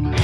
Bye. 0.00 0.21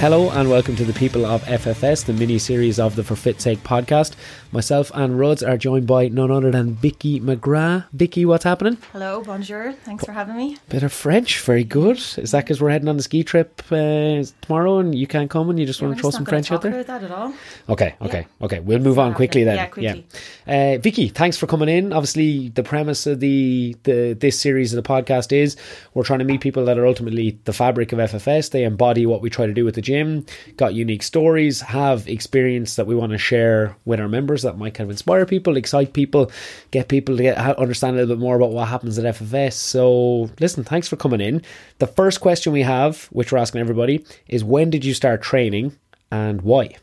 Hello 0.00 0.30
and 0.30 0.48
welcome 0.48 0.76
to 0.76 0.84
the 0.86 0.94
People 0.94 1.26
of 1.26 1.42
FFS, 1.44 2.06
the 2.06 2.14
mini 2.14 2.38
series 2.38 2.80
of 2.80 2.96
the 2.96 3.04
For 3.04 3.14
Fit 3.16 3.38
Sake 3.38 3.62
podcast. 3.62 4.14
Myself 4.50 4.90
and 4.94 5.18
Ruds 5.18 5.42
are 5.42 5.58
joined 5.58 5.86
by 5.86 6.08
none 6.08 6.30
other 6.30 6.50
than 6.50 6.72
Vicky 6.74 7.20
McGrath. 7.20 7.84
Vicky, 7.92 8.24
what's 8.24 8.44
happening? 8.44 8.78
Hello, 8.92 9.20
bonjour. 9.22 9.74
Thanks 9.84 10.02
for 10.02 10.12
having 10.12 10.36
me. 10.38 10.56
Bit 10.70 10.84
of 10.84 10.92
French, 10.94 11.40
very 11.40 11.64
good. 11.64 11.98
Is 12.16 12.30
that 12.30 12.44
because 12.46 12.62
we're 12.62 12.70
heading 12.70 12.88
on 12.88 12.96
the 12.96 13.02
ski 13.02 13.22
trip 13.22 13.62
uh, 13.70 14.24
tomorrow 14.40 14.78
and 14.78 14.94
you 14.94 15.06
can't 15.06 15.28
come 15.28 15.50
and 15.50 15.60
you 15.60 15.66
just 15.66 15.82
Yeah, 15.82 15.88
want 15.88 15.98
to 15.98 16.02
throw 16.02 16.10
some 16.10 16.24
French 16.24 16.50
out 16.50 16.62
there? 16.62 16.72
about 16.80 16.86
that 16.86 17.04
at 17.04 17.10
all. 17.10 17.34
Okay, 17.68 17.94
okay, 18.00 18.26
okay. 18.40 18.60
We'll 18.60 18.78
move 18.78 18.98
on 18.98 19.12
quickly 19.12 19.44
then. 19.44 19.56
Yeah, 19.56 19.66
quickly. 19.66 20.06
Yeah. 20.46 20.74
Uh, 20.76 20.78
Vicky, 20.78 21.08
thanks 21.08 21.36
for 21.36 21.46
coming 21.46 21.68
in. 21.68 21.92
Obviously, 21.92 22.48
the 22.48 22.62
premise 22.62 23.06
of 23.06 23.20
the, 23.20 23.76
the 23.82 24.14
this 24.18 24.40
series 24.40 24.72
of 24.72 24.82
the 24.82 24.88
podcast 24.88 25.30
is 25.30 25.56
we're 25.92 26.04
trying 26.04 26.20
to 26.20 26.24
meet 26.24 26.40
people 26.40 26.64
that 26.64 26.78
are 26.78 26.86
ultimately 26.86 27.38
the 27.44 27.52
fabric 27.52 27.92
of 27.92 27.98
FFS. 27.98 28.50
They 28.50 28.64
embody 28.64 29.04
what 29.04 29.20
we 29.20 29.28
try 29.28 29.44
to 29.46 29.52
do 29.52 29.66
with 29.66 29.74
the 29.74 29.89
gym. 29.90 30.24
Got 30.56 30.74
unique 30.74 31.02
stories, 31.02 31.60
have 31.60 32.08
experience 32.08 32.76
that 32.76 32.86
we 32.86 32.94
want 32.94 33.12
to 33.12 33.18
share 33.18 33.76
with 33.84 34.00
our 34.00 34.08
members 34.08 34.42
that 34.42 34.58
might 34.58 34.74
kind 34.74 34.86
of 34.86 34.90
inspire 34.90 35.26
people, 35.26 35.56
excite 35.56 35.92
people, 35.92 36.30
get 36.70 36.88
people 36.88 37.16
to 37.16 37.22
get, 37.22 37.38
understand 37.58 37.96
a 37.96 38.00
little 38.00 38.16
bit 38.16 38.20
more 38.20 38.36
about 38.36 38.52
what 38.52 38.68
happens 38.68 38.98
at 38.98 39.14
FFS. 39.16 39.54
So, 39.54 40.30
listen, 40.38 40.64
thanks 40.64 40.88
for 40.88 40.96
coming 40.96 41.20
in. 41.20 41.42
The 41.78 41.86
first 41.86 42.20
question 42.20 42.52
we 42.52 42.62
have, 42.62 43.04
which 43.06 43.32
we're 43.32 43.38
asking 43.38 43.60
everybody, 43.60 44.04
is 44.28 44.44
when 44.44 44.70
did 44.70 44.84
you 44.84 44.94
start 44.94 45.22
training 45.22 45.76
and 46.10 46.42
why? 46.42 46.76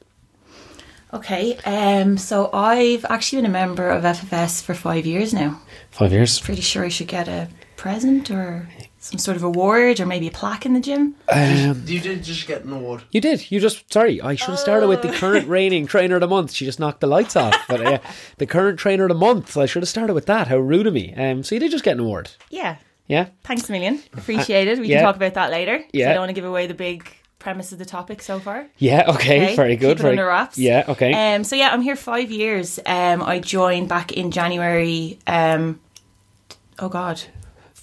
Okay, 1.13 1.55
um, 1.65 2.17
so 2.17 2.49
I've 2.51 3.05
actually 3.09 3.41
been 3.41 3.51
a 3.51 3.53
member 3.53 3.89
of 3.89 4.03
FFS 4.03 4.61
for 4.61 4.73
five 4.73 5.05
years 5.05 5.33
now. 5.33 5.61
Five 5.89 6.11
years. 6.11 6.39
Pretty 6.39 6.61
sure 6.61 6.83
I 6.83 6.89
should 6.89 7.07
get 7.07 7.29
a 7.29 7.47
present 7.77 8.29
or 8.29 8.67
some 8.99 9.19
sort 9.19 9.37
of 9.37 9.43
award 9.43 9.99
or 10.01 10.05
maybe 10.05 10.27
a 10.27 10.31
plaque 10.31 10.65
in 10.65 10.73
the 10.73 10.81
gym. 10.81 11.15
Um, 11.29 11.83
You 11.85 11.99
did 12.01 12.23
just 12.23 12.45
get 12.47 12.65
an 12.65 12.73
award. 12.73 13.03
You 13.11 13.21
did. 13.21 13.49
You 13.49 13.59
just 13.61 13.91
sorry. 13.93 14.19
I 14.19 14.35
should 14.35 14.49
have 14.49 14.59
started 14.59 14.87
with 14.89 15.01
the 15.01 15.11
current 15.13 15.47
reigning 15.47 15.87
trainer 15.87 16.15
of 16.15 16.21
the 16.21 16.27
month. 16.27 16.51
She 16.51 16.65
just 16.65 16.79
knocked 16.79 16.99
the 16.99 17.07
lights 17.07 17.35
off. 17.37 17.55
But 17.69 17.81
uh, 17.85 17.99
the 18.37 18.45
current 18.45 18.79
trainer 18.79 19.03
of 19.05 19.09
the 19.09 19.15
month. 19.15 19.55
I 19.55 19.65
should 19.65 19.83
have 19.83 19.89
started 19.89 20.13
with 20.13 20.25
that. 20.25 20.47
How 20.47 20.57
rude 20.57 20.87
of 20.87 20.93
me. 20.93 21.13
Um. 21.15 21.43
So 21.43 21.55
you 21.55 21.59
did 21.61 21.71
just 21.71 21.83
get 21.85 21.93
an 21.93 22.01
award. 22.01 22.31
Yeah, 22.49 22.77
Yeah. 23.07 23.27
thanks 23.43 23.69
a 23.69 23.71
million. 23.71 24.01
Appreciated. 24.13 24.79
We 24.79 24.87
yeah. 24.87 24.97
can 24.97 25.05
talk 25.05 25.15
about 25.15 25.35
that 25.35 25.51
later. 25.51 25.83
Yeah. 25.93 26.09
I 26.09 26.13
don't 26.13 26.21
want 26.21 26.29
to 26.29 26.33
give 26.33 26.45
away 26.45 26.67
the 26.67 26.73
big 26.73 27.07
premise 27.39 27.71
of 27.71 27.77
the 27.79 27.85
topic 27.85 28.21
so 28.21 28.39
far. 28.39 28.67
Yeah. 28.77 29.05
Okay. 29.13 29.43
Okay, 29.45 29.55
Very 29.55 29.75
good. 29.77 29.97
keep 29.97 29.99
it 29.99 30.01
very 30.01 30.11
under 30.13 30.25
wraps. 30.25 30.57
Yeah. 30.57 30.83
Okay. 30.89 31.13
Um, 31.35 31.43
so 31.43 31.55
yeah, 31.55 31.69
I'm 31.71 31.81
here 31.81 31.95
five 31.95 32.31
years. 32.31 32.79
Um, 32.85 33.21
I 33.21 33.39
joined 33.39 33.87
back 33.87 34.11
in 34.11 34.31
January. 34.31 35.19
Um, 35.27 35.79
oh 36.79 36.89
God, 36.89 37.21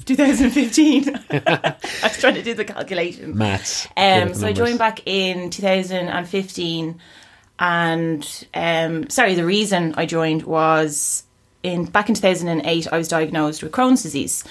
2015. 0.04 1.20
I 1.30 1.76
was 2.02 2.18
trying 2.18 2.34
to 2.34 2.42
do 2.42 2.54
the 2.54 2.64
calculation. 2.64 3.36
Maths. 3.36 3.88
Um, 3.96 4.34
so 4.34 4.46
I 4.46 4.52
joined 4.52 4.78
back 4.78 5.00
in 5.06 5.50
2015, 5.50 7.00
and 7.58 8.46
um, 8.54 9.08
sorry, 9.10 9.34
the 9.34 9.44
reason 9.44 9.94
I 9.96 10.06
joined 10.06 10.42
was 10.44 11.24
in 11.62 11.84
back 11.84 12.08
in 12.08 12.14
2008. 12.14 12.92
I 12.92 12.98
was 12.98 13.08
diagnosed 13.08 13.62
with 13.62 13.72
Crohn's 13.72 14.02
disease. 14.02 14.44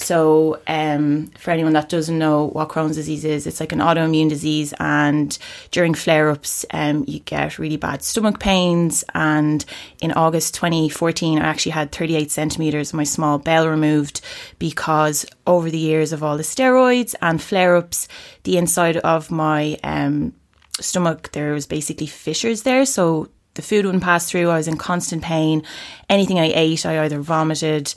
So, 0.00 0.60
um, 0.68 1.26
for 1.38 1.50
anyone 1.50 1.72
that 1.72 1.88
doesn't 1.88 2.16
know 2.16 2.46
what 2.50 2.68
Crohn's 2.68 2.94
disease 2.94 3.24
is, 3.24 3.48
it's 3.48 3.58
like 3.58 3.72
an 3.72 3.80
autoimmune 3.80 4.28
disease, 4.28 4.72
and 4.78 5.36
during 5.72 5.92
flare 5.92 6.30
ups, 6.30 6.64
um, 6.70 7.04
you 7.08 7.18
get 7.18 7.58
really 7.58 7.76
bad 7.76 8.04
stomach 8.04 8.38
pains. 8.38 9.02
And 9.12 9.64
in 10.00 10.12
August 10.12 10.54
2014, 10.54 11.40
I 11.40 11.42
actually 11.42 11.72
had 11.72 11.90
38 11.90 12.30
centimeters 12.30 12.90
of 12.90 12.94
my 12.94 13.02
small 13.02 13.40
bowel 13.40 13.68
removed 13.68 14.20
because 14.60 15.26
over 15.48 15.68
the 15.68 15.78
years 15.78 16.12
of 16.12 16.22
all 16.22 16.36
the 16.36 16.44
steroids 16.44 17.16
and 17.20 17.42
flare 17.42 17.74
ups, 17.74 18.06
the 18.44 18.56
inside 18.56 18.98
of 18.98 19.32
my 19.32 19.78
um, 19.82 20.32
stomach, 20.78 21.32
there 21.32 21.52
was 21.52 21.66
basically 21.66 22.06
fissures 22.06 22.62
there. 22.62 22.86
So 22.86 23.30
the 23.58 23.62
food 23.62 23.84
wouldn't 23.84 24.04
pass 24.04 24.30
through. 24.30 24.50
I 24.50 24.56
was 24.56 24.68
in 24.68 24.78
constant 24.78 25.20
pain. 25.20 25.64
Anything 26.08 26.38
I 26.38 26.52
ate, 26.54 26.86
I 26.86 27.04
either 27.04 27.18
vomited 27.18 27.92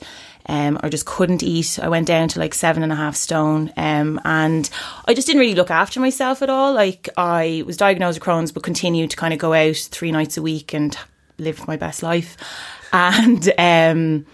um, 0.46 0.76
or 0.82 0.90
just 0.90 1.06
couldn't 1.06 1.44
eat. 1.44 1.78
I 1.80 1.88
went 1.88 2.08
down 2.08 2.26
to 2.30 2.40
like 2.40 2.52
seven 2.52 2.82
and 2.82 2.90
a 2.90 2.96
half 2.96 3.14
stone. 3.14 3.72
Um, 3.76 4.20
and 4.24 4.68
I 5.04 5.14
just 5.14 5.28
didn't 5.28 5.38
really 5.38 5.54
look 5.54 5.70
after 5.70 6.00
myself 6.00 6.42
at 6.42 6.50
all. 6.50 6.74
Like 6.74 7.08
I 7.16 7.62
was 7.64 7.76
diagnosed 7.76 8.18
with 8.18 8.26
Crohn's, 8.26 8.50
but 8.50 8.64
continued 8.64 9.10
to 9.10 9.16
kind 9.16 9.32
of 9.32 9.38
go 9.38 9.54
out 9.54 9.76
three 9.76 10.10
nights 10.10 10.36
a 10.36 10.42
week 10.42 10.74
and 10.74 10.98
lived 11.38 11.68
my 11.68 11.76
best 11.76 12.02
life. 12.02 12.36
And, 12.94 13.50
um, 13.56 14.26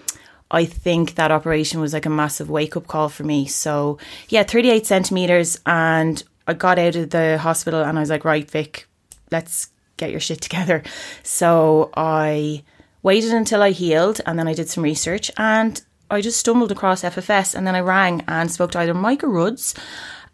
I 0.51 0.65
think 0.65 1.15
that 1.15 1.31
operation 1.31 1.79
was 1.79 1.93
like 1.93 2.07
a 2.07 2.11
massive 2.11 2.51
wake 2.51 2.77
up 2.77 2.89
call 2.89 3.09
for 3.09 3.23
me. 3.23 3.47
So, 3.47 3.99
yeah, 4.31 4.43
38 4.43 4.85
centimeters. 4.85 5.61
And 5.65 6.21
I 6.49 6.55
got 6.55 6.77
out 6.77 6.97
of 6.97 7.11
the 7.11 7.39
hospital 7.39 7.85
and 7.85 7.97
I 7.97 8.01
was 8.01 8.11
like, 8.11 8.25
right, 8.25 8.51
Vic, 8.51 8.89
let's 9.31 9.69
get 9.99 10.11
your 10.11 10.21
shit 10.21 10.41
together. 10.49 10.83
So, 11.23 11.91
I 11.95 12.63
waited 13.03 13.33
until 13.33 13.63
I 13.63 13.71
healed 13.71 14.21
and 14.27 14.39
then 14.39 14.49
I 14.49 14.55
did 14.55 14.69
some 14.69 14.83
research 14.83 15.31
and 15.37 15.81
I 16.11 16.21
just 16.21 16.41
stumbled 16.41 16.73
across 16.73 17.03
FFS 17.03 17.55
and 17.55 17.67
then 17.67 17.75
I 17.75 17.81
rang 17.81 18.23
and 18.27 18.51
spoke 18.51 18.73
to 18.73 18.79
either 18.79 18.95
Micah 18.95 19.29
Rudds 19.29 19.75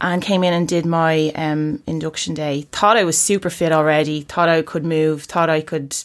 and 0.01 0.23
came 0.23 0.45
in 0.45 0.53
and 0.53 0.69
did 0.69 0.87
my 0.87 1.31
um, 1.35 1.83
induction 1.87 2.35
day. 2.35 2.63
Thought 2.73 2.97
I 2.97 3.05
was 3.05 3.19
super 3.19 3.51
fit 3.51 3.73
already, 3.73 4.23
thought 4.23 4.49
I 4.49 4.63
could 4.63 4.85
move, 4.85 5.25
thought 5.25 5.51
I 5.51 5.61
could 5.61 5.97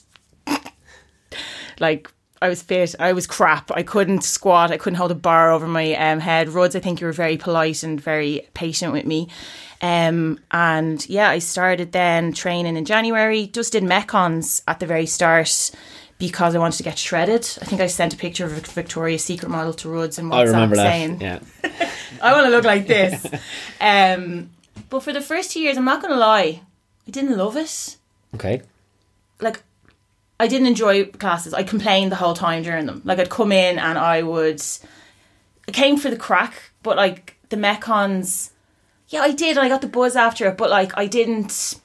like 1.80 2.12
I 2.42 2.50
was 2.50 2.62
fit. 2.62 2.96
I 3.00 3.14
was 3.14 3.28
crap. 3.28 3.72
I 3.72 3.84
couldn't 3.84 4.24
squat. 4.24 4.72
I 4.72 4.78
couldn't 4.78 4.98
hold 4.98 5.12
a 5.12 5.16
bar 5.16 5.52
over 5.52 5.68
my 5.68 5.94
um, 5.96 6.20
head. 6.20 6.50
Ruds, 6.50 6.76
I 6.76 6.80
think 6.80 7.02
you 7.02 7.08
were 7.08 7.14
very 7.14 7.38
polite 7.38 7.84
and 7.84 8.00
very 8.00 8.48
patient 8.54 8.94
with 8.94 9.06
me. 9.06 9.28
Um, 9.82 10.40
and 10.52 11.08
yeah, 11.10 11.30
I 11.30 11.40
started 11.40 11.92
then 11.92 12.34
training 12.34 12.78
in 12.78 12.86
January. 12.86 13.48
Just 13.48 13.74
did 13.74 13.84
Metcons 13.84 14.62
at 14.68 14.80
the 14.80 14.86
very 14.86 15.06
start 15.06 15.72
because 16.18 16.54
I 16.54 16.60
wanted 16.60 16.78
to 16.78 16.84
get 16.84 16.98
shredded. 16.98 17.48
I 17.62 17.66
think 17.66 17.82
I 17.82 17.88
sent 17.88 18.14
a 18.14 18.18
picture 18.18 18.46
of 18.46 18.52
a 18.58 18.60
Victoria's 18.60 19.24
Secret 19.24 19.50
model 19.50 19.74
to 19.76 19.90
Ruds 19.90 20.20
and 20.20 20.32
WhatsApp 20.32 20.36
I 20.36 20.44
remember 20.44 20.76
that. 20.76 20.92
saying, 20.92 21.22
Yeah. 21.22 21.40
I 22.22 22.34
want 22.34 22.46
to 22.46 22.52
look 22.52 22.66
like 22.66 22.88
this. 22.88 23.26
um, 23.82 24.50
but 24.90 25.02
for 25.02 25.14
the 25.14 25.22
first 25.22 25.52
two 25.52 25.62
years, 25.62 25.78
I'm 25.78 25.86
not 25.86 26.02
going 26.02 26.14
to 26.14 26.20
lie, 26.20 26.62
I 27.08 27.12
didn't 27.12 27.38
love 27.38 27.56
it. 27.56 27.98
Okay. 28.36 28.62
Like, 29.40 29.64
I 30.40 30.48
didn't 30.48 30.68
enjoy 30.68 31.06
classes. 31.06 31.54
I 31.54 31.64
complained 31.64 32.12
the 32.12 32.16
whole 32.16 32.34
time 32.34 32.64
during 32.64 32.86
them. 32.86 33.02
Like, 33.04 33.20
I'd 33.20 33.30
come 33.30 33.52
in 33.52 33.78
and 33.78 33.98
I 33.98 34.22
would. 34.24 34.62
I 35.68 35.72
came 35.72 35.98
for 35.98 36.10
the 36.10 36.16
crack, 36.18 36.72
but 36.82 36.96
like 36.98 37.36
the 37.50 37.58
Metcons, 37.58 38.52
yeah, 39.10 39.22
I 39.22 39.32
did. 39.32 39.58
And 39.58 39.66
I 39.66 39.70
got 39.70 39.82
the 39.82 39.88
buzz 39.88 40.16
after 40.16 40.48
it, 40.48 40.58
but 40.58 40.70
like, 40.70 40.98
I 40.98 41.06
didn't. 41.08 41.80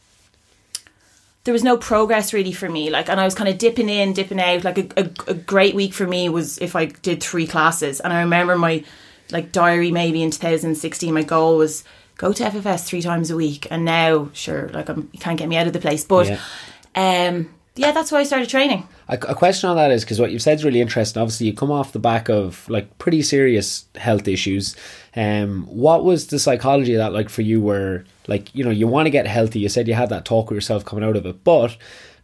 There 1.45 1.53
was 1.53 1.65
no 1.65 1.77
progress 1.77 2.33
really 2.33 2.53
for 2.53 2.71
me. 2.71 2.89
Like, 2.91 3.09
and 3.11 3.21
I 3.21 3.25
was 3.25 3.35
kind 3.35 3.51
of 3.51 3.59
dipping 3.59 3.89
in, 3.91 4.15
dipping 4.15 4.41
out. 4.41 4.65
Like, 4.65 4.79
a, 4.79 4.89
a, 4.97 5.11
a 5.33 5.35
great 5.35 5.75
week 5.75 5.93
for 5.93 6.07
me 6.07 6.29
was 6.31 6.57
if 6.59 6.75
I 6.75 6.87
did 6.87 7.23
three 7.23 7.47
classes. 7.47 8.01
And 8.01 8.13
I 8.13 8.21
remember 8.21 8.57
my 8.57 8.85
like 9.31 9.53
diary 9.53 9.91
maybe 9.91 10.23
in 10.23 10.31
2016, 10.31 11.13
my 11.13 11.23
goal 11.23 11.57
was 11.57 11.83
go 12.17 12.33
to 12.33 12.45
FFS 12.45 12.85
three 12.87 13.03
times 13.03 13.31
a 13.31 13.37
week. 13.37 13.67
And 13.71 13.85
now, 13.85 14.31
sure, 14.33 14.69
like 14.71 14.89
I'm, 14.89 15.11
you 15.13 15.19
can't 15.19 15.39
get 15.39 15.49
me 15.49 15.57
out 15.57 15.67
of 15.67 15.73
the 15.75 15.81
place. 15.81 16.05
But 16.05 16.29
Yeah. 16.29 17.29
um, 17.29 17.51
yeah, 17.77 17.91
that's 17.91 18.13
why 18.13 18.21
I 18.21 18.23
started 18.23 18.49
training. 18.49 18.87
A, 19.09 19.15
a 19.29 19.35
question 19.35 19.69
on 19.69 19.77
that 19.77 19.91
is 19.91 20.05
because 20.05 20.21
what 20.21 20.31
you've 20.31 20.43
said 20.43 20.59
is 20.59 20.65
really 20.65 20.81
interesting. 20.81 21.21
Obviously, 21.21 21.47
you 21.47 21.55
come 21.55 21.73
off 21.73 21.93
the 21.93 21.99
back 21.99 22.29
of 22.29 22.69
like 22.69 22.99
pretty 22.99 23.21
serious 23.21 23.87
health 23.97 24.29
issues. 24.29 24.77
Um, 25.17 25.67
what 25.67 26.05
was 26.05 26.29
the 26.29 26.39
psychology 26.39 26.95
of 26.95 26.99
that 26.99 27.13
like 27.13 27.29
for 27.29 27.43
you? 27.43 27.61
Where 27.61 28.05
like 28.29 28.55
you 28.55 28.63
know 28.63 28.71
you 28.71 28.87
want 28.87 29.07
to 29.07 29.11
get 29.11 29.27
healthy. 29.27 29.59
You 29.59 29.69
said 29.69 29.89
you 29.89 29.95
had 29.95 30.11
that 30.11 30.25
talk 30.25 30.51
with 30.51 30.57
yourself 30.57 30.85
coming 30.85 31.05
out 31.05 31.17
of 31.17 31.27
it, 31.27 31.43
but 31.43 31.77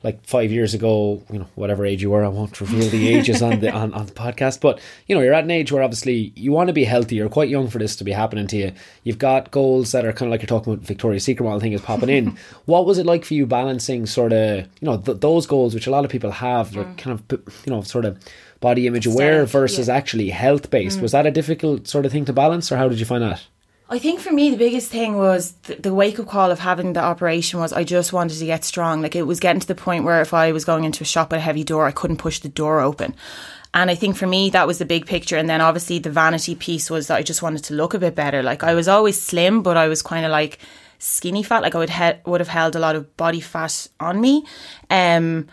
like 0.03 0.25
five 0.27 0.51
years 0.51 0.73
ago, 0.73 1.23
you 1.31 1.39
know 1.39 1.47
whatever 1.55 1.85
age 1.85 2.01
you 2.01 2.11
were, 2.11 2.25
I 2.25 2.29
won't 2.29 2.59
reveal 2.61 2.89
the 2.89 3.09
ages 3.09 3.43
on 3.43 3.61
the 3.61 3.71
on, 3.81 3.93
on 3.93 4.07
the 4.07 4.13
podcast. 4.13 4.61
But 4.61 4.81
you 5.07 5.15
know 5.15 5.21
you're 5.21 5.35
at 5.35 5.45
an 5.45 5.51
age 5.51 5.73
where 5.73 5.83
obviously 5.83 6.33
you 6.37 6.53
want 6.53 6.69
to 6.69 6.73
be 6.73 6.85
healthy. 6.85 7.17
You're 7.17 7.29
quite 7.29 7.49
young 7.49 7.69
for 7.69 7.79
this 7.79 7.97
to 7.97 8.05
be 8.05 8.13
happening 8.13 8.47
to 8.49 8.57
you. 8.57 8.73
You've 9.05 9.19
got 9.19 9.51
goals 9.51 9.93
that 9.93 10.05
are 10.05 10.13
kind 10.13 10.29
of 10.29 10.31
like 10.31 10.41
you're 10.41 10.49
talking 10.49 10.73
about. 10.73 10.87
Victoria's 10.87 11.25
Secret 11.25 11.45
model 11.45 11.61
thing 11.61 11.73
is 11.73 11.83
popping 11.83 12.09
in. 12.09 12.39
what 12.65 12.87
was 12.87 12.99
it 12.99 13.07
like 13.07 13.25
for 13.25 13.35
you 13.35 13.47
balancing 13.47 14.07
sort 14.07 14.33
of 14.33 14.61
you 14.81 14.87
know 14.87 14.97
th- 14.99 15.21
those 15.21 15.47
goals 15.47 15.75
which 15.75 15.87
a 15.87 15.91
lot 15.91 16.05
of 16.05 16.11
people 16.11 16.31
have? 16.31 16.73
They're 16.73 16.85
mm. 16.85 16.99
kind 16.99 17.19
of 17.19 17.43
you 17.67 17.73
know 17.73 17.83
sort 17.83 18.05
of 18.05 18.19
body 18.61 18.87
image 18.87 19.07
aware 19.07 19.45
versus 19.45 19.89
yeah. 19.89 19.95
actually 19.95 20.31
health 20.31 20.71
based. 20.71 20.99
Mm. 20.99 21.03
Was 21.03 21.13
that 21.13 21.27
a 21.27 21.31
difficult 21.31 21.89
sort 21.89 22.07
of 22.07 22.13
thing 22.13 22.25
to 22.27 22.33
balance, 22.33 22.73
or 22.73 22.77
how 22.77 22.89
did 22.89 22.99
you 22.99 23.07
find 23.07 23.23
that? 23.23 23.45
I 23.93 23.99
think 23.99 24.21
for 24.21 24.33
me 24.33 24.51
the 24.51 24.57
biggest 24.57 24.89
thing 24.89 25.17
was 25.17 25.51
the, 25.65 25.75
the 25.75 25.93
wake 25.93 26.21
up 26.21 26.29
call 26.29 26.53
of 26.53 26.61
having 26.61 26.93
the 26.93 27.03
operation 27.03 27.59
was 27.59 27.73
I 27.73 27.83
just 27.83 28.13
wanted 28.13 28.39
to 28.39 28.47
get 28.47 28.65
strong. 28.65 29.03
Like 29.03 29.17
it 29.17 29.25
was 29.25 29.41
getting 29.41 29.59
to 29.59 29.67
the 29.67 29.75
point 29.75 30.05
where 30.05 30.21
if 30.21 30.33
I 30.33 30.53
was 30.53 30.65
going 30.65 30.85
into 30.85 31.03
a 31.03 31.07
shop 31.07 31.33
with 31.33 31.39
a 31.39 31.43
heavy 31.43 31.65
door, 31.65 31.87
I 31.87 31.91
couldn't 31.91 32.19
push 32.19 32.39
the 32.39 32.49
door 32.49 32.81
open. 32.81 33.17
And 33.75 33.91
I 33.91 33.97
think 33.97 34.17
for 34.17 34.29
me 34.29 34.49
that 34.51 34.69
was 34.69 34.79
the 34.79 34.85
big 34.85 35.07
picture. 35.07 35.37
And 35.37 35.51
then 35.51 35.61
obviously 35.61 35.99
the 35.99 36.11
vanity 36.11 36.55
piece 36.55 36.89
was 36.89 37.09
that 37.09 37.17
I 37.17 37.23
just 37.23 37.43
wanted 37.43 37.65
to 37.65 37.75
look 37.75 37.93
a 37.93 37.99
bit 37.99 38.15
better. 38.15 38.45
Like 38.45 38.63
I 38.63 38.75
was 38.75 38.87
always 38.87 39.21
slim, 39.21 39.61
but 39.63 39.77
I 39.77 39.89
was 39.89 40.03
kind 40.03 40.25
of 40.25 40.31
like 40.31 40.61
skinny 41.01 41.43
fat. 41.43 41.63
Like 41.63 41.75
I 41.75 41.79
would 41.79 41.91
he- 41.91 42.31
would 42.31 42.41
have 42.41 42.49
held 42.49 42.77
a 42.77 42.81
lot 42.81 42.95
of 42.95 43.17
body 43.17 43.41
fat 43.41 43.89
on 43.99 44.21
me. 44.21 44.45
Um, 44.89 45.49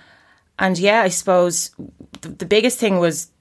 and 0.59 0.77
yeah, 0.77 1.01
I 1.01 1.09
suppose 1.09 1.71
the, 2.21 2.29
the 2.29 2.45
biggest 2.45 2.77
thing 2.77 2.99
was 2.99 3.31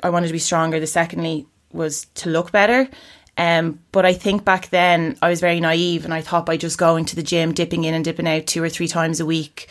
I 0.00 0.10
wanted 0.10 0.28
to 0.28 0.32
be 0.32 0.38
stronger. 0.38 0.78
The 0.78 0.86
secondly 0.86 1.46
was 1.72 2.06
to 2.14 2.30
look 2.30 2.52
better. 2.52 2.88
Um, 3.36 3.80
but 3.90 4.06
I 4.06 4.12
think 4.12 4.44
back 4.44 4.70
then 4.70 5.16
I 5.20 5.28
was 5.28 5.40
very 5.40 5.58
naive 5.58 6.04
and 6.04 6.14
I 6.14 6.20
thought 6.20 6.46
by 6.46 6.56
just 6.56 6.78
going 6.78 7.04
to 7.06 7.16
the 7.16 7.22
gym, 7.22 7.52
dipping 7.52 7.84
in 7.84 7.94
and 7.94 8.04
dipping 8.04 8.28
out 8.28 8.46
two 8.46 8.62
or 8.62 8.68
three 8.68 8.88
times 8.88 9.18
a 9.18 9.26
week, 9.26 9.68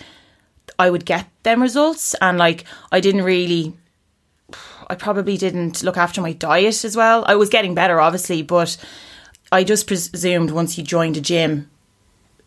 I 0.77 0.89
would 0.89 1.05
get 1.05 1.27
them 1.43 1.61
results. 1.61 2.13
And 2.15 2.37
like, 2.37 2.65
I 2.91 2.99
didn't 2.99 3.23
really, 3.23 3.73
I 4.87 4.95
probably 4.95 5.37
didn't 5.37 5.81
look 5.81 5.97
after 5.97 6.21
my 6.21 6.33
diet 6.33 6.83
as 6.83 6.97
well. 6.97 7.23
I 7.27 7.35
was 7.35 7.49
getting 7.49 7.73
better, 7.73 8.01
obviously, 8.01 8.41
but 8.41 8.75
I 9.51 9.63
just 9.63 9.87
presumed 9.87 10.51
once 10.51 10.77
you 10.77 10.83
joined 10.83 11.15
a 11.15 11.21
gym, 11.21 11.69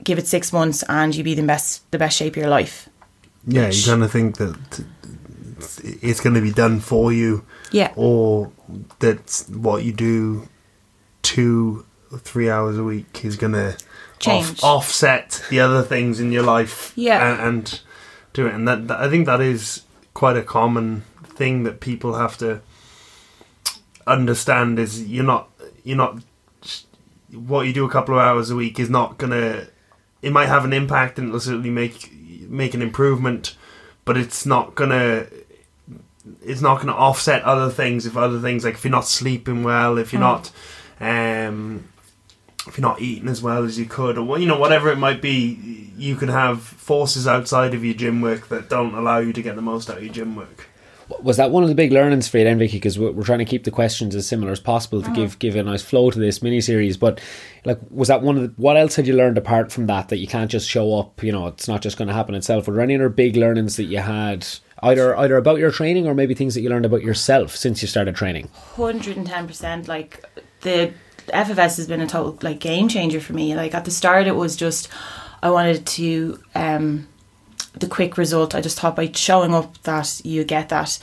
give 0.04 0.18
it 0.18 0.26
six 0.26 0.52
months 0.52 0.82
and 0.88 1.14
you'd 1.14 1.24
be 1.24 1.34
the 1.34 1.42
best, 1.42 1.90
the 1.92 1.98
best 1.98 2.16
shape 2.18 2.34
of 2.34 2.42
your 2.42 2.50
life. 2.50 2.90
Yeah, 3.46 3.70
you 3.70 3.84
kind 3.84 4.02
of 4.02 4.10
think 4.10 4.36
that 4.36 4.84
it's 6.02 6.20
going 6.20 6.34
to 6.34 6.42
be 6.42 6.52
done 6.52 6.80
for 6.80 7.12
you. 7.12 7.46
Yeah. 7.70 7.92
Or 7.96 8.52
that 8.98 9.44
what 9.48 9.84
you 9.84 9.92
do 9.92 10.48
two, 11.26 11.84
three 12.18 12.48
hours 12.48 12.78
a 12.78 12.84
week 12.84 13.24
is 13.24 13.36
going 13.36 13.52
to 13.52 13.76
Change. 14.20 14.62
offset 14.62 15.42
the 15.50 15.58
other 15.58 15.82
things 15.82 16.20
in 16.20 16.30
your 16.30 16.44
life. 16.44 16.92
Yeah. 16.94 17.32
And, 17.32 17.40
and 17.40 17.80
do 18.32 18.46
it. 18.46 18.54
And 18.54 18.68
that, 18.68 18.86
that 18.86 19.00
I 19.00 19.10
think 19.10 19.26
that 19.26 19.40
is 19.40 19.82
quite 20.14 20.36
a 20.36 20.42
common 20.42 21.02
thing 21.24 21.64
that 21.64 21.80
people 21.80 22.14
have 22.14 22.38
to 22.38 22.60
understand 24.06 24.78
is 24.78 25.04
you're 25.06 25.24
not 25.24 25.50
you're 25.82 25.96
not 25.96 26.22
what 27.32 27.66
you 27.66 27.72
do 27.72 27.84
a 27.84 27.90
couple 27.90 28.14
of 28.14 28.20
hours 28.20 28.50
a 28.50 28.56
week 28.56 28.78
is 28.78 28.88
not 28.88 29.18
gonna 29.18 29.66
it 30.22 30.30
might 30.30 30.46
have 30.46 30.64
an 30.64 30.72
impact 30.72 31.18
and 31.18 31.28
it'll 31.28 31.40
certainly 31.40 31.70
make 31.70 32.10
make 32.48 32.72
an 32.72 32.80
improvement 32.80 33.56
but 34.04 34.16
it's 34.16 34.46
not 34.46 34.76
gonna 34.76 35.26
it's 36.42 36.62
not 36.62 36.78
gonna 36.78 36.92
offset 36.92 37.42
other 37.42 37.68
things 37.68 38.06
if 38.06 38.16
other 38.16 38.40
things 38.40 38.64
like 38.64 38.74
if 38.74 38.84
you're 38.84 38.90
not 38.90 39.06
sleeping 39.06 39.64
well 39.64 39.98
if 39.98 40.12
you're 40.12 40.20
mm. 40.20 40.32
not 40.32 40.52
um 41.00 41.88
if 42.66 42.76
you're 42.76 42.88
not 42.88 43.00
eating 43.00 43.28
as 43.28 43.42
well 43.42 43.64
as 43.64 43.78
you 43.78 43.84
could 43.86 44.18
or 44.18 44.38
you 44.38 44.46
know 44.46 44.58
whatever 44.58 44.90
it 44.90 44.98
might 44.98 45.22
be 45.22 45.90
you 45.96 46.16
can 46.16 46.28
have 46.28 46.60
forces 46.62 47.26
outside 47.26 47.74
of 47.74 47.84
your 47.84 47.94
gym 47.94 48.20
work 48.20 48.48
that 48.48 48.68
don't 48.68 48.94
allow 48.94 49.18
you 49.18 49.32
to 49.32 49.42
get 49.42 49.54
the 49.56 49.62
most 49.62 49.88
out 49.88 49.98
of 49.98 50.02
your 50.02 50.12
gym 50.12 50.34
work 50.34 50.68
Was 51.20 51.36
that 51.36 51.52
one 51.52 51.62
of 51.62 51.68
the 51.68 51.76
big 51.76 51.92
learnings 51.92 52.26
for 52.26 52.38
you 52.38 52.44
then, 52.44 52.58
Vicky? 52.58 52.78
Because 52.78 52.98
we're, 52.98 53.12
we're 53.12 53.22
trying 53.22 53.38
to 53.38 53.44
keep 53.44 53.62
the 53.62 53.70
questions 53.70 54.16
as 54.16 54.26
similar 54.26 54.50
as 54.50 54.58
possible 54.58 55.02
to 55.02 55.10
give 55.12 55.38
give 55.38 55.54
a 55.54 55.62
nice 55.62 55.80
flow 55.80 56.10
to 56.10 56.18
this 56.18 56.42
mini 56.42 56.60
series. 56.60 56.96
But 56.96 57.20
like, 57.64 57.78
was 57.90 58.08
that 58.08 58.22
one 58.22 58.36
of 58.36 58.42
the, 58.42 58.52
what 58.60 58.76
else 58.76 58.96
had 58.96 59.06
you 59.06 59.14
learned 59.14 59.38
apart 59.38 59.70
from 59.70 59.86
that 59.86 60.08
that 60.08 60.18
you 60.18 60.26
can't 60.26 60.50
just 60.50 60.68
show 60.68 60.98
up? 60.98 61.22
You 61.22 61.30
know, 61.30 61.46
it's 61.46 61.68
not 61.68 61.80
just 61.80 61.96
going 61.96 62.08
to 62.08 62.14
happen 62.14 62.34
itself. 62.34 62.66
Were 62.66 62.74
there 62.74 62.82
any 62.82 62.96
other 62.96 63.08
big 63.08 63.36
learnings 63.36 63.76
that 63.76 63.84
you 63.84 63.98
had? 63.98 64.44
Either 64.82 65.16
either 65.16 65.36
about 65.36 65.58
your 65.60 65.70
training 65.70 66.08
or 66.08 66.14
maybe 66.14 66.34
things 66.34 66.54
that 66.54 66.62
you 66.62 66.70
learned 66.70 66.84
about 66.84 67.02
yourself 67.02 67.54
since 67.54 67.82
you 67.82 67.88
started 67.88 68.16
training. 68.16 68.48
hundred 68.74 69.16
and 69.16 69.26
ten 69.28 69.46
percent. 69.46 69.86
Like 69.86 70.24
the 70.66 70.92
FFS 71.28 71.76
has 71.76 71.86
been 71.86 72.00
a 72.00 72.06
total 72.06 72.38
like 72.42 72.58
game 72.58 72.88
changer 72.88 73.20
for 73.20 73.32
me. 73.32 73.54
Like 73.54 73.74
at 73.74 73.84
the 73.84 73.90
start, 73.90 74.26
it 74.26 74.36
was 74.36 74.56
just 74.56 74.88
I 75.42 75.50
wanted 75.50 75.86
to 75.86 76.40
um, 76.54 77.08
the 77.74 77.86
quick 77.86 78.18
result. 78.18 78.54
I 78.54 78.60
just 78.60 78.78
thought 78.78 78.96
by 78.96 79.10
showing 79.12 79.54
up 79.54 79.80
that 79.82 80.20
you 80.24 80.44
get 80.44 80.68
that. 80.68 80.98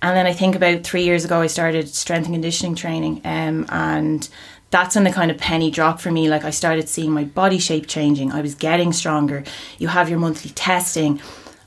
And 0.00 0.16
then 0.16 0.26
I 0.26 0.32
think 0.32 0.54
about 0.54 0.84
three 0.84 1.02
years 1.02 1.24
ago, 1.24 1.40
I 1.40 1.48
started 1.48 1.88
strength 1.88 2.26
and 2.26 2.34
conditioning 2.34 2.76
training, 2.76 3.20
um, 3.24 3.66
and 3.68 4.28
that's 4.70 4.94
when 4.94 5.02
the 5.04 5.10
kind 5.10 5.30
of 5.30 5.38
penny 5.38 5.72
dropped 5.72 6.00
for 6.00 6.12
me. 6.12 6.28
Like 6.28 6.44
I 6.44 6.50
started 6.50 6.88
seeing 6.88 7.10
my 7.10 7.24
body 7.24 7.58
shape 7.58 7.88
changing. 7.88 8.30
I 8.30 8.42
was 8.42 8.54
getting 8.54 8.92
stronger. 8.92 9.42
You 9.78 9.88
have 9.88 10.08
your 10.08 10.20
monthly 10.20 10.50
testing. 10.52 11.20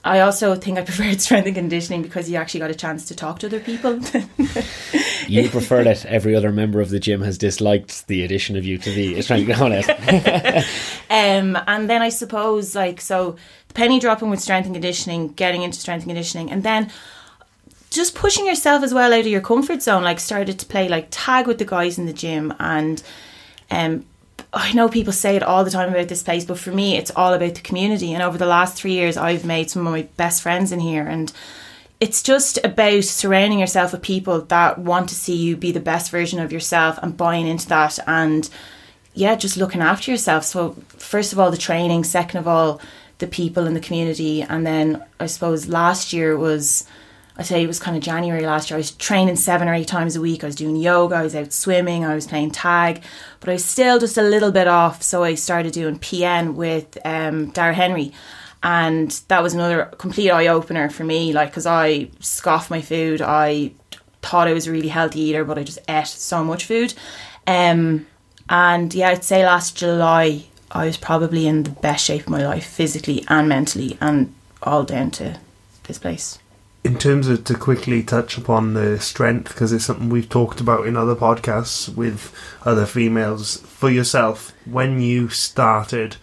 I 0.04 0.22
also 0.22 0.56
think 0.56 0.78
I 0.78 0.82
preferred 0.86 1.22
strength 1.22 1.46
and 1.46 1.56
conditioning 1.56 2.02
because 2.02 2.30
you 2.30 2.38
actually 2.38 2.62
got 2.62 2.72
a 2.72 2.76
chance 2.76 3.06
to 3.06 3.16
talk 3.16 3.40
to 3.40 3.48
other 3.48 3.60
people. 3.60 4.00
You 5.28 5.50
prefer 5.50 5.84
that 5.84 6.04
every 6.06 6.36
other 6.36 6.52
member 6.52 6.82
of 6.82 6.90
the 6.90 7.00
gym 7.00 7.22
has 7.22 7.38
disliked 7.38 8.08
the 8.08 8.24
addition 8.24 8.58
of 8.58 8.66
you 8.66 8.78
to 8.80 8.92
the 8.92 9.22
strength 9.22 9.50
and 9.50 9.58
conditioning. 9.58 10.64
Um, 11.10 11.58
and 11.68 11.90
then 11.90 12.02
I 12.02 12.10
suppose 12.10 12.74
like 12.74 13.02
so 13.02 13.36
penny 13.74 14.00
dropping 14.00 14.30
with 14.30 14.40
strength 14.40 14.66
and 14.66 14.74
conditioning, 14.76 15.30
getting 15.30 15.62
into 15.62 15.78
strength 15.78 16.04
and 16.04 16.10
conditioning, 16.10 16.50
and 16.50 16.64
then 16.64 16.92
just 17.90 18.16
pushing 18.16 18.46
yourself 18.46 18.82
as 18.82 18.94
well 18.94 19.14
out 19.14 19.20
of 19.20 19.28
your 19.28 19.42
comfort 19.42 19.82
zone. 19.82 20.04
Like 20.04 20.20
started 20.20 20.58
to 20.60 20.66
play 20.66 20.88
like 20.88 21.08
tag 21.12 21.48
with 21.48 21.60
the 21.60 21.66
guys 21.66 21.98
in 22.00 22.06
the 22.06 22.14
gym, 22.14 22.54
and 22.60 23.04
um, 23.70 24.06
I 24.54 24.74
know 24.74 24.90
people 24.90 25.14
say 25.14 25.36
it 25.36 25.44
all 25.44 25.64
the 25.64 25.72
time 25.72 25.90
about 25.90 26.08
this 26.08 26.24
place, 26.24 26.46
but 26.46 26.60
for 26.60 26.72
me, 26.72 26.98
it's 26.98 27.12
all 27.16 27.34
about 27.34 27.56
the 27.56 27.62
community. 27.62 28.14
And 28.14 28.24
over 28.24 28.38
the 28.38 28.46
last 28.46 28.76
three 28.76 28.94
years, 28.94 29.18
I've 29.18 29.46
made 29.46 29.70
some 29.70 29.86
of 29.86 29.94
my 29.94 30.04
best 30.18 30.42
friends 30.42 30.72
in 30.72 30.80
here, 30.80 31.08
and 31.08 31.32
it's 32.02 32.24
just 32.24 32.58
about 32.64 33.04
surrounding 33.04 33.60
yourself 33.60 33.92
with 33.92 34.02
people 34.02 34.42
that 34.42 34.80
want 34.80 35.08
to 35.10 35.16
see 35.16 35.36
you 35.36 35.56
be 35.56 35.72
the 35.72 35.80
best 35.80 36.10
version 36.10 36.40
of 36.40 36.52
yourself 36.52 36.98
and 37.02 37.16
buying 37.16 37.46
into 37.46 37.70
that 37.70 38.00
and 38.08 38.50
yeah 39.14 39.36
just 39.36 39.56
looking 39.56 39.82
after 39.82 40.10
yourself. 40.10 40.44
So 40.44 40.72
first 40.88 41.32
of 41.32 41.40
all 41.40 41.52
the 41.52 41.58
training. 41.58 42.04
Second 42.04 42.40
of 42.40 42.48
all 42.48 42.82
the 43.20 43.28
people 43.28 43.68
in 43.68 43.76
the 43.76 43.80
community. 43.80 44.42
And 44.42 44.66
then 44.66 45.06
i 45.20 45.28
suppose 45.28 45.68
last 45.68 46.12
year 46.12 46.36
was 46.36 46.88
i 47.38 47.44
say 47.44 47.64
it 47.64 47.68
was 47.68 47.80
kind 47.80 47.98
of 47.98 48.04
january 48.04 48.46
last 48.46 48.70
year 48.70 48.78
i 48.78 48.80
was 48.80 48.92
training 48.92 49.36
seven 49.36 49.68
or 49.68 49.74
eight 49.74 49.88
times 49.88 50.16
a 50.16 50.22
week. 50.22 50.44
I 50.44 50.48
was 50.48 50.56
doing 50.56 50.76
yoga 50.76 51.16
i 51.16 51.24
was 51.24 51.36
out 51.36 51.54
swimming 51.54 52.06
i 52.06 52.16
was 52.16 52.28
playing 52.28 52.52
tag 52.52 53.04
but 53.40 53.50
i 53.50 53.54
was 53.54 53.66
still 53.66 54.00
just 54.00 54.18
a 54.18 54.24
little 54.24 54.52
bit 54.52 54.68
off 54.68 55.02
so 55.04 55.24
i 55.24 55.36
started 55.36 55.74
doing 55.74 56.00
pn 56.00 56.54
with 56.56 56.98
um, 57.06 57.52
dara 57.52 57.74
henry. 57.74 58.14
And 58.64 59.10
that 59.28 59.42
was 59.42 59.56
another 59.56 59.86
complete 59.98 60.30
eye 60.30 60.46
opener 60.48 60.90
for 60.90 61.04
me 61.04 61.34
like 61.34 61.50
because 61.50 61.66
i 61.66 62.10
scoffed 62.20 62.70
my 62.70 62.82
food 62.82 63.22
i 63.22 63.72
thought 64.22 64.48
i 64.48 64.54
was 64.54 64.68
a 64.68 64.72
really 64.72 64.90
healthy 64.90 65.22
eater 65.22 65.44
but 65.44 65.58
i 65.58 65.64
just 65.64 65.80
ate 65.90 66.08
so 66.08 66.44
much 66.44 66.66
food. 66.66 66.94
Um 67.48 68.06
and 68.52 68.94
yeah 68.94 69.10
i'd 69.10 69.24
say 69.24 69.46
last 69.46 69.78
july 69.78 70.44
i 70.72 70.86
was 70.86 70.98
probably 70.98 71.48
in 71.48 71.64
the 71.64 71.70
best 71.70 72.06
shape 72.06 72.24
of 72.24 72.30
my 72.30 72.46
life 72.46 72.66
physically 72.66 73.24
and 73.30 73.48
mentally 73.48 73.98
and 74.02 74.34
all 74.62 74.84
down 74.84 75.10
to 75.10 75.40
this 75.84 75.98
place 75.98 76.38
in 76.84 76.98
terms 76.98 77.28
of 77.28 77.44
to 77.44 77.56
quickly 77.56 78.02
touch 78.02 78.38
upon 78.38 78.74
the 78.74 79.00
strength 79.00 79.50
because 79.50 79.72
it's 79.72 79.86
something 79.86 80.10
we've 80.10 80.30
talked 80.30 80.60
about 80.60 80.88
in 80.88 80.98
other 80.98 81.16
podcasts 81.16 81.94
with 81.96 82.34
other 82.64 82.86
females 82.86 83.58
for 83.58 83.90
yourself 83.90 84.54
when 84.66 85.02
you 85.02 85.30
started 85.30 86.16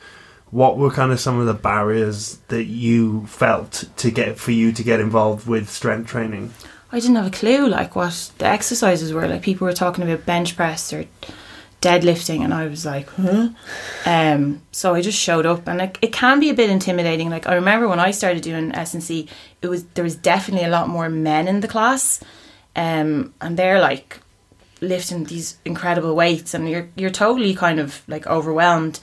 what 0.51 0.79
were 0.79 0.91
kind 0.91 1.13
of 1.13 1.21
some 1.21 1.39
of 1.39 1.47
the 1.47 1.55
barriers 1.55 2.39
that 2.49 2.65
you 2.65 3.27
felt 3.27 3.85
to 3.97 4.11
get 4.11 4.39
for 4.39 4.51
you 4.51 4.73
to 4.73 4.83
get 4.83 4.99
involved 4.99 5.47
with 5.47 5.69
strength 5.69 6.09
training 6.09 6.53
I 6.91 7.01
didn't 7.01 7.17
have 7.17 7.27
a 7.27 7.31
clue 7.31 7.69
like 7.69 7.95
what 7.95 8.33
the 8.39 8.47
exercises 8.47 9.13
were. 9.13 9.29
Like 9.29 9.43
people 9.43 9.67
were 9.67 9.75
talking 9.75 10.05
about 10.05 10.25
bench 10.25 10.57
press 10.57 10.93
or 10.93 11.05
deadlifting, 11.81 12.43
and 12.43 12.53
I 12.53 12.67
was 12.67 12.85
like, 12.85 13.09
huh. 13.11 13.51
Um, 14.05 14.63
so 14.73 14.95
I 14.95 15.01
just 15.01 15.19
showed 15.19 15.47
up, 15.47 15.69
and 15.69 15.79
like 15.79 15.99
it 16.03 16.13
can 16.13 16.41
be 16.41 16.51
a 16.51 16.55
bit 16.55 16.71
intimidating. 16.71 17.31
Like 17.31 17.47
I 17.47 17.55
remember 17.55 17.89
when 17.89 18.01
I 18.01 18.11
started 18.11 18.43
doing 18.43 18.75
S 18.75 18.95
and 18.95 19.03
C, 19.03 19.29
it 19.63 19.69
was 19.69 19.85
there 19.95 20.05
was 20.05 20.17
definitely 20.17 20.67
a 20.67 20.71
lot 20.71 20.89
more 20.89 21.09
men 21.09 21.49
in 21.49 21.61
the 21.61 21.69
class, 21.69 22.21
um, 22.77 23.35
and 23.41 23.57
they're 23.57 23.81
like 23.81 24.21
lifting 24.81 25.25
these 25.25 25.59
incredible 25.65 26.15
weights, 26.15 26.55
and 26.55 26.69
you're 26.69 26.89
you're 26.97 27.11
totally 27.11 27.55
kind 27.55 27.79
of 27.81 28.03
like 28.09 28.27
overwhelmed. 28.27 29.01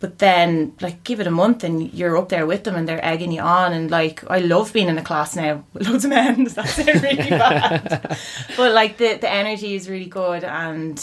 But 0.00 0.18
then, 0.18 0.74
like, 0.82 1.02
give 1.02 1.18
it 1.18 1.26
a 1.26 1.30
month 1.30 1.64
and 1.64 1.90
you're 1.94 2.18
up 2.18 2.28
there 2.28 2.44
with 2.44 2.64
them 2.64 2.74
and 2.74 2.86
they're 2.86 3.02
egging 3.02 3.32
you 3.32 3.40
on. 3.40 3.72
And, 3.72 3.90
like, 3.90 4.22
I 4.28 4.38
love 4.38 4.70
being 4.70 4.88
in 4.88 4.98
a 4.98 5.02
class 5.02 5.34
now 5.34 5.64
with 5.72 5.88
loads 5.88 6.04
of 6.04 6.10
men. 6.10 6.44
That's 6.54 6.76
really 6.76 7.16
bad. 7.30 8.18
but, 8.54 8.72
like, 8.72 8.98
the, 8.98 9.14
the 9.14 9.32
energy 9.32 9.74
is 9.74 9.88
really 9.88 10.04
good. 10.04 10.44
And 10.44 11.02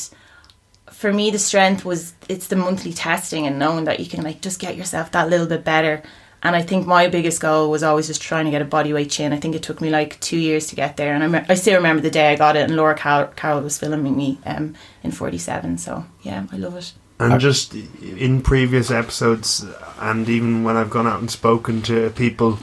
for 1.02 1.12
me, 1.12 1.32
the 1.32 1.40
strength 1.40 1.84
was 1.84 2.14
it's 2.30 2.46
the 2.48 2.56
monthly 2.56 2.94
testing 2.94 3.48
and 3.48 3.58
knowing 3.58 3.86
that 3.86 4.00
you 4.00 4.06
can, 4.06 4.24
like, 4.24 4.40
just 4.40 4.60
get 4.60 4.78
yourself 4.78 5.12
that 5.12 5.30
little 5.30 5.48
bit 5.48 5.64
better. 5.64 6.04
And 6.44 6.56
I 6.56 6.62
think 6.62 6.86
my 6.86 7.08
biggest 7.08 7.42
goal 7.42 7.72
was 7.72 7.82
always 7.82 8.06
just 8.06 8.22
trying 8.22 8.46
to 8.46 8.52
get 8.52 8.62
a 8.62 8.66
bodyweight 8.66 9.10
chin. 9.10 9.34
I 9.34 9.38
think 9.38 9.56
it 9.56 9.64
took 9.64 9.82
me 9.82 9.90
like 9.90 10.20
two 10.20 10.38
years 10.38 10.68
to 10.68 10.76
get 10.76 10.98
there. 10.98 11.16
And 11.16 11.24
I, 11.24 11.28
me- 11.28 11.46
I 11.50 11.56
still 11.56 11.76
remember 11.76 12.04
the 12.04 12.12
day 12.12 12.32
I 12.32 12.36
got 12.36 12.56
it, 12.56 12.62
and 12.66 12.76
Laura 12.76 12.96
Car- 12.96 13.32
Carroll 13.36 13.62
was 13.62 13.80
filming 13.80 14.16
me 14.16 14.38
um, 14.46 14.76
in 15.04 15.12
47. 15.12 15.80
So, 15.80 16.06
yeah, 16.22 16.46
I 16.52 16.58
love 16.58 16.76
it. 16.78 16.94
and 17.20 17.40
just 17.42 17.74
in 17.74 18.44
previous 18.44 18.92
episodes 18.92 19.66
and 20.00 20.30
even 20.30 20.64
when 20.64 20.78
I've 20.78 20.90
gone 20.92 21.08
out 21.08 21.20
and 21.20 21.30
spoken 21.32 21.82
to 21.84 22.12
people 22.12 22.60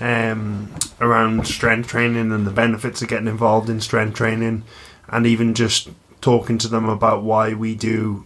um, 0.00 0.74
around 1.00 1.46
strength 1.46 1.88
training 1.88 2.32
and 2.32 2.46
the 2.46 2.50
benefits 2.50 3.02
of 3.02 3.08
getting 3.08 3.28
involved 3.28 3.68
in 3.70 3.80
strength 3.80 4.16
training 4.16 4.64
and 5.08 5.26
even 5.26 5.54
just 5.54 5.88
talking 6.20 6.58
to 6.58 6.68
them 6.68 6.88
about 6.88 7.22
why 7.22 7.54
we 7.54 7.74
do 7.74 8.24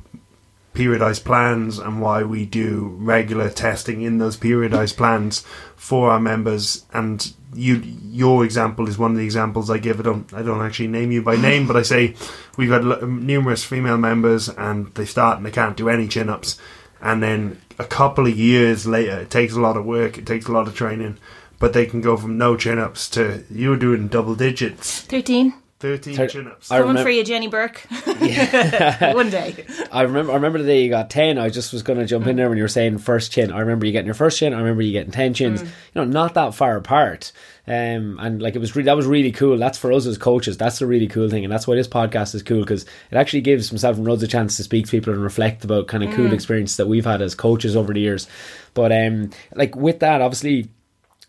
periodized 0.74 1.24
plans 1.24 1.78
and 1.78 2.00
why 2.00 2.22
we 2.22 2.46
do 2.46 2.94
regular 2.98 3.50
testing 3.50 4.02
in 4.02 4.18
those 4.18 4.36
periodized 4.36 4.96
plans 4.96 5.40
for 5.76 6.10
our 6.10 6.20
members. 6.20 6.86
And 6.92 7.32
you 7.54 7.76
your 7.76 8.44
example 8.44 8.88
is 8.88 8.96
one 8.96 9.10
of 9.10 9.16
the 9.18 9.24
examples 9.24 9.70
I 9.70 9.78
give. 9.78 10.00
I 10.00 10.02
don't 10.02 10.32
I 10.32 10.42
don't 10.42 10.62
actually 10.62 10.88
name 10.88 11.12
you 11.12 11.22
by 11.22 11.36
name 11.36 11.66
but 11.66 11.76
I 11.76 11.82
say 11.82 12.14
we've 12.56 12.70
got 12.70 12.84
l- 12.84 13.06
numerous 13.06 13.64
female 13.64 13.98
members 13.98 14.48
and 14.48 14.94
they 14.94 15.04
start 15.04 15.36
and 15.36 15.46
they 15.46 15.50
can't 15.50 15.76
do 15.76 15.88
any 15.88 16.08
chin-ups. 16.08 16.58
And 17.00 17.22
then 17.22 17.60
a 17.78 17.84
couple 17.84 18.26
of 18.26 18.38
years 18.38 18.86
later 18.86 19.20
it 19.20 19.30
takes 19.30 19.54
a 19.54 19.60
lot 19.60 19.76
of 19.76 19.84
work 19.84 20.16
it 20.16 20.26
takes 20.26 20.46
a 20.46 20.52
lot 20.52 20.68
of 20.68 20.74
training 20.74 21.18
but 21.58 21.74
they 21.74 21.86
can 21.86 22.00
go 22.00 22.16
from 22.16 22.38
no 22.38 22.56
chin-ups 22.56 23.08
to 23.10 23.44
you 23.50 23.70
were 23.70 23.76
doing 23.76 24.08
double 24.08 24.34
digits. 24.34 25.02
13. 25.02 25.52
13 25.82 26.14
Thir- 26.16 26.28
chin 26.28 26.46
ups. 26.46 26.70
I 26.70 26.80
Coming 26.80 26.96
remem- 26.96 27.02
for 27.02 27.10
you, 27.10 27.24
Jenny 27.24 27.48
Burke. 27.48 27.84
One 29.14 29.30
day. 29.30 29.66
I 29.90 30.02
remember. 30.02 30.30
I 30.30 30.36
remember 30.36 30.58
the 30.58 30.64
day 30.64 30.84
you 30.84 30.88
got 30.90 31.10
ten. 31.10 31.38
I 31.38 31.50
just 31.50 31.72
was 31.72 31.82
going 31.82 31.98
to 31.98 32.06
jump 32.06 32.26
in 32.28 32.36
there 32.36 32.48
when 32.48 32.56
you 32.56 32.64
were 32.64 32.68
saying 32.68 32.98
first 32.98 33.32
chin. 33.32 33.50
I 33.50 33.58
remember 33.58 33.84
you 33.84 33.90
getting 33.92 34.06
your 34.06 34.14
first 34.14 34.38
chin. 34.38 34.54
I 34.54 34.58
remember 34.58 34.82
you 34.82 34.92
getting 34.92 35.10
ten 35.10 35.34
chins. 35.34 35.60
You 35.60 35.68
know, 35.96 36.04
not 36.04 36.34
that 36.34 36.54
far 36.54 36.76
apart. 36.76 37.32
Um, 37.66 38.18
and 38.20 38.40
like 38.42 38.54
it 38.56 38.58
was 38.60 38.74
really 38.74 38.86
that 38.86 38.96
was 38.96 39.06
really 39.06 39.32
cool. 39.32 39.58
That's 39.58 39.78
for 39.78 39.92
us 39.92 40.06
as 40.06 40.18
coaches. 40.18 40.56
That's 40.56 40.80
a 40.80 40.86
really 40.86 41.08
cool 41.08 41.28
thing, 41.28 41.44
and 41.44 41.52
that's 41.52 41.66
why 41.66 41.74
this 41.74 41.88
podcast 41.88 42.34
is 42.34 42.42
cool 42.42 42.60
because 42.60 42.84
it 43.10 43.16
actually 43.16 43.40
gives 43.42 43.72
myself 43.72 43.96
and 43.96 44.06
Ruds 44.06 44.22
a 44.22 44.28
chance 44.28 44.56
to 44.56 44.62
speak 44.62 44.86
to 44.86 44.90
people 44.90 45.12
and 45.12 45.22
reflect 45.22 45.64
about 45.64 45.88
kind 45.88 46.04
of 46.04 46.14
cool 46.14 46.32
experiences 46.32 46.76
that 46.76 46.86
we've 46.88 47.04
had 47.04 47.22
as 47.22 47.34
coaches 47.34 47.76
over 47.76 47.92
the 47.92 48.00
years. 48.00 48.28
But 48.74 48.92
um, 48.92 49.30
like 49.54 49.74
with 49.76 50.00
that, 50.00 50.20
obviously 50.20 50.70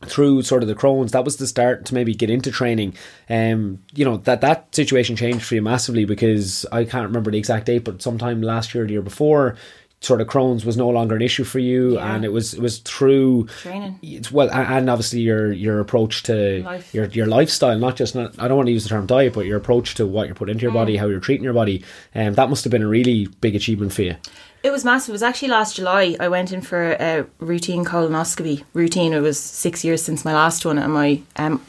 through 0.07 0.41
sort 0.43 0.63
of 0.63 0.67
the 0.69 0.75
Crohn's, 0.75 1.11
that 1.11 1.25
was 1.25 1.37
the 1.37 1.47
start 1.47 1.85
to 1.85 1.93
maybe 1.93 2.13
get 2.13 2.29
into 2.29 2.51
training. 2.51 2.95
Um, 3.29 3.79
you 3.93 4.05
know 4.05 4.17
that 4.17 4.41
that 4.41 4.73
situation 4.75 5.15
changed 5.15 5.45
for 5.45 5.55
you 5.55 5.61
massively 5.61 6.05
because 6.05 6.65
I 6.71 6.83
can't 6.85 7.07
remember 7.07 7.31
the 7.31 7.37
exact 7.37 7.65
date, 7.65 7.83
but 7.83 8.01
sometime 8.01 8.41
last 8.41 8.73
year, 8.73 8.83
or 8.83 8.87
the 8.87 8.93
year 8.93 9.01
before, 9.01 9.55
sort 10.01 10.19
of 10.19 10.27
Crohn's 10.27 10.65
was 10.65 10.75
no 10.75 10.89
longer 10.89 11.15
an 11.15 11.21
issue 11.21 11.45
for 11.45 11.59
you, 11.59 11.93
Yeah. 11.95 12.15
and 12.15 12.25
it 12.25 12.31
was 12.33 12.53
it 12.53 12.59
was 12.61 12.79
through 12.79 13.47
Training. 13.61 13.99
It's 14.01 14.31
well, 14.31 14.49
and 14.51 14.89
obviously 14.89 15.21
your 15.21 15.51
your 15.51 15.79
approach 15.79 16.23
to 16.23 16.61
Life. 16.63 16.93
your 16.93 17.05
your 17.05 17.25
lifestyle, 17.25 17.79
not 17.79 17.95
just 17.95 18.13
not. 18.13 18.33
I 18.37 18.47
don't 18.47 18.57
want 18.57 18.67
to 18.67 18.73
use 18.73 18.83
the 18.83 18.89
term 18.89 19.05
diet, 19.05 19.33
but 19.33 19.45
your 19.45 19.57
approach 19.57 19.95
to 19.95 20.05
what 20.05 20.25
you're 20.27 20.35
putting 20.35 20.53
into 20.53 20.63
your 20.63 20.71
Mm. 20.71 20.75
body, 20.75 20.97
how 20.97 21.07
you're 21.07 21.19
treating 21.21 21.43
your 21.45 21.53
body, 21.53 21.83
and 22.13 22.29
um, 22.29 22.33
that 22.35 22.49
must 22.49 22.63
have 22.65 22.71
been 22.71 22.83
a 22.83 22.87
really 22.87 23.27
big 23.39 23.55
achievement 23.55 23.93
for 23.93 24.01
you. 24.01 24.15
It 24.63 24.71
was 24.71 24.85
massive. 24.85 25.09
It 25.09 25.11
was 25.11 25.23
actually 25.23 25.49
last 25.49 25.75
July. 25.75 26.15
I 26.21 26.29
went 26.29 26.53
in 26.53 26.61
for 26.61 26.93
a 26.93 27.25
routine 27.39 27.83
colonoscopy. 27.83 28.63
Routine. 28.73 29.11
It 29.11 29.19
was 29.19 29.37
six 29.37 29.83
years 29.83 30.01
since 30.01 30.23
my 30.23 30.33
last 30.33 30.65
one, 30.65 30.77
and 30.77 30.93
my 30.93 31.21
um, 31.35 31.61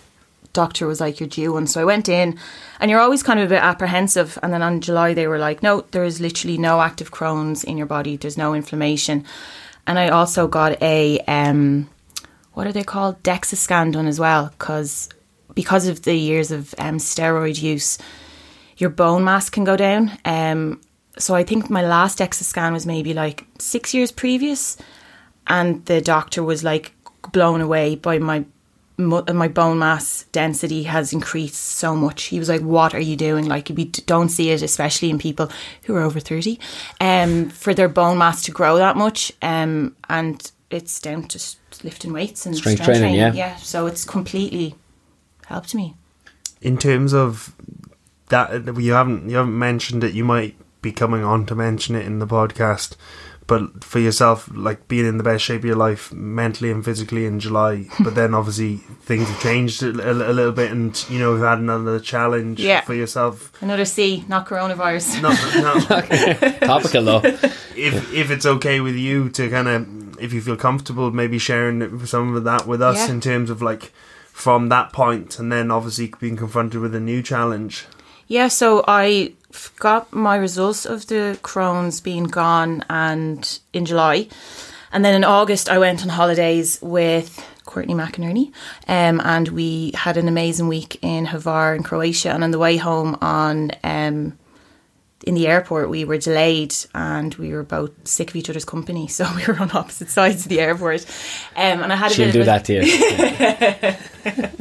doctor 0.52 0.86
was 0.86 1.00
like, 1.00 1.18
"You're 1.18 1.28
due 1.28 1.52
one." 1.52 1.66
So 1.66 1.80
I 1.80 1.84
went 1.84 2.08
in, 2.08 2.38
and 2.78 2.92
you're 2.92 3.00
always 3.00 3.24
kind 3.24 3.40
of 3.40 3.46
a 3.46 3.54
bit 3.56 3.62
apprehensive. 3.62 4.38
And 4.44 4.52
then 4.52 4.62
on 4.62 4.80
July, 4.80 5.12
they 5.12 5.26
were 5.26 5.38
like, 5.38 5.60
"No, 5.60 5.80
there 5.90 6.04
is 6.04 6.20
literally 6.20 6.56
no 6.56 6.80
active 6.80 7.10
Crohn's 7.10 7.64
in 7.64 7.76
your 7.76 7.88
body. 7.88 8.16
There's 8.16 8.38
no 8.38 8.54
inflammation." 8.54 9.24
And 9.88 9.98
I 9.98 10.08
also 10.08 10.46
got 10.46 10.80
a 10.80 11.18
um, 11.26 11.90
what 12.52 12.68
are 12.68 12.72
they 12.72 12.84
called? 12.84 13.22
DEXA 13.24 13.56
scan 13.56 13.90
done 13.90 14.06
as 14.06 14.20
well, 14.20 14.50
because 14.56 15.08
because 15.52 15.88
of 15.88 16.02
the 16.02 16.14
years 16.14 16.52
of 16.52 16.76
um, 16.78 16.98
steroid 16.98 17.60
use, 17.60 17.98
your 18.76 18.90
bone 18.90 19.24
mass 19.24 19.50
can 19.50 19.64
go 19.64 19.76
down. 19.76 20.16
Um, 20.24 20.80
so 21.18 21.34
I 21.34 21.44
think 21.44 21.70
my 21.70 21.82
last 21.86 22.18
DEXA 22.18 22.42
scan 22.44 22.72
was 22.72 22.86
maybe 22.86 23.14
like 23.14 23.46
six 23.58 23.94
years 23.94 24.12
previous, 24.12 24.76
and 25.46 25.84
the 25.86 26.00
doctor 26.00 26.42
was 26.42 26.62
like 26.64 26.92
blown 27.32 27.60
away 27.60 27.96
by 27.96 28.18
my 28.18 28.44
my 28.96 29.48
bone 29.48 29.80
mass 29.80 30.24
density 30.30 30.84
has 30.84 31.12
increased 31.12 31.56
so 31.56 31.96
much. 31.96 32.24
He 32.24 32.38
was 32.38 32.48
like, 32.48 32.60
"What 32.60 32.94
are 32.94 33.00
you 33.00 33.16
doing?" 33.16 33.46
Like 33.46 33.70
we 33.74 33.86
don't 33.86 34.28
see 34.28 34.50
it, 34.50 34.62
especially 34.62 35.10
in 35.10 35.18
people 35.18 35.50
who 35.84 35.96
are 35.96 36.02
over 36.02 36.20
thirty, 36.20 36.60
um, 37.00 37.50
for 37.50 37.74
their 37.74 37.88
bone 37.88 38.18
mass 38.18 38.44
to 38.44 38.52
grow 38.52 38.76
that 38.76 38.96
much, 38.96 39.32
um, 39.42 39.96
and 40.08 40.50
it's 40.70 41.00
down 41.00 41.24
to 41.24 41.38
lifting 41.82 42.12
weights 42.12 42.46
and 42.46 42.56
Strength 42.56 42.84
training, 42.84 43.14
yeah. 43.14 43.32
yeah. 43.32 43.56
So 43.56 43.86
it's 43.86 44.04
completely 44.04 44.74
helped 45.46 45.74
me. 45.74 45.94
in 46.60 46.78
terms 46.78 47.12
of 47.12 47.54
that 48.28 48.78
you 48.78 48.92
haven't 48.92 49.28
you 49.28 49.36
haven't 49.36 49.58
mentioned 49.58 50.02
it 50.02 50.14
you 50.14 50.24
might 50.24 50.56
be 50.84 50.92
coming 50.92 51.24
on 51.24 51.44
to 51.46 51.54
mention 51.54 51.94
it 51.96 52.06
in 52.06 52.18
the 52.20 52.26
podcast 52.26 52.94
but 53.46 53.84
for 53.84 53.98
yourself 53.98 54.48
like 54.54 54.88
being 54.88 55.04
in 55.06 55.18
the 55.18 55.22
best 55.24 55.44
shape 55.44 55.58
of 55.60 55.64
your 55.66 55.76
life 55.76 56.10
mentally 56.14 56.70
and 56.70 56.82
physically 56.84 57.26
in 57.26 57.38
july 57.40 57.86
but 58.04 58.14
then 58.14 58.32
obviously 58.34 58.76
things 59.08 59.28
have 59.28 59.40
changed 59.42 59.82
a, 59.82 59.88
a, 60.08 60.12
a 60.30 60.34
little 60.38 60.52
bit 60.52 60.70
and 60.70 61.04
you 61.10 61.18
know 61.18 61.32
we've 61.34 61.42
had 61.42 61.58
another 61.58 61.98
challenge 62.00 62.58
Yeah. 62.60 62.80
for 62.82 62.94
yourself 62.94 63.50
Another 63.60 63.84
C, 63.84 64.24
not 64.28 64.46
coronavirus. 64.46 65.20
not, 65.26 65.36
not, 65.90 66.60
Topical 66.72 67.04
though. 67.04 67.20
if 67.76 68.12
if 68.14 68.30
it's 68.30 68.46
okay 68.46 68.80
with 68.80 68.94
you 68.96 69.28
to 69.30 69.50
kind 69.50 69.68
of 69.68 69.86
if 70.18 70.32
you 70.32 70.40
feel 70.40 70.56
comfortable 70.56 71.10
maybe 71.10 71.38
sharing 71.38 72.06
some 72.06 72.34
of 72.36 72.44
that 72.44 72.66
with 72.66 72.80
us 72.80 72.96
Yeah. 73.08 73.14
in 73.14 73.20
terms 73.20 73.50
of 73.50 73.60
like 73.60 73.92
from 74.32 74.68
that 74.70 74.92
point 74.92 75.38
and 75.38 75.52
then 75.52 75.70
obviously 75.70 76.12
being 76.18 76.36
confronted 76.36 76.80
with 76.80 76.94
a 76.94 77.00
new 77.00 77.20
challenge 77.22 77.84
Yeah, 78.26 78.48
so 78.48 78.82
I 78.88 79.34
f- 79.43 79.43
got 79.76 80.12
my 80.12 80.36
results 80.36 80.86
of 80.86 81.06
the 81.06 81.38
Crohn's 81.42 82.00
being 82.00 82.24
gone 82.24 82.84
and 82.88 83.58
in 83.72 83.84
July. 83.84 84.28
And 84.92 85.04
then 85.04 85.14
in 85.14 85.24
August 85.24 85.68
I 85.68 85.78
went 85.78 86.02
on 86.02 86.08
holidays 86.08 86.78
with 86.80 87.44
Courtney 87.64 87.94
McInerney 87.94 88.52
um, 88.86 89.20
and 89.24 89.48
we 89.48 89.92
had 89.94 90.16
an 90.16 90.28
amazing 90.28 90.68
week 90.68 90.98
in 91.02 91.26
Hvar 91.26 91.76
in 91.76 91.82
Croatia 91.82 92.30
and 92.30 92.44
on 92.44 92.50
the 92.50 92.58
way 92.58 92.76
home 92.76 93.16
on 93.20 93.72
um, 93.82 94.38
in 95.26 95.34
the 95.34 95.48
airport 95.48 95.88
we 95.88 96.04
were 96.04 96.18
delayed 96.18 96.74
and 96.94 97.34
we 97.36 97.52
were 97.52 97.62
both 97.62 97.90
sick 98.06 98.30
of 98.30 98.36
each 98.36 98.50
other's 98.50 98.64
company 98.64 99.08
so 99.16 99.26
we 99.34 99.44
were 99.46 99.58
on 99.58 99.70
opposite 99.74 100.10
sides 100.10 100.44
of 100.44 100.50
the 100.50 100.60
airport 100.60 101.04
um, 101.56 101.82
and 101.82 101.92
I 101.92 101.96
had 101.96 102.12
a 102.12 102.14
She'll 102.14 102.26
bit 102.26 102.32
do 102.32 102.40
of 102.42 102.46
a, 102.46 102.50
that 102.50 102.64
to 102.66 102.74
you. 102.74 104.50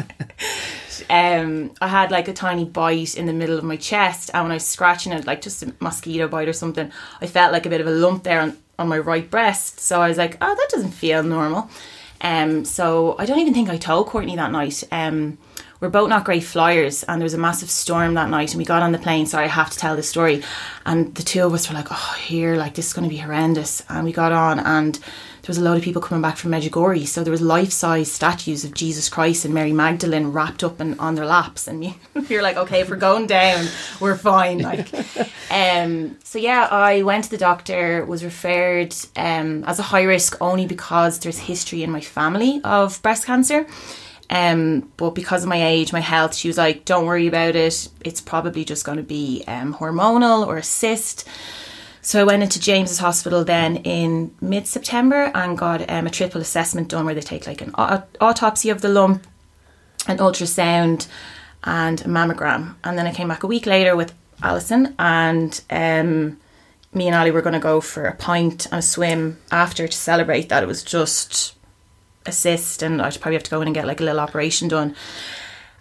um, 1.13 1.71
I 1.79 1.89
had 1.89 2.09
like 2.09 2.27
a 2.27 2.33
tiny 2.33 2.65
bite 2.65 3.15
in 3.15 3.27
the 3.27 3.33
middle 3.33 3.59
of 3.59 3.63
my 3.63 3.75
chest, 3.75 4.31
and 4.33 4.45
when 4.45 4.51
I 4.51 4.55
was 4.55 4.65
scratching 4.65 5.13
it, 5.13 5.27
like 5.27 5.43
just 5.43 5.61
a 5.61 5.71
mosquito 5.79 6.27
bite 6.27 6.47
or 6.47 6.53
something, 6.53 6.91
I 7.21 7.27
felt 7.27 7.53
like 7.53 7.67
a 7.67 7.69
bit 7.69 7.81
of 7.81 7.85
a 7.85 7.91
lump 7.91 8.23
there 8.23 8.41
on, 8.41 8.57
on 8.79 8.87
my 8.87 8.97
right 8.97 9.29
breast. 9.29 9.79
So 9.79 10.01
I 10.01 10.07
was 10.07 10.17
like, 10.17 10.37
oh, 10.41 10.55
that 10.55 10.69
doesn't 10.71 10.89
feel 10.89 11.21
normal. 11.21 11.69
Um, 12.21 12.65
so 12.65 13.15
I 13.19 13.27
don't 13.27 13.37
even 13.37 13.53
think 13.53 13.69
I 13.69 13.77
told 13.77 14.07
Courtney 14.07 14.35
that 14.37 14.51
night. 14.51 14.83
Um, 14.91 15.37
we're 15.79 15.89
both 15.89 16.09
not 16.09 16.25
great 16.25 16.45
flyers, 16.45 17.03
and 17.03 17.21
there 17.21 17.25
was 17.25 17.35
a 17.35 17.37
massive 17.37 17.69
storm 17.69 18.15
that 18.15 18.31
night, 18.31 18.51
and 18.51 18.57
we 18.57 18.65
got 18.65 18.81
on 18.81 18.91
the 18.91 18.97
plane. 18.97 19.27
Sorry, 19.27 19.45
I 19.45 19.49
have 19.49 19.69
to 19.69 19.77
tell 19.77 19.95
this 19.95 20.09
story. 20.09 20.41
And 20.83 21.13
the 21.13 21.21
two 21.21 21.45
of 21.45 21.53
us 21.53 21.69
were 21.69 21.75
like, 21.75 21.91
"Oh, 21.91 22.15
here, 22.19 22.55
like 22.55 22.73
this 22.73 22.87
is 22.87 22.93
going 22.93 23.07
to 23.07 23.13
be 23.13 23.21
horrendous." 23.21 23.83
And 23.87 24.03
we 24.03 24.13
got 24.13 24.31
on, 24.31 24.59
and 24.59 24.97
there 25.43 25.49
was 25.49 25.57
a 25.57 25.61
lot 25.61 25.75
of 25.75 25.83
people 25.83 26.01
coming 26.01 26.21
back 26.21 26.37
from 26.37 26.51
Medjugorje, 26.51 27.05
so 27.05 27.21
there 27.21 27.31
was 27.31 27.41
life-size 27.41 28.09
statues 28.09 28.63
of 28.63 28.73
Jesus 28.73 29.09
Christ 29.09 29.43
and 29.43 29.53
Mary 29.53 29.73
Magdalene 29.73 30.27
wrapped 30.27 30.63
up 30.63 30.79
in, 30.79 30.97
on 30.99 31.15
their 31.15 31.25
laps, 31.25 31.67
and 31.67 31.81
were 32.37 32.41
like, 32.41 32.55
"Okay, 32.55 32.79
if 32.79 32.89
we're 32.89 32.95
going 32.95 33.27
down, 33.27 33.67
we're 33.99 34.15
fine." 34.15 34.59
Like, 34.59 34.87
um, 35.51 36.17
so 36.23 36.39
yeah, 36.39 36.69
I 36.71 37.01
went 37.01 37.25
to 37.25 37.29
the 37.29 37.37
doctor, 37.37 38.05
was 38.05 38.23
referred 38.23 38.95
um, 39.17 39.65
as 39.65 39.79
a 39.79 39.83
high 39.83 40.03
risk 40.03 40.37
only 40.39 40.65
because 40.65 41.19
there's 41.19 41.39
history 41.39 41.83
in 41.83 41.91
my 41.91 41.99
family 41.99 42.61
of 42.63 43.01
breast 43.01 43.25
cancer. 43.25 43.67
Um, 44.29 44.89
but 44.95 45.09
because 45.09 45.43
of 45.43 45.49
my 45.49 45.61
age, 45.61 45.91
my 45.91 45.99
health, 45.99 46.35
she 46.35 46.47
was 46.47 46.57
like, 46.57 46.85
"Don't 46.85 47.05
worry 47.05 47.27
about 47.27 47.57
it. 47.57 47.89
It's 47.99 48.21
probably 48.21 48.63
just 48.63 48.85
going 48.85 48.97
to 48.97 49.03
be 49.03 49.43
um, 49.45 49.73
hormonal 49.73 50.47
or 50.47 50.55
a 50.55 50.63
cyst." 50.63 51.27
So 52.05 52.19
I 52.19 52.25
went 52.25 52.43
into 52.43 52.59
James's 52.59 52.99
Hospital 52.99 53.45
then 53.45 53.77
in 53.77 54.35
mid 54.41 54.67
September 54.67 55.31
and 55.33 55.57
got 55.57 55.89
um, 55.89 56.05
a 56.05 56.09
triple 56.09 56.41
assessment 56.41 56.89
done 56.89 57.05
where 57.05 57.15
they 57.15 57.21
take 57.21 57.47
like 57.47 57.61
an 57.61 57.71
au- 57.77 58.03
autopsy 58.19 58.69
of 58.69 58.81
the 58.81 58.89
lump, 58.89 59.25
an 60.05 60.17
ultrasound, 60.17 61.07
and 61.63 62.01
a 62.01 62.03
mammogram. 62.03 62.75
And 62.83 62.97
then 62.97 63.07
I 63.07 63.13
came 63.13 63.29
back 63.29 63.43
a 63.43 63.47
week 63.47 63.65
later 63.65 63.95
with 63.95 64.13
Alison 64.43 64.93
and 64.99 65.61
um, 65.69 66.37
me 66.93 67.07
and 67.07 67.15
Ali 67.15 67.31
were 67.31 67.41
going 67.41 67.53
to 67.53 67.59
go 67.59 67.79
for 67.79 68.03
a 68.03 68.15
pint 68.15 68.65
and 68.65 68.79
a 68.79 68.81
swim 68.81 69.39
after 69.49 69.87
to 69.87 69.97
celebrate 69.97 70.49
that 70.49 70.61
it 70.61 70.67
was 70.67 70.83
just 70.83 71.55
a 72.25 72.33
cyst 72.33 72.83
and 72.83 73.01
I'd 73.01 73.19
probably 73.21 73.35
have 73.35 73.43
to 73.43 73.51
go 73.51 73.61
in 73.61 73.69
and 73.69 73.75
get 73.75 73.87
like 73.87 74.01
a 74.01 74.03
little 74.03 74.19
operation 74.19 74.67
done. 74.67 74.93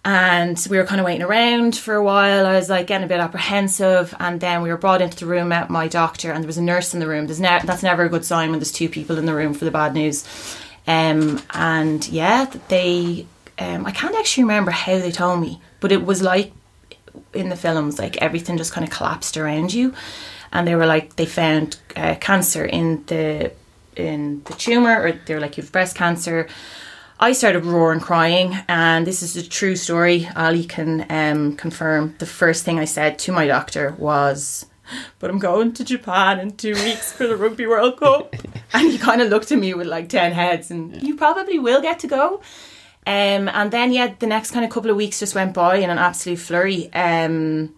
And 0.04 0.66
we 0.68 0.78
were 0.78 0.84
kind 0.84 1.00
of 1.00 1.04
waiting 1.04 1.22
around 1.22 1.76
for 1.76 1.94
a 1.94 2.02
while. 2.02 2.44
I 2.44 2.54
was 2.54 2.68
like 2.68 2.88
getting 2.88 3.04
a 3.04 3.08
bit 3.08 3.20
apprehensive, 3.20 4.12
and 4.18 4.40
then 4.40 4.62
we 4.62 4.68
were 4.68 4.76
brought 4.76 5.00
into 5.00 5.16
the 5.16 5.26
room, 5.26 5.48
met 5.48 5.70
my 5.70 5.86
doctor, 5.86 6.32
and 6.32 6.42
there 6.42 6.48
was 6.48 6.58
a 6.58 6.62
nurse 6.62 6.92
in 6.92 6.98
the 6.98 7.06
room. 7.06 7.26
There's 7.26 7.38
ne- 7.38 7.60
that's 7.64 7.84
never 7.84 8.04
a 8.04 8.08
good 8.08 8.24
sign 8.24 8.50
when 8.50 8.58
there's 8.58 8.72
two 8.72 8.88
people 8.88 9.16
in 9.16 9.26
the 9.26 9.34
room 9.34 9.54
for 9.54 9.64
the 9.64 9.70
bad 9.70 9.94
news. 9.94 10.24
Um, 10.86 11.40
and 11.52 12.06
yeah, 12.08 12.46
they. 12.68 13.26
Um, 13.58 13.86
I 13.86 13.92
can't 13.92 14.16
actually 14.16 14.44
remember 14.44 14.72
how 14.72 14.98
they 14.98 15.12
told 15.12 15.40
me, 15.40 15.60
but 15.78 15.92
it 15.92 16.04
was 16.04 16.20
like 16.20 16.52
in 17.32 17.48
the 17.48 17.56
films, 17.56 17.98
like 17.98 18.16
everything 18.16 18.56
just 18.56 18.72
kind 18.72 18.86
of 18.86 18.92
collapsed 18.92 19.36
around 19.36 19.72
you, 19.72 19.94
and 20.52 20.66
they 20.66 20.74
were 20.74 20.86
like 20.86 21.14
they 21.14 21.26
found 21.26 21.78
uh, 21.94 22.16
cancer 22.16 22.64
in 22.64 23.04
the 23.06 23.52
in 23.94 24.42
the 24.44 24.54
tumor, 24.54 25.00
or 25.00 25.12
they 25.12 25.34
were 25.34 25.40
like 25.40 25.56
you've 25.56 25.70
breast 25.70 25.94
cancer. 25.96 26.48
I 27.22 27.34
started 27.34 27.64
roaring 27.64 28.00
crying, 28.00 28.56
and 28.66 29.06
this 29.06 29.22
is 29.22 29.36
a 29.36 29.48
true 29.48 29.76
story. 29.76 30.28
Ali 30.34 30.64
can 30.64 31.06
um, 31.08 31.56
confirm. 31.56 32.16
The 32.18 32.26
first 32.26 32.64
thing 32.64 32.80
I 32.80 32.84
said 32.84 33.16
to 33.20 33.30
my 33.30 33.46
doctor 33.46 33.94
was, 33.96 34.66
"But 35.20 35.30
I'm 35.30 35.38
going 35.38 35.72
to 35.74 35.84
Japan 35.84 36.40
in 36.40 36.56
two 36.56 36.74
weeks 36.74 37.12
for 37.12 37.28
the 37.28 37.36
Rugby 37.36 37.64
World 37.64 38.00
Cup," 38.00 38.34
and 38.72 38.90
he 38.90 38.98
kind 38.98 39.22
of 39.22 39.28
looked 39.28 39.52
at 39.52 39.60
me 39.60 39.72
with 39.72 39.86
like 39.86 40.08
ten 40.08 40.32
heads, 40.32 40.72
and 40.72 41.00
you 41.00 41.14
probably 41.14 41.60
will 41.60 41.80
get 41.80 42.00
to 42.00 42.08
go. 42.08 42.40
Um, 43.06 43.48
and 43.48 43.70
then 43.70 43.92
yeah, 43.92 44.14
the 44.18 44.26
next 44.26 44.50
kind 44.50 44.64
of 44.64 44.72
couple 44.72 44.90
of 44.90 44.96
weeks 44.96 45.20
just 45.20 45.36
went 45.36 45.54
by 45.54 45.76
in 45.76 45.90
an 45.90 45.98
absolute 45.98 46.40
flurry. 46.40 46.92
Um, 46.92 47.72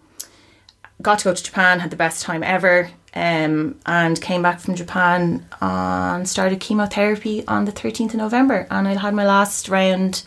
got 1.03 1.19
to 1.19 1.25
go 1.25 1.35
to 1.35 1.43
Japan, 1.43 1.81
had 1.81 1.91
the 1.91 1.95
best 1.95 2.23
time 2.23 2.41
ever, 2.41 2.89
um, 3.15 3.79
and 3.85 4.21
came 4.21 4.41
back 4.41 4.59
from 4.59 4.75
Japan 4.75 5.45
and 5.61 6.27
started 6.27 6.59
chemotherapy 6.59 7.45
on 7.47 7.65
the 7.65 7.71
13th 7.71 8.09
of 8.09 8.15
November. 8.15 8.67
And 8.69 8.87
I 8.87 8.93
had 8.95 9.13
my 9.13 9.25
last 9.25 9.69
round 9.69 10.23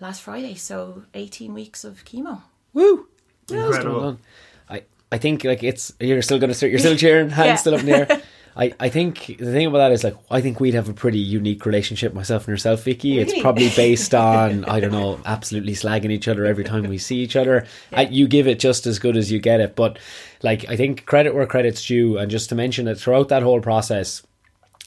last 0.00 0.22
Friday, 0.22 0.54
so 0.54 1.02
18 1.14 1.52
weeks 1.54 1.84
of 1.84 2.04
chemo. 2.04 2.42
Woo! 2.72 3.06
Incredible. 3.50 4.18
I, 4.68 4.82
I 5.10 5.18
think 5.18 5.44
like 5.44 5.62
it's 5.62 5.92
you're 6.00 6.22
still 6.22 6.38
gonna 6.38 6.54
start 6.54 6.70
you're 6.70 6.78
still 6.78 6.96
cheering 7.04 7.30
hands 7.30 7.46
Yeah. 7.46 7.54
still 7.56 7.74
up 7.74 7.80
in 7.80 7.86
the 7.86 7.92
air. 8.12 8.22
I, 8.58 8.72
I 8.80 8.88
think 8.88 9.26
the 9.26 9.52
thing 9.52 9.66
about 9.66 9.78
that 9.78 9.92
is 9.92 10.02
like 10.02 10.16
I 10.32 10.40
think 10.40 10.58
we'd 10.58 10.74
have 10.74 10.88
a 10.88 10.92
pretty 10.92 11.20
unique 11.20 11.64
relationship 11.64 12.12
myself 12.12 12.42
and 12.42 12.52
yourself 12.52 12.82
Vicky. 12.82 13.20
It's 13.20 13.38
probably 13.40 13.70
based 13.70 14.14
on 14.16 14.64
I 14.64 14.80
don't 14.80 14.90
know 14.90 15.20
absolutely 15.24 15.74
slagging 15.74 16.10
each 16.10 16.26
other 16.26 16.44
every 16.44 16.64
time 16.64 16.82
we 16.84 16.98
see 16.98 17.18
each 17.18 17.36
other. 17.36 17.66
I, 17.92 18.02
you 18.02 18.26
give 18.26 18.48
it 18.48 18.58
just 18.58 18.84
as 18.86 18.98
good 18.98 19.16
as 19.16 19.30
you 19.30 19.38
get 19.38 19.60
it. 19.60 19.76
But 19.76 20.00
like 20.42 20.68
I 20.68 20.76
think 20.76 21.06
credit 21.06 21.34
where 21.34 21.46
credit's 21.46 21.86
due. 21.86 22.18
And 22.18 22.30
just 22.30 22.48
to 22.48 22.56
mention 22.56 22.86
that 22.86 22.98
throughout 22.98 23.28
that 23.28 23.44
whole 23.44 23.60
process 23.60 24.24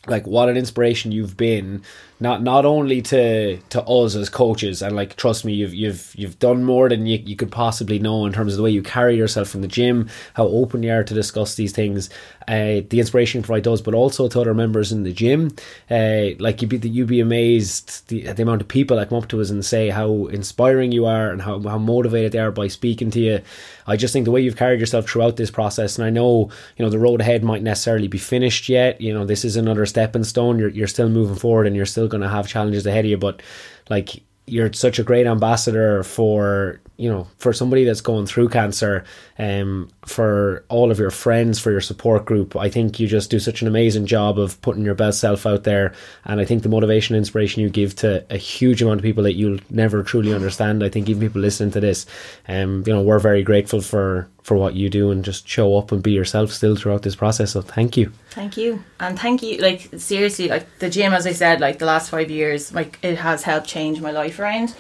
like 0.08 0.26
what 0.26 0.50
an 0.50 0.58
inspiration 0.58 1.12
you've 1.12 1.38
been 1.38 1.84
not 2.22 2.44
not 2.44 2.66
only 2.66 3.02
to 3.02 3.58
to 3.58 3.82
us 3.84 4.16
as 4.16 4.30
coaches 4.30 4.82
and 4.84 4.96
like 4.96 5.16
trust 5.16 5.44
me 5.44 5.54
you've 5.54 5.74
you've 5.74 6.14
you've 6.16 6.38
done 6.38 6.64
more 6.64 6.88
than 6.88 7.08
you, 7.08 7.18
you 7.26 7.36
could 7.36 7.52
possibly 7.52 7.98
know 7.98 8.26
in 8.26 8.32
terms 8.32 8.54
of 8.54 8.58
the 8.58 8.64
way 8.64 8.70
you 8.70 8.84
carry 8.84 9.18
yourself 9.18 9.56
in 9.56 9.62
the 9.62 9.68
gym 9.68 10.08
how 10.36 10.46
open 10.46 10.84
you 10.84 10.92
are 10.94 11.04
to 11.04 11.16
discuss 11.16 11.56
these 11.56 11.72
things 11.72 12.10
uh, 12.48 12.82
the 12.90 13.00
inspiration 13.00 13.40
you 13.40 13.46
provide 13.46 13.64
does 13.64 13.82
but 13.82 13.96
also 13.96 14.28
to 14.28 14.40
other 14.40 14.54
members 14.54 14.92
in 14.92 15.02
the 15.04 15.12
gym 15.12 15.50
uh, 15.90 16.28
like 16.40 16.62
you'd 16.62 16.70
be 16.70 16.88
you'd 16.88 17.08
be 17.08 17.20
amazed 17.20 18.08
the, 18.10 18.32
the 18.34 18.44
amount 18.44 18.62
of 18.62 18.68
people 18.68 18.98
that 18.98 19.10
come 19.10 19.18
up 19.18 19.28
to 19.28 19.42
us 19.42 19.50
and 19.50 19.66
say 19.66 19.90
how 19.90 20.28
inspiring 20.28 20.92
you 20.92 21.06
are 21.06 21.32
and 21.32 21.42
how, 21.42 21.60
how 21.60 21.80
motivated 21.80 22.32
they 22.32 22.40
are 22.40 22.52
by 22.52 22.68
speaking 22.68 23.10
to 23.10 23.20
you 23.20 23.42
I 23.88 23.98
just 23.98 24.14
think 24.14 24.26
the 24.26 24.32
way 24.32 24.42
you've 24.42 24.56
carried 24.56 24.80
yourself 24.80 25.10
throughout 25.10 25.36
this 25.36 25.52
process, 25.52 25.98
and 25.98 26.06
I 26.06 26.10
know 26.10 26.50
you 26.78 26.86
know 26.86 26.90
the 26.90 27.00
road 27.00 27.22
ahead 27.22 27.44
might 27.44 27.64
necessarily 27.64 28.08
be 28.08 28.18
finished 28.18 28.70
yet. 28.70 29.02
You 29.02 29.14
know 29.14 29.26
this 29.26 29.44
is 29.44 29.56
another 29.56 29.86
stepping 29.86 30.24
stone. 30.24 30.60
You're 30.60 30.70
you're 30.70 30.88
still 30.88 31.10
moving 31.10 31.36
forward, 31.36 31.68
and 31.68 31.76
you're 31.76 31.86
still 31.86 32.08
going 32.12 32.22
to 32.22 32.30
have 32.30 32.48
challenges 32.48 32.86
ahead 32.86 33.06
of 33.06 33.12
you. 33.12 33.18
But 33.18 33.42
like 33.90 34.22
you're 34.46 34.72
such 34.74 35.00
a 35.00 35.04
great 35.04 35.26
ambassador 35.26 36.04
for 36.04 36.80
you 36.98 37.10
know 37.10 37.28
for 37.38 37.54
somebody 37.54 37.84
that's 37.84 38.02
going 38.02 38.26
through 38.26 38.50
cancer 38.50 39.04
um 39.40 39.90
for 40.06 40.64
all 40.70 40.92
of 40.92 41.00
your 41.00 41.12
friends 41.12 41.60
for 41.60 41.72
your 41.72 41.82
support 41.82 42.26
group 42.26 42.56
i 42.56 42.70
think 42.70 43.00
you 43.00 43.08
just 43.08 43.32
do 43.32 43.40
such 43.40 43.62
an 43.62 43.68
amazing 43.68 44.06
job 44.06 44.38
of 44.38 44.62
putting 44.62 44.84
your 44.84 44.94
best 44.94 45.20
self 45.20 45.46
out 45.46 45.64
there 45.64 45.94
and 46.26 46.40
i 46.40 46.46
think 46.46 46.64
the 46.64 46.70
motivation 46.70 47.16
inspiration 47.16 47.62
you 47.62 47.70
give 47.70 47.96
to 47.96 48.26
a 48.30 48.38
huge 48.38 48.82
amount 48.82 49.00
of 49.00 49.04
people 49.04 49.24
that 49.24 49.34
you'll 49.34 49.60
never 49.70 50.04
truly 50.04 50.34
understand 50.34 50.84
i 50.84 50.90
think 50.90 51.10
even 51.10 51.22
people 51.22 51.42
listening 51.42 51.72
to 51.72 51.80
this 51.80 52.06
um 52.48 52.84
you 52.86 52.94
know 52.94 53.02
we're 53.02 53.20
very 53.20 53.44
grateful 53.44 53.82
for 53.82 54.28
for 54.44 54.58
what 54.58 54.76
you 54.76 54.90
do 54.90 55.12
and 55.12 55.24
just 55.24 55.48
show 55.48 55.78
up 55.78 55.92
and 55.92 56.04
be 56.04 56.12
yourself 56.12 56.52
still 56.52 56.76
throughout 56.76 57.04
this 57.04 57.16
process 57.16 57.52
so 57.52 57.62
thank 57.62 57.98
you 57.98 58.12
Thank 58.32 58.56
you. 58.56 58.82
And 59.00 59.20
thank 59.20 59.44
you. 59.44 59.58
Like, 59.58 59.90
seriously, 59.98 60.48
like, 60.48 60.80
the 60.80 60.90
gym, 60.90 61.12
as 61.12 61.28
I 61.28 61.34
said, 61.34 61.60
like, 61.60 61.80
the 61.80 61.86
last 61.86 62.10
five 62.10 62.32
years, 62.32 62.74
like, 62.74 62.98
it 63.04 63.18
has 63.18 63.44
helped 63.44 63.68
change 63.68 64.00
my 64.00 64.12
life 64.12 64.40
around. 64.40 64.74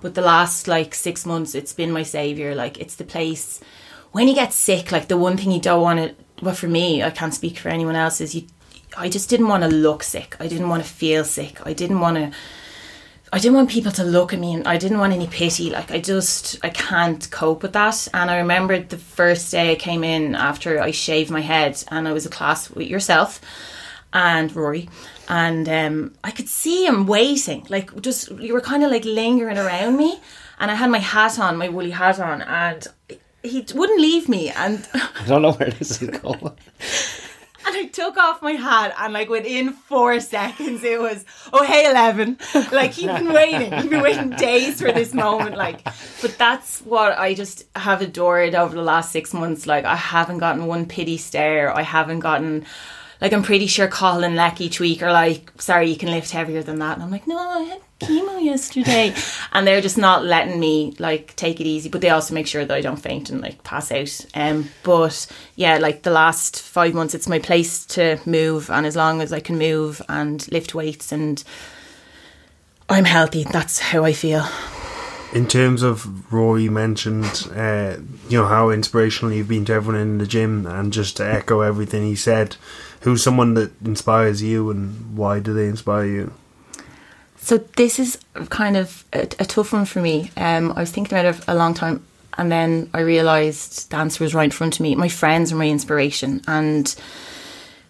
But 0.00 0.14
the 0.14 0.22
last, 0.22 0.68
like, 0.68 0.94
six 0.94 1.24
months, 1.26 1.54
it's 1.54 1.72
been 1.72 1.90
my 1.90 2.02
savior. 2.02 2.54
Like, 2.54 2.78
it's 2.78 2.96
the 2.96 3.04
place. 3.04 3.60
When 4.12 4.28
you 4.28 4.34
get 4.34 4.52
sick, 4.52 4.92
like, 4.92 5.08
the 5.08 5.16
one 5.16 5.36
thing 5.36 5.50
you 5.50 5.60
don't 5.60 5.82
want 5.82 5.98
to, 6.00 6.14
well, 6.44 6.54
for 6.54 6.68
me, 6.68 7.02
I 7.02 7.10
can't 7.10 7.34
speak 7.34 7.58
for 7.58 7.68
anyone 7.68 7.96
else, 7.96 8.20
is 8.20 8.34
you, 8.34 8.46
I 8.96 9.08
just 9.08 9.28
didn't 9.28 9.48
want 9.48 9.62
to 9.62 9.68
look 9.68 10.02
sick. 10.02 10.36
I 10.40 10.46
didn't 10.46 10.68
want 10.68 10.82
to 10.82 10.88
feel 10.88 11.24
sick. 11.24 11.66
I 11.66 11.72
didn't 11.72 12.00
want 12.00 12.16
to. 12.16 12.32
I 13.32 13.38
didn't 13.38 13.56
want 13.56 13.70
people 13.70 13.90
to 13.92 14.04
look 14.04 14.32
at 14.32 14.38
me 14.38 14.54
and 14.54 14.68
I 14.68 14.78
didn't 14.78 14.98
want 14.98 15.12
any 15.12 15.26
pity. 15.26 15.68
Like 15.68 15.90
I 15.90 16.00
just 16.00 16.64
I 16.64 16.68
can't 16.70 17.28
cope 17.32 17.62
with 17.62 17.72
that. 17.72 18.06
And 18.14 18.30
I 18.30 18.38
remember 18.38 18.78
the 18.78 18.96
first 18.96 19.50
day 19.50 19.72
I 19.72 19.74
came 19.74 20.04
in 20.04 20.36
after 20.36 20.80
I 20.80 20.92
shaved 20.92 21.30
my 21.30 21.40
head 21.40 21.82
and 21.90 22.06
I 22.06 22.12
was 22.12 22.24
a 22.24 22.30
class 22.30 22.70
with 22.70 22.86
yourself 22.86 23.40
and 24.16 24.54
Rory. 24.56 24.88
And 25.28 25.68
um, 25.68 26.14
I 26.24 26.30
could 26.30 26.48
see 26.48 26.86
him 26.86 27.06
waiting. 27.06 27.66
Like 27.68 28.00
just 28.00 28.30
you 28.30 28.54
were 28.54 28.60
kind 28.60 28.82
of 28.82 28.90
like 28.90 29.04
lingering 29.04 29.58
around 29.58 29.96
me 29.96 30.20
and 30.58 30.70
I 30.70 30.74
had 30.74 30.90
my 30.90 30.98
hat 30.98 31.38
on, 31.38 31.56
my 31.56 31.68
woolly 31.68 31.90
hat 31.90 32.18
on 32.18 32.42
and 32.42 32.86
he 33.42 33.64
wouldn't 33.74 34.00
leave 34.00 34.28
me 34.28 34.50
and 34.50 34.88
i 34.94 35.24
don't 35.26 35.42
know 35.42 35.52
where 35.52 35.70
this 35.70 36.02
is 36.02 36.10
going 36.10 36.52
And 37.68 37.74
I 37.74 37.86
took 37.86 38.16
off 38.16 38.42
my 38.42 38.52
hat, 38.52 38.94
and 38.96 39.12
like 39.12 39.28
within 39.28 39.72
four 39.72 40.20
seconds, 40.20 40.84
it 40.84 41.00
was 41.00 41.24
oh 41.52 41.64
hey 41.64 41.90
eleven. 41.90 42.38
Like 42.70 42.92
he'd 42.92 43.08
been 43.08 43.32
waiting, 43.32 43.72
he'd 43.72 43.90
been 43.90 44.02
waiting 44.02 44.30
days 44.30 44.80
for 44.80 44.92
this 44.92 45.12
moment. 45.12 45.56
Like, 45.56 45.82
but 46.22 46.36
that's 46.38 46.78
what 46.82 47.18
I 47.18 47.34
just 47.34 47.64
have 47.74 48.02
adored 48.02 48.54
over 48.54 48.76
the 48.76 48.82
last 48.82 49.10
six 49.10 49.34
months. 49.34 49.66
Like, 49.66 49.84
I 49.84 49.96
haven't 49.96 50.38
gotten 50.38 50.66
one 50.66 50.86
pity 50.86 51.16
stare. 51.16 51.76
I 51.76 51.82
haven't 51.82 52.20
gotten. 52.20 52.66
Like 53.26 53.32
I'm 53.32 53.42
pretty 53.42 53.66
sure 53.66 53.88
Colin 53.88 54.22
and 54.22 54.36
Leck 54.36 54.60
each 54.60 54.78
week 54.78 55.02
are 55.02 55.10
like, 55.10 55.50
sorry, 55.60 55.90
you 55.90 55.96
can 55.96 56.12
lift 56.12 56.30
heavier 56.30 56.62
than 56.62 56.78
that. 56.78 56.94
And 56.94 57.02
I'm 57.02 57.10
like, 57.10 57.26
no, 57.26 57.36
I 57.36 57.62
had 57.64 57.80
chemo 57.98 58.40
yesterday. 58.40 59.12
and 59.52 59.66
they're 59.66 59.80
just 59.80 59.98
not 59.98 60.24
letting 60.24 60.60
me 60.60 60.94
like 61.00 61.34
take 61.34 61.60
it 61.60 61.66
easy. 61.66 61.88
But 61.88 62.02
they 62.02 62.10
also 62.10 62.34
make 62.34 62.46
sure 62.46 62.64
that 62.64 62.72
I 62.72 62.80
don't 62.80 63.02
faint 63.02 63.28
and 63.28 63.40
like 63.40 63.64
pass 63.64 63.90
out. 63.90 64.24
Um 64.34 64.68
but 64.84 65.26
yeah, 65.56 65.78
like 65.78 66.04
the 66.04 66.12
last 66.12 66.62
five 66.62 66.94
months 66.94 67.16
it's 67.16 67.26
my 67.26 67.40
place 67.40 67.84
to 67.86 68.20
move 68.26 68.70
and 68.70 68.86
as 68.86 68.94
long 68.94 69.20
as 69.20 69.32
I 69.32 69.40
can 69.40 69.58
move 69.58 70.00
and 70.08 70.46
lift 70.52 70.76
weights 70.76 71.10
and 71.10 71.42
I'm 72.88 73.06
healthy, 73.06 73.42
that's 73.42 73.80
how 73.80 74.04
I 74.04 74.12
feel. 74.12 74.46
In 75.32 75.48
terms 75.48 75.82
of 75.82 76.32
Roy, 76.32 76.58
you 76.58 76.70
mentioned, 76.70 77.50
uh, 77.56 77.96
you 78.28 78.38
know, 78.38 78.46
how 78.46 78.70
inspirational 78.70 79.32
you've 79.32 79.48
been 79.48 79.64
to 79.64 79.72
everyone 79.72 80.00
in 80.00 80.18
the 80.18 80.26
gym, 80.26 80.66
and 80.66 80.92
just 80.92 81.16
to 81.16 81.26
echo 81.26 81.62
everything 81.62 82.04
he 82.04 82.14
said, 82.14 82.56
who's 83.00 83.22
someone 83.22 83.54
that 83.54 83.70
inspires 83.84 84.42
you, 84.42 84.70
and 84.70 85.16
why 85.16 85.40
do 85.40 85.54
they 85.54 85.66
inspire 85.66 86.06
you? 86.06 86.32
So 87.38 87.58
this 87.58 87.98
is 87.98 88.18
kind 88.48 88.76
of 88.76 89.04
a, 89.12 89.20
a 89.38 89.44
tough 89.44 89.72
one 89.72 89.84
for 89.84 90.00
me. 90.00 90.30
Um, 90.36 90.72
I 90.72 90.80
was 90.80 90.90
thinking 90.90 91.16
about 91.16 91.34
it 91.34 91.44
a 91.46 91.54
long 91.54 91.74
time, 91.74 92.04
and 92.36 92.50
then 92.50 92.90
I 92.92 93.00
realised 93.00 93.90
the 93.90 93.96
answer 93.96 94.24
was 94.24 94.34
right 94.34 94.44
in 94.44 94.50
front 94.50 94.74
of 94.74 94.80
me. 94.80 94.94
My 94.94 95.08
friends 95.08 95.52
are 95.52 95.56
my 95.56 95.68
inspiration, 95.68 96.42
and 96.48 96.94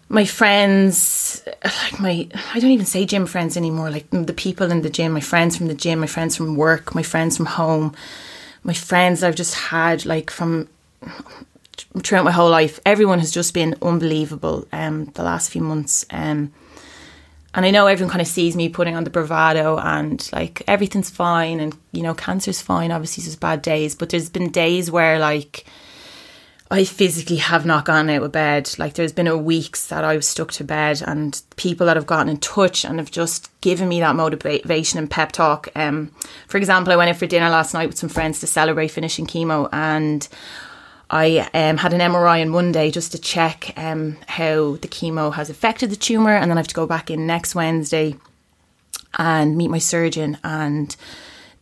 my 0.09 0.25
friends, 0.25 1.43
like 1.63 1.99
my, 1.99 2.27
I 2.53 2.59
don't 2.59 2.71
even 2.71 2.85
say 2.85 3.05
gym 3.05 3.25
friends 3.25 3.57
anymore. 3.57 3.89
Like 3.89 4.09
the 4.11 4.33
people 4.33 4.71
in 4.71 4.81
the 4.81 4.89
gym, 4.89 5.11
my 5.11 5.19
friends 5.19 5.57
from 5.57 5.67
the 5.67 5.73
gym, 5.73 5.99
my 5.99 6.07
friends 6.07 6.37
from 6.37 6.55
work, 6.55 6.95
my 6.95 7.03
friends 7.03 7.35
from 7.35 7.47
home, 7.47 7.95
my 8.63 8.73
friends 8.73 9.23
I've 9.23 9.35
just 9.35 9.55
had 9.55 10.05
like 10.05 10.29
from 10.29 10.69
throughout 12.03 12.25
my 12.25 12.31
whole 12.31 12.49
life. 12.49 12.79
Everyone 12.85 13.19
has 13.19 13.31
just 13.31 13.53
been 13.53 13.75
unbelievable. 13.81 14.67
Um, 14.71 15.05
the 15.15 15.23
last 15.23 15.51
few 15.51 15.61
months. 15.61 16.05
Um. 16.11 16.53
And 17.53 17.65
I 17.65 17.71
know 17.71 17.87
everyone 17.87 18.11
kind 18.11 18.21
of 18.21 18.27
sees 18.27 18.55
me 18.55 18.69
putting 18.69 18.95
on 18.95 19.03
the 19.03 19.09
bravado 19.09 19.79
and 19.79 20.29
like 20.31 20.61
everything's 20.67 21.09
fine 21.09 21.59
and 21.59 21.75
you 21.91 22.03
know 22.03 22.13
cancer's 22.13 22.61
fine. 22.61 22.91
Obviously, 22.91 23.23
there's 23.23 23.35
bad 23.35 23.63
days, 23.63 23.95
but 23.95 24.09
there's 24.09 24.29
been 24.29 24.51
days 24.51 24.91
where 24.91 25.17
like 25.17 25.65
I 26.69 26.83
physically 26.83 27.37
have 27.37 27.65
not 27.65 27.85
gone 27.85 28.09
out 28.09 28.23
of 28.23 28.31
bed. 28.31 28.69
Like 28.77 28.93
there's 28.93 29.13
been 29.13 29.27
a 29.27 29.37
weeks 29.37 29.87
that 29.87 30.03
I 30.03 30.17
was 30.17 30.27
stuck 30.27 30.51
to 30.53 30.63
bed, 30.63 31.01
and 31.05 31.41
people 31.55 31.85
that 31.85 31.95
have 31.95 32.05
gotten 32.05 32.29
in 32.29 32.37
touch 32.37 32.83
and 32.83 32.99
have 32.99 33.09
just 33.09 33.49
given 33.61 33.87
me 33.87 34.01
that 34.01 34.15
motivation 34.15 34.99
and 34.99 35.09
pep 35.09 35.31
talk. 35.31 35.69
Um, 35.75 36.11
for 36.47 36.57
example, 36.57 36.91
I 36.91 36.97
went 36.97 37.09
out 37.09 37.17
for 37.17 37.25
dinner 37.25 37.49
last 37.49 37.73
night 37.73 37.87
with 37.87 37.97
some 37.97 38.09
friends 38.09 38.41
to 38.41 38.47
celebrate 38.47 38.89
finishing 38.89 39.25
chemo, 39.25 39.69
and 39.71 40.27
I 41.09 41.49
um, 41.53 41.77
had 41.77 41.93
an 41.93 42.01
MRI 42.01 42.41
on 42.41 42.49
Monday 42.49 42.91
just 42.91 43.13
to 43.13 43.17
check 43.17 43.73
um, 43.77 44.17
how 44.27 44.75
the 44.75 44.87
chemo 44.87 45.33
has 45.33 45.49
affected 45.49 45.89
the 45.89 45.95
tumour, 45.95 46.35
and 46.35 46.51
then 46.51 46.57
I 46.57 46.61
have 46.61 46.67
to 46.67 46.75
go 46.75 46.85
back 46.85 47.09
in 47.09 47.25
next 47.25 47.55
Wednesday 47.55 48.15
and 49.17 49.57
meet 49.57 49.69
my 49.69 49.79
surgeon, 49.79 50.37
and 50.43 50.95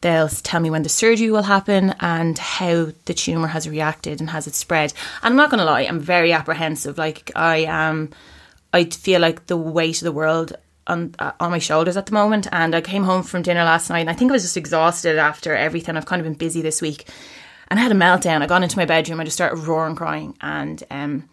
they'll 0.02 0.30
tell 0.30 0.60
me 0.60 0.70
when 0.70 0.84
the 0.84 0.90
surgery 0.90 1.30
will 1.30 1.44
happen 1.44 1.96
and 2.00 2.38
how 2.38 2.92
the 3.06 3.14
tumour 3.14 3.48
has 3.48 3.70
reacted 3.70 4.20
and 4.20 4.30
has 4.32 4.48
it 4.48 4.56
spread. 4.56 4.94
And 5.22 5.34
I'm 5.34 5.38
not 5.38 5.50
going 5.50 5.60
to 5.60 5.66
lie, 5.66 5.82
I'm 5.82 6.00
very 6.00 6.32
apprehensive. 6.32 6.98
Like 6.98 7.32
I 7.36 7.58
am, 7.68 8.12
I 8.74 8.86
feel 8.86 9.22
like 9.22 9.48
the 9.48 9.58
weight 9.58 10.02
of 10.02 10.06
the 10.06 10.12
world 10.12 10.54
on 10.88 11.16
uh, 11.20 11.32
on 11.40 11.52
my 11.52 11.60
shoulders 11.60 11.98
at 11.98 12.08
the 12.08 12.14
moment. 12.14 12.48
And 12.52 12.76
I 12.76 12.82
came 12.82 13.04
home 13.04 13.24
from 13.24 13.42
dinner 13.42 13.64
last 13.64 13.90
night, 13.90 14.02
and 14.02 14.10
I 14.10 14.14
think 14.14 14.32
I 14.32 14.34
was 14.34 14.44
just 14.44 14.58
exhausted 14.58 15.18
after 15.18 15.56
everything. 15.56 15.98
I've 15.98 16.06
kind 16.06 16.20
of 16.20 16.26
been 16.26 16.34
busy 16.34 16.62
this 16.62 16.82
week, 16.82 17.06
and 17.70 17.80
I 17.80 17.84
had 17.84 17.92
a 17.92 17.96
meltdown. 17.96 18.42
I 18.42 18.48
got 18.48 18.64
into 18.64 18.78
my 18.78 18.86
bedroom, 18.86 19.20
I 19.20 19.24
just 19.24 19.38
started 19.38 19.58
roaring, 19.58 19.96
crying, 19.96 20.38
and 20.42 20.84
um, 20.92 21.30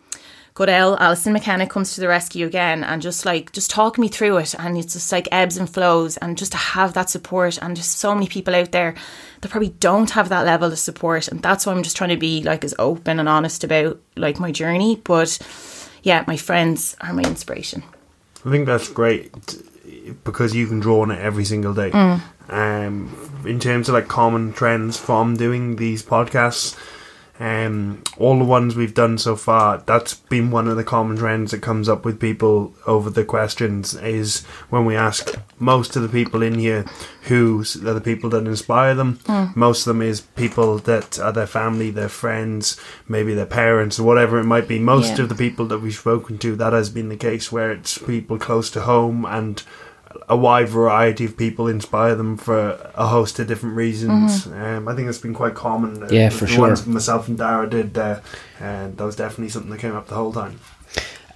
Goodell, 0.55 0.99
Alison 0.99 1.33
McKenna 1.33 1.67
comes 1.67 1.95
to 1.95 2.03
the 2.03 2.09
rescue 2.09 2.47
again 2.47 2.85
and 2.85 3.01
just 3.01 3.25
like 3.25 3.53
just 3.53 3.71
talk 3.71 3.97
me 3.97 4.09
through 4.09 4.37
it 4.37 4.55
and 4.59 4.77
it's 4.77 4.93
just 4.93 5.11
like 5.11 5.27
ebbs 5.33 5.57
and 5.57 5.69
flows 5.69 6.19
and 6.19 6.37
just 6.37 6.53
to 6.53 6.59
have 6.59 6.93
that 6.93 7.09
support 7.09 7.57
and 7.63 7.75
just 7.75 7.99
so 7.99 8.15
many 8.15 8.29
people 8.29 8.55
out 8.55 8.71
there 8.71 8.95
that 9.41 9.51
probably 9.51 9.71
don't 9.81 10.11
have 10.11 10.29
that 10.29 10.45
level 10.45 10.71
of 10.71 10.79
support 10.79 11.27
and 11.29 11.41
that's 11.43 11.65
why 11.65 11.73
I'm 11.73 11.83
just 11.83 11.97
trying 11.97 12.11
to 12.11 12.19
be 12.19 12.43
like 12.43 12.65
as 12.65 12.75
open 12.79 13.19
and 13.19 13.31
honest 13.31 13.65
about 13.65 13.99
like 14.15 14.39
my 14.39 14.53
journey 14.53 15.01
but 15.05 15.39
yeah 16.03 16.23
my 16.27 16.37
friends 16.37 16.97
are 17.01 17.15
my 17.15 17.23
inspiration 17.23 17.83
I 18.45 18.51
think 18.51 18.67
that's 18.67 18.91
great 18.91 19.33
because 20.25 20.55
you 20.55 20.67
can 20.67 20.81
draw 20.81 21.01
on 21.03 21.11
it 21.11 21.21
every 21.21 21.45
single 21.45 21.73
day. 21.73 21.91
Um, 22.49 23.15
in 23.47 23.59
terms 23.61 23.89
of 23.89 23.95
like 23.95 24.09
common 24.09 24.53
trends 24.53 24.97
from 24.97 25.37
doing 25.37 25.77
these 25.77 26.03
podcasts, 26.03 26.77
um, 27.41 28.03
all 28.19 28.39
the 28.39 28.45
ones 28.45 28.77
we've 28.77 28.95
done 28.95 29.19
so 29.19 29.35
far, 29.35 29.79
that's 29.79 30.15
been 30.15 30.51
one 30.53 30.69
of 30.69 30.77
the 30.77 30.85
common 30.85 31.17
trends 31.17 31.51
that 31.51 31.61
comes 31.63 31.89
up 31.89 32.05
with 32.05 32.21
people 32.21 32.73
over 32.87 33.11
the 33.11 33.25
questions 33.25 33.95
is 33.95 34.45
when 34.71 34.85
we 34.85 34.95
ask 34.95 35.35
most 35.59 35.97
of 35.97 36.03
the 36.03 36.09
people 36.09 36.43
in 36.43 36.57
here 36.57 36.85
who 37.23 37.61
are 37.85 37.95
the 37.95 38.01
people 38.01 38.31
that 38.31 38.47
inspire 38.47 38.95
them. 38.95 39.19
Most 39.57 39.87
of 39.87 39.95
them 39.95 40.03
is 40.03 40.21
people 40.21 40.79
that 40.79 41.19
are 41.19 41.33
their 41.33 41.47
family, 41.49 41.91
their 41.91 42.09
friends, 42.09 42.79
maybe 43.09 43.35
their 43.35 43.47
parents, 43.47 43.99
or 43.99 44.05
whatever 44.05 44.39
it 44.39 44.45
might 44.45 44.69
be. 44.69 44.79
Most 44.79 45.17
Yeah. 45.17 45.23
of 45.25 45.29
the 45.29 45.35
people 45.35 45.67
that 45.67 45.79
we've 45.81 45.95
spoken 45.95 46.39
to, 46.39 46.55
that 46.57 46.73
has 46.75 46.91
been 46.91 47.09
the 47.09 47.17
case 47.17 47.51
where 47.51 47.73
it's 47.73 47.99
people 47.99 48.39
close 48.39 48.71
to 48.71 48.83
home 48.83 49.25
and 49.25 49.63
a 50.29 50.37
wide 50.37 50.69
variety 50.69 51.25
of 51.25 51.37
people 51.37 51.69
inspire 51.69 52.15
them 52.15 52.37
for 52.37 52.79
a 52.95 53.07
host 53.07 53.39
of 53.39 53.47
different 53.47 53.77
reasons. 53.77 54.47
Um, 54.47 54.89
I 54.89 54.95
think 54.95 55.09
it's 55.09 55.19
been 55.19 55.35
quite 55.35 55.55
common. 55.55 56.03
Uh, 56.03 56.09
Yeah, 56.11 56.29
the 56.29 56.35
for 56.35 56.61
ones 56.61 56.85
sure. 56.85 56.93
myself 56.93 57.29
and 57.29 57.39
Dara 57.39 57.69
did, 57.69 57.97
uh, 57.97 58.21
and 58.61 58.97
that 58.97 59.05
was 59.05 59.17
definitely 59.17 59.49
something 59.51 59.71
that 59.71 59.81
came 59.81 59.95
up 59.95 60.09
the 60.09 60.15
whole 60.15 60.33
time. 60.33 60.59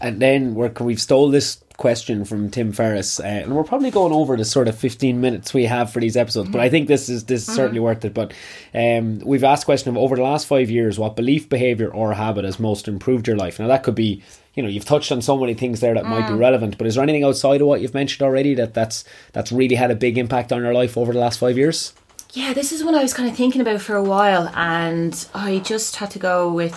And 0.00 0.20
then 0.20 0.54
we're, 0.54 0.72
we've 0.80 1.00
stole 1.00 1.30
this 1.30 1.62
question 1.78 2.24
from 2.24 2.50
Tim 2.50 2.72
Ferriss, 2.72 3.18
uh, 3.20 3.24
and 3.24 3.54
we're 3.54 3.64
probably 3.64 3.90
going 3.90 4.12
over 4.12 4.36
the 4.36 4.44
sort 4.44 4.68
of 4.68 4.76
fifteen 4.76 5.20
minutes 5.20 5.54
we 5.54 5.64
have 5.64 5.90
for 5.90 6.00
these 6.00 6.16
episodes. 6.18 6.50
But 6.50 6.60
I 6.60 6.68
think 6.68 6.86
this 6.86 7.08
is 7.08 7.24
this 7.24 7.48
is 7.48 7.54
certainly 7.54 7.80
worth 7.80 8.04
it. 8.04 8.12
But 8.12 8.34
um, 8.74 9.20
we've 9.20 9.44
asked 9.44 9.62
the 9.62 9.66
question 9.66 9.90
of 9.90 9.96
over 9.96 10.16
the 10.16 10.22
last 10.22 10.46
five 10.46 10.70
years, 10.70 10.98
what 10.98 11.16
belief, 11.16 11.48
behavior, 11.48 11.88
or 11.88 12.12
habit 12.12 12.44
has 12.44 12.60
most 12.60 12.88
improved 12.88 13.26
your 13.26 13.36
life? 13.36 13.58
Now 13.58 13.68
that 13.68 13.82
could 13.84 13.94
be, 13.94 14.22
you 14.56 14.62
know, 14.62 14.68
you've 14.70 14.86
touched 14.86 15.12
on 15.12 15.20
so 15.20 15.36
many 15.36 15.52
things 15.52 15.80
there 15.80 15.94
that 15.94 16.06
might 16.06 16.26
be 16.26 16.34
relevant. 16.34 16.78
But 16.78 16.86
is 16.86 16.94
there 16.94 17.02
anything 17.02 17.22
outside 17.22 17.60
of 17.60 17.66
what 17.66 17.82
you've 17.82 17.92
mentioned 17.92 18.26
already 18.26 18.54
that 18.54 18.72
that's 18.72 19.04
that's 19.32 19.52
really 19.52 19.76
had 19.76 19.90
a 19.90 19.94
big 19.94 20.16
impact 20.16 20.50
on 20.50 20.62
your 20.62 20.72
life 20.72 20.96
over 20.96 21.12
the 21.12 21.18
last 21.18 21.38
five 21.38 21.58
years? 21.58 21.92
Yeah, 22.32 22.54
this 22.54 22.72
is 22.72 22.82
one 22.82 22.94
I 22.94 23.02
was 23.02 23.14
kind 23.14 23.28
of 23.28 23.36
thinking 23.36 23.60
about 23.60 23.80
for 23.80 23.96
a 23.96 24.02
while, 24.02 24.48
and 24.54 25.26
I 25.34 25.58
just 25.60 25.96
had 25.96 26.10
to 26.12 26.18
go 26.18 26.52
with, 26.52 26.74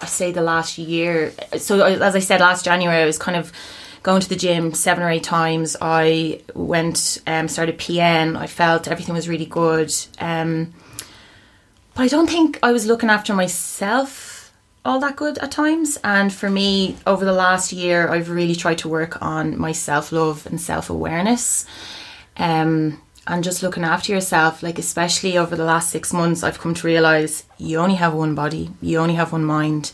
I 0.00 0.06
say, 0.06 0.32
the 0.32 0.42
last 0.42 0.78
year. 0.78 1.32
So, 1.58 1.82
as 1.84 2.16
I 2.16 2.18
said 2.18 2.40
last 2.40 2.64
January, 2.64 3.02
I 3.02 3.06
was 3.06 3.18
kind 3.18 3.36
of 3.36 3.52
going 4.02 4.20
to 4.20 4.28
the 4.28 4.36
gym 4.36 4.74
seven 4.74 5.02
or 5.02 5.10
eight 5.10 5.22
times. 5.22 5.76
I 5.80 6.42
went, 6.54 7.22
um, 7.26 7.48
started 7.48 7.78
PN. 7.78 8.36
I 8.36 8.46
felt 8.46 8.88
everything 8.88 9.14
was 9.14 9.28
really 9.28 9.46
good. 9.46 9.94
Um, 10.18 10.74
but 11.94 12.02
I 12.02 12.08
don't 12.08 12.28
think 12.28 12.58
I 12.62 12.72
was 12.72 12.84
looking 12.84 13.08
after 13.08 13.32
myself 13.32 14.33
all 14.84 15.00
that 15.00 15.16
good 15.16 15.38
at 15.38 15.50
times. 15.50 15.98
And 16.04 16.32
for 16.32 16.50
me, 16.50 16.96
over 17.06 17.24
the 17.24 17.32
last 17.32 17.72
year, 17.72 18.08
I've 18.08 18.30
really 18.30 18.54
tried 18.54 18.78
to 18.78 18.88
work 18.88 19.20
on 19.22 19.58
my 19.58 19.72
self 19.72 20.12
love 20.12 20.46
and 20.46 20.60
self 20.60 20.90
awareness. 20.90 21.66
Um, 22.36 23.00
and 23.26 23.42
just 23.42 23.62
looking 23.62 23.84
after 23.84 24.12
yourself, 24.12 24.62
like 24.62 24.78
especially 24.78 25.38
over 25.38 25.56
the 25.56 25.64
last 25.64 25.88
six 25.90 26.12
months, 26.12 26.42
I've 26.42 26.58
come 26.58 26.74
to 26.74 26.86
realize 26.86 27.44
you 27.56 27.78
only 27.78 27.94
have 27.94 28.12
one 28.12 28.34
body, 28.34 28.70
you 28.82 28.98
only 28.98 29.14
have 29.14 29.32
one 29.32 29.44
mind. 29.44 29.92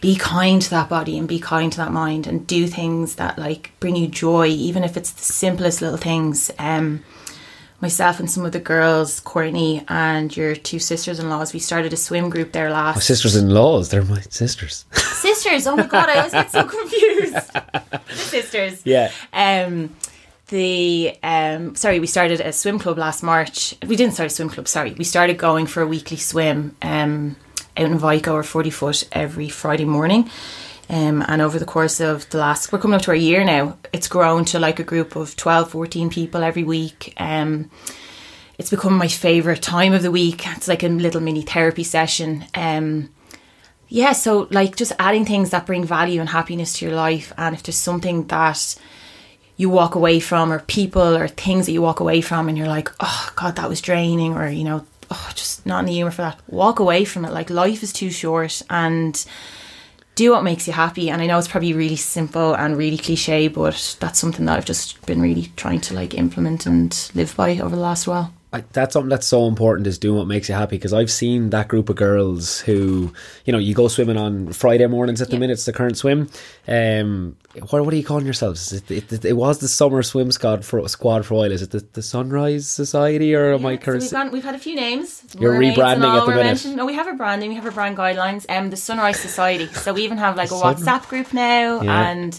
Be 0.00 0.16
kind 0.16 0.60
to 0.60 0.70
that 0.70 0.88
body 0.88 1.16
and 1.16 1.28
be 1.28 1.38
kind 1.38 1.70
to 1.70 1.78
that 1.78 1.92
mind, 1.92 2.26
and 2.26 2.44
do 2.44 2.66
things 2.66 3.14
that 3.14 3.38
like 3.38 3.70
bring 3.78 3.94
you 3.94 4.08
joy, 4.08 4.48
even 4.48 4.82
if 4.82 4.96
it's 4.96 5.12
the 5.12 5.22
simplest 5.22 5.80
little 5.80 5.96
things. 5.96 6.50
Um, 6.58 7.04
myself 7.82 8.20
and 8.20 8.30
some 8.30 8.44
of 8.46 8.52
the 8.52 8.60
girls, 8.60 9.20
Courtney 9.20 9.84
and 9.88 10.34
your 10.34 10.54
two 10.54 10.78
sisters-in-laws, 10.78 11.52
we 11.52 11.58
started 11.58 11.92
a 11.92 11.96
swim 11.96 12.30
group 12.30 12.52
there 12.52 12.70
last. 12.70 12.96
My 12.96 13.00
sisters 13.00 13.34
in 13.36 13.50
laws, 13.50 13.90
they're 13.90 14.04
my 14.04 14.20
sisters. 14.30 14.84
sisters. 14.92 15.66
Oh 15.66 15.76
my 15.76 15.86
god, 15.86 16.08
I 16.08 16.18
always 16.18 16.32
get 16.32 16.50
so 16.50 16.64
confused. 16.78 17.52
the 17.52 18.00
sisters. 18.14 18.80
Yeah. 18.84 19.10
Um, 19.32 19.94
the 20.48 21.16
um, 21.22 21.74
sorry, 21.74 21.98
we 21.98 22.06
started 22.06 22.40
a 22.40 22.52
swim 22.52 22.78
club 22.78 22.98
last 22.98 23.22
March. 23.22 23.74
We 23.86 23.96
didn't 23.96 24.14
start 24.14 24.28
a 24.28 24.30
swim 24.30 24.48
club. 24.48 24.68
Sorry, 24.68 24.92
we 24.92 25.04
started 25.04 25.36
going 25.36 25.66
for 25.66 25.82
a 25.82 25.86
weekly 25.86 26.18
swim 26.18 26.76
um, 26.82 27.36
out 27.76 27.86
in 27.86 27.98
Vico 27.98 28.34
or 28.34 28.42
Forty 28.42 28.70
Foot 28.70 29.08
every 29.12 29.48
Friday 29.48 29.86
morning. 29.86 30.30
Um, 30.88 31.24
and 31.26 31.40
over 31.40 31.58
the 31.58 31.64
course 31.64 32.00
of 32.00 32.28
the 32.30 32.38
last, 32.38 32.72
we're 32.72 32.78
coming 32.78 32.96
up 32.96 33.02
to 33.02 33.12
a 33.12 33.16
year 33.16 33.44
now. 33.44 33.78
It's 33.92 34.08
grown 34.08 34.44
to 34.46 34.58
like 34.58 34.78
a 34.78 34.84
group 34.84 35.16
of 35.16 35.36
12, 35.36 35.70
14 35.70 36.10
people 36.10 36.42
every 36.42 36.64
week. 36.64 37.14
Um, 37.16 37.70
it's 38.58 38.70
become 38.70 38.96
my 38.96 39.08
favorite 39.08 39.62
time 39.62 39.92
of 39.92 40.02
the 40.02 40.10
week. 40.10 40.46
It's 40.46 40.68
like 40.68 40.82
a 40.82 40.88
little 40.88 41.20
mini 41.20 41.42
therapy 41.42 41.84
session. 41.84 42.44
Um, 42.54 43.10
yeah, 43.88 44.12
so 44.12 44.48
like 44.50 44.76
just 44.76 44.92
adding 44.98 45.26
things 45.26 45.50
that 45.50 45.66
bring 45.66 45.84
value 45.84 46.20
and 46.20 46.28
happiness 46.28 46.72
to 46.74 46.86
your 46.86 46.94
life, 46.94 47.30
and 47.36 47.54
if 47.54 47.62
there's 47.62 47.76
something 47.76 48.26
that 48.28 48.74
you 49.58 49.68
walk 49.68 49.94
away 49.94 50.18
from, 50.18 50.50
or 50.50 50.60
people 50.60 51.14
or 51.14 51.28
things 51.28 51.66
that 51.66 51.72
you 51.72 51.82
walk 51.82 52.00
away 52.00 52.22
from, 52.22 52.48
and 52.48 52.56
you're 52.56 52.68
like, 52.68 52.88
oh 53.00 53.30
god, 53.36 53.56
that 53.56 53.68
was 53.68 53.82
draining, 53.82 54.32
or 54.32 54.48
you 54.48 54.64
know, 54.64 54.86
oh, 55.10 55.30
just 55.34 55.66
not 55.66 55.80
in 55.80 55.84
the 55.84 55.92
humor 55.92 56.10
for 56.10 56.22
that. 56.22 56.40
Walk 56.48 56.78
away 56.78 57.04
from 57.04 57.26
it. 57.26 57.32
Like 57.32 57.50
life 57.50 57.82
is 57.82 57.92
too 57.92 58.10
short, 58.10 58.62
and 58.70 59.22
do 60.22 60.30
what 60.30 60.44
makes 60.44 60.66
you 60.66 60.72
happy. 60.72 61.10
And 61.10 61.20
I 61.20 61.26
know 61.26 61.38
it's 61.38 61.48
probably 61.48 61.72
really 61.72 61.96
simple 61.96 62.54
and 62.54 62.76
really 62.76 62.96
cliche, 62.96 63.48
but 63.48 63.96
that's 63.98 64.18
something 64.18 64.46
that 64.46 64.56
I've 64.56 64.64
just 64.64 65.04
been 65.04 65.20
really 65.20 65.50
trying 65.56 65.80
to 65.82 65.94
like 65.94 66.14
implement 66.14 66.64
and 66.66 67.10
live 67.14 67.34
by 67.36 67.58
over 67.58 67.74
the 67.74 67.82
last 67.82 68.06
while. 68.06 68.32
I, 68.54 68.62
that's 68.72 68.92
something 68.92 69.08
that's 69.08 69.26
so 69.26 69.46
important 69.46 69.86
is 69.86 69.98
doing 69.98 70.18
what 70.18 70.26
makes 70.26 70.48
you 70.48 70.54
happy 70.54 70.76
because 70.76 70.92
I've 70.92 71.10
seen 71.10 71.50
that 71.50 71.68
group 71.68 71.88
of 71.88 71.96
girls 71.96 72.60
who 72.60 73.12
you 73.46 73.52
know 73.52 73.58
you 73.58 73.74
go 73.74 73.88
swimming 73.88 74.18
on 74.18 74.52
Friday 74.52 74.86
mornings 74.86 75.22
at 75.22 75.28
the 75.28 75.34
Yeah. 75.34 75.40
minute 75.40 75.54
it's 75.54 75.64
the 75.64 75.72
current 75.72 75.96
swim 75.96 76.28
um 76.68 77.36
what, 77.70 77.84
what 77.84 77.92
are 77.92 77.96
you 77.96 78.04
calling 78.04 78.24
yourselves 78.24 78.72
it, 78.72 78.90
it, 78.90 79.12
it, 79.12 79.24
it 79.24 79.32
was 79.32 79.58
the 79.60 79.68
summer 79.68 80.02
swim 80.02 80.30
squad 80.32 80.64
for 80.64 80.86
squad 80.88 81.24
for 81.24 81.34
a 81.34 81.36
while 81.38 81.52
is 81.52 81.62
it 81.62 81.70
the, 81.70 81.84
the 81.94 82.02
Sunrise 82.02 82.68
Society 82.68 83.34
or 83.34 83.54
am 83.54 83.64
I 83.64 83.72
Yeah, 83.72 83.78
so 83.84 83.92
we've, 83.92 84.10
gone, 84.10 84.30
we've 84.32 84.44
had 84.44 84.54
a 84.54 84.58
few 84.58 84.74
names. 84.76 85.24
You're 85.38 85.54
rebranding 85.54 86.04
at 86.18 86.24
the 86.26 86.30
minute. 86.30 86.44
mentioned. 86.44 86.76
No, 86.76 86.84
we 86.86 86.94
have 86.94 87.08
a 87.08 87.14
branding. 87.14 87.48
We 87.48 87.54
have 87.56 87.66
a 87.66 87.70
brand 87.70 87.96
guidelines. 87.96 88.44
Um, 88.48 88.70
the 88.70 88.76
Sunrise 88.76 89.18
Society. 89.18 89.66
So 89.68 89.92
we 89.94 90.02
even 90.04 90.18
have 90.18 90.36
like 90.36 90.50
a 90.50 90.54
WhatsApp 90.54 91.08
group 91.08 91.32
now, 91.32 91.80
Yeah. 91.80 92.10
and 92.10 92.38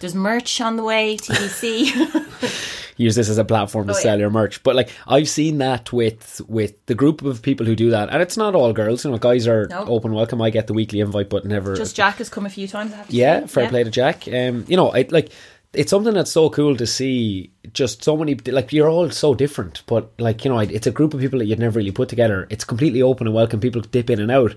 there's 0.00 0.14
merch 0.14 0.60
on 0.60 0.76
the 0.76 0.82
way. 0.82 1.16
TBC. 1.16 2.72
use 2.98 3.14
this 3.14 3.28
as 3.28 3.36
a 3.38 3.44
platform 3.44 3.86
to 3.86 3.92
Oh, 3.92 3.96
sell 3.96 4.14
yeah. 4.16 4.20
your 4.22 4.30
merch. 4.30 4.62
But 4.62 4.74
like 4.76 4.90
I've 5.06 5.28
seen 5.28 5.58
that 5.58 5.92
with 5.92 6.40
with 6.48 6.84
the 6.86 6.94
group 6.94 7.22
of 7.22 7.42
people 7.42 7.66
who 7.66 7.76
do 7.76 7.90
that, 7.90 8.08
and 8.10 8.22
it's 8.22 8.36
not 8.36 8.54
all 8.54 8.72
girls. 8.72 9.04
You 9.04 9.10
know, 9.10 9.18
guys 9.18 9.46
are 9.46 9.66
No. 9.68 9.84
open 9.86 10.12
welcome. 10.12 10.40
I 10.40 10.50
get 10.50 10.66
the 10.66 10.72
weekly 10.74 11.00
invite, 11.00 11.28
but 11.28 11.44
never. 11.44 11.76
Just 11.76 11.96
Jack 11.96 12.16
has 12.16 12.28
come 12.28 12.46
a 12.46 12.50
few 12.50 12.66
times. 12.68 12.92
I 12.92 12.96
have 12.96 13.08
to 13.08 13.14
yeah, 13.14 13.40
say. 13.40 13.46
fair 13.46 13.68
play 13.68 13.84
to 13.84 13.90
Jack. 13.90 14.26
Um, 14.28 14.64
you 14.68 14.76
know, 14.76 14.90
I 14.92 15.06
like 15.10 15.30
it's 15.72 15.90
something 15.90 16.14
that's 16.14 16.32
so 16.32 16.48
cool 16.48 16.74
to 16.76 16.86
see. 16.86 17.50
Just 17.74 18.02
so 18.02 18.16
many 18.16 18.34
like 18.46 18.72
you're 18.72 18.88
all 18.88 19.10
so 19.10 19.34
different, 19.34 19.82
but 19.86 20.10
like 20.18 20.44
you 20.44 20.50
know, 20.50 20.58
it's 20.60 20.86
a 20.86 20.90
group 20.92 21.12
of 21.12 21.20
people 21.20 21.40
that 21.40 21.46
you'd 21.46 21.58
never 21.58 21.78
really 21.78 21.92
put 21.92 22.08
together. 22.08 22.46
It's 22.48 22.64
completely 22.64 23.02
open 23.02 23.26
and 23.26 23.36
welcome. 23.36 23.60
People 23.60 23.82
dip 23.82 24.08
in 24.08 24.20
and 24.20 24.30
out. 24.30 24.54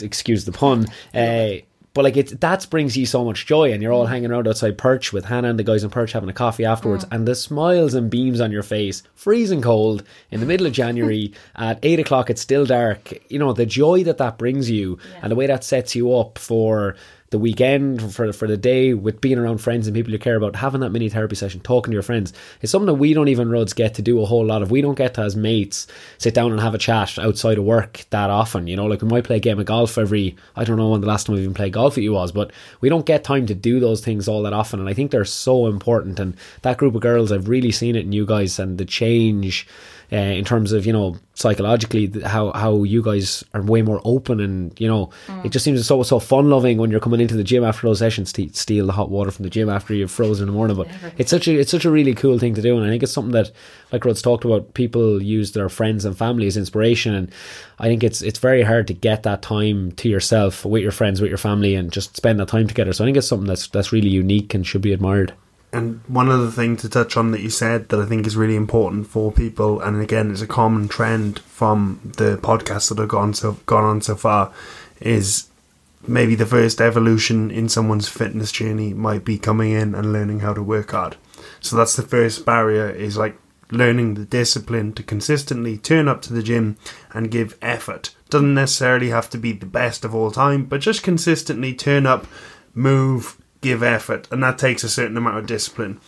Excuse 0.00 0.44
the 0.44 0.52
pun. 0.52 0.86
Uh, 1.14 1.62
but 1.96 2.04
like 2.04 2.18
it, 2.18 2.42
that 2.42 2.66
brings 2.68 2.94
you 2.94 3.06
so 3.06 3.24
much 3.24 3.46
joy, 3.46 3.72
and 3.72 3.82
you're 3.82 3.90
all 3.90 4.04
mm. 4.04 4.10
hanging 4.10 4.30
around 4.30 4.46
outside 4.46 4.76
Perch 4.76 5.14
with 5.14 5.24
Hannah 5.24 5.48
and 5.48 5.58
the 5.58 5.64
guys 5.64 5.82
in 5.82 5.88
Perch 5.88 6.12
having 6.12 6.28
a 6.28 6.34
coffee 6.34 6.66
afterwards, 6.66 7.06
mm. 7.06 7.08
and 7.10 7.26
the 7.26 7.34
smiles 7.34 7.94
and 7.94 8.10
beams 8.10 8.38
on 8.38 8.52
your 8.52 8.62
face, 8.62 9.02
freezing 9.14 9.62
cold 9.62 10.02
in 10.30 10.40
the 10.40 10.46
middle 10.46 10.66
of 10.66 10.74
January 10.74 11.32
at 11.56 11.78
eight 11.82 11.98
o'clock. 11.98 12.28
It's 12.28 12.42
still 12.42 12.66
dark. 12.66 13.14
You 13.30 13.38
know 13.38 13.54
the 13.54 13.64
joy 13.64 14.04
that 14.04 14.18
that 14.18 14.36
brings 14.36 14.70
you, 14.70 14.98
and 15.22 15.32
the 15.32 15.36
way 15.36 15.46
that 15.46 15.64
sets 15.64 15.94
you 15.94 16.14
up 16.14 16.38
for 16.38 16.96
the 17.30 17.38
weekend 17.38 18.14
for 18.14 18.32
for 18.32 18.46
the 18.46 18.56
day 18.56 18.94
with 18.94 19.20
being 19.20 19.38
around 19.38 19.58
friends 19.58 19.86
and 19.86 19.94
people 19.94 20.12
you 20.12 20.18
care 20.18 20.36
about, 20.36 20.56
having 20.56 20.80
that 20.80 20.90
mini 20.90 21.08
therapy 21.08 21.34
session, 21.34 21.60
talking 21.60 21.90
to 21.90 21.94
your 21.94 22.02
friends, 22.02 22.32
is 22.60 22.70
something 22.70 22.86
that 22.86 22.94
we 22.94 23.14
don't 23.14 23.28
even 23.28 23.50
Ruds 23.50 23.72
get 23.72 23.94
to 23.94 24.02
do 24.02 24.20
a 24.20 24.26
whole 24.26 24.44
lot 24.44 24.62
of. 24.62 24.70
We 24.70 24.80
don't 24.80 24.96
get 24.96 25.14
to 25.14 25.22
as 25.22 25.36
mates 25.36 25.86
sit 26.18 26.34
down 26.34 26.52
and 26.52 26.60
have 26.60 26.74
a 26.74 26.78
chat 26.78 27.18
outside 27.18 27.58
of 27.58 27.64
work 27.64 28.04
that 28.10 28.30
often. 28.30 28.66
You 28.66 28.76
know, 28.76 28.86
like 28.86 29.02
we 29.02 29.08
might 29.08 29.24
play 29.24 29.36
a 29.36 29.40
game 29.40 29.58
of 29.58 29.66
golf 29.66 29.98
every 29.98 30.36
I 30.54 30.64
don't 30.64 30.76
know 30.76 30.90
when 30.90 31.00
the 31.00 31.06
last 31.06 31.26
time 31.26 31.36
we 31.36 31.42
even 31.42 31.54
played 31.54 31.72
golf 31.72 31.96
with 31.96 32.04
you 32.04 32.12
was, 32.12 32.32
but 32.32 32.52
we 32.80 32.88
don't 32.88 33.06
get 33.06 33.24
time 33.24 33.46
to 33.46 33.54
do 33.54 33.80
those 33.80 34.00
things 34.00 34.28
all 34.28 34.42
that 34.42 34.52
often. 34.52 34.80
And 34.80 34.88
I 34.88 34.94
think 34.94 35.10
they're 35.10 35.24
so 35.24 35.66
important. 35.66 36.20
And 36.20 36.36
that 36.62 36.78
group 36.78 36.94
of 36.94 37.02
girls, 37.02 37.32
I've 37.32 37.48
really 37.48 37.72
seen 37.72 37.96
it 37.96 38.04
in 38.04 38.12
you 38.12 38.26
guys 38.26 38.58
and 38.58 38.78
the 38.78 38.84
change. 38.84 39.66
Uh, 40.12 40.16
in 40.16 40.44
terms 40.44 40.72
of 40.72 40.86
you 40.86 40.92
know 40.92 41.16
psychologically 41.34 42.10
how 42.24 42.52
how 42.52 42.82
you 42.84 43.02
guys 43.02 43.44
are 43.54 43.62
way 43.62 43.82
more 43.82 44.00
open 44.04 44.40
and 44.40 44.78
you 44.80 44.88
know 44.88 45.10
it 45.44 45.50
just 45.50 45.64
seems 45.64 45.84
so 45.86 46.02
so 46.02 46.18
fun 46.18 46.48
loving 46.48 46.78
when 46.78 46.90
you're 46.90 47.00
coming 47.00 47.20
into 47.20 47.36
the 47.36 47.44
gym 47.44 47.64
after 47.64 47.86
those 47.86 47.98
sessions 47.98 48.32
to 48.32 48.48
steal 48.54 48.86
the 48.86 48.92
hot 48.92 49.10
water 49.10 49.30
from 49.30 49.42
the 49.42 49.50
gym 49.50 49.68
after 49.68 49.94
you've 49.94 50.10
frozen 50.10 50.44
in 50.44 50.46
the 50.46 50.56
morning. 50.56 50.76
But 50.76 50.88
it's 51.18 51.30
such 51.30 51.48
a 51.48 51.58
it's 51.58 51.70
such 51.70 51.84
a 51.84 51.90
really 51.90 52.14
cool 52.14 52.38
thing 52.38 52.54
to 52.54 52.62
do. 52.62 52.76
And 52.76 52.86
I 52.86 52.88
think 52.88 53.02
it's 53.02 53.12
something 53.12 53.32
that 53.32 53.50
like 53.92 54.04
Rod's 54.04 54.22
talked 54.22 54.44
about 54.44 54.74
people 54.74 55.22
use 55.22 55.52
their 55.52 55.68
friends 55.68 56.04
and 56.04 56.16
family 56.16 56.46
as 56.46 56.56
inspiration. 56.56 57.14
And 57.14 57.32
I 57.78 57.86
think 57.88 58.02
it's 58.02 58.22
it's 58.22 58.38
very 58.38 58.62
hard 58.62 58.86
to 58.88 58.94
get 58.94 59.22
that 59.24 59.42
time 59.42 59.92
to 59.92 60.08
yourself 60.08 60.64
with 60.64 60.82
your 60.82 60.92
friends 60.92 61.20
with 61.20 61.30
your 61.30 61.38
family 61.38 61.74
and 61.74 61.92
just 61.92 62.16
spend 62.16 62.40
that 62.40 62.48
time 62.48 62.66
together. 62.66 62.92
So 62.92 63.04
I 63.04 63.06
think 63.06 63.16
it's 63.16 63.28
something 63.28 63.48
that's 63.48 63.68
that's 63.68 63.92
really 63.92 64.08
unique 64.08 64.54
and 64.54 64.66
should 64.66 64.82
be 64.82 64.92
admired 64.92 65.34
And 65.76 66.00
one 66.08 66.30
other 66.30 66.50
thing 66.50 66.78
to 66.78 66.88
touch 66.88 67.18
on 67.18 67.32
that 67.32 67.42
you 67.42 67.50
said 67.50 67.90
that 67.90 68.00
I 68.00 68.06
think 68.06 68.26
is 68.26 68.34
really 68.34 68.56
important 68.56 69.08
for 69.08 69.30
people, 69.30 69.78
and 69.82 70.00
again, 70.00 70.30
it's 70.30 70.40
a 70.40 70.46
common 70.46 70.88
trend 70.88 71.40
from 71.40 72.00
the 72.16 72.38
podcasts 72.38 72.88
that 72.88 72.98
have 72.98 73.08
gone 73.08 73.34
so 73.34 73.58
gone 73.66 73.84
on 73.84 74.00
so 74.00 74.16
far, 74.16 74.54
is 75.00 75.48
maybe 76.08 76.34
the 76.34 76.46
first 76.46 76.80
evolution 76.80 77.50
in 77.50 77.68
someone's 77.68 78.08
fitness 78.08 78.52
journey 78.52 78.94
might 78.94 79.22
be 79.22 79.38
coming 79.38 79.72
in 79.72 79.94
and 79.94 80.14
learning 80.14 80.40
how 80.40 80.54
to 80.54 80.62
work 80.62 80.92
hard. 80.92 81.16
So 81.60 81.76
that's 81.76 81.96
the 81.96 82.02
first 82.02 82.46
barrier 82.46 82.88
is 82.88 83.18
like 83.18 83.36
learning 83.70 84.14
the 84.14 84.24
discipline 84.24 84.94
to 84.94 85.02
consistently 85.02 85.76
turn 85.76 86.08
up 86.08 86.22
to 86.22 86.32
the 86.32 86.42
gym 86.42 86.78
and 87.12 87.30
give 87.30 87.58
effort. 87.60 88.14
Doesn't 88.30 88.54
necessarily 88.54 89.10
have 89.10 89.28
to 89.28 89.38
be 89.38 89.52
the 89.52 89.66
best 89.66 90.06
of 90.06 90.14
all 90.14 90.30
time, 90.30 90.64
but 90.64 90.80
just 90.80 91.02
consistently 91.02 91.74
turn 91.74 92.06
up, 92.06 92.26
move, 92.74 93.36
give 93.66 93.82
effort, 93.82 94.28
and 94.30 94.42
that 94.42 94.58
takes 94.58 94.84
a 94.84 94.88
certain 94.88 95.16
amount 95.16 95.38
of 95.38 95.46
discipline. 95.46 96.00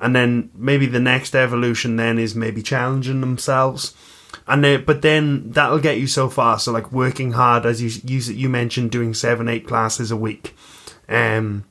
And 0.00 0.14
then 0.14 0.50
maybe 0.54 0.86
the 0.86 1.00
next 1.00 1.34
evolution 1.34 1.96
then 1.96 2.18
is 2.18 2.34
maybe 2.34 2.62
challenging 2.62 3.20
themselves. 3.20 3.94
And 4.46 4.62
then, 4.62 4.84
but 4.84 5.02
then 5.02 5.50
that'll 5.50 5.80
get 5.80 5.98
you 5.98 6.06
so 6.06 6.28
far. 6.28 6.58
So 6.58 6.72
like 6.72 6.92
working 6.92 7.32
hard, 7.32 7.66
as 7.66 7.82
you 7.82 7.90
you, 8.04 8.20
you 8.32 8.48
mentioned, 8.48 8.90
doing 8.90 9.14
seven 9.14 9.48
eight 9.48 9.66
classes 9.66 10.10
a 10.10 10.16
week, 10.16 10.54
um, 11.08 11.64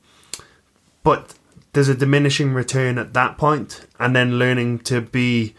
but 1.02 1.34
there's 1.72 1.88
a 1.88 1.94
diminishing 1.94 2.54
return 2.54 2.98
at 2.98 3.14
that 3.14 3.38
point, 3.38 3.86
and 3.98 4.14
then 4.14 4.38
learning 4.38 4.80
to 4.80 5.00
be 5.00 5.54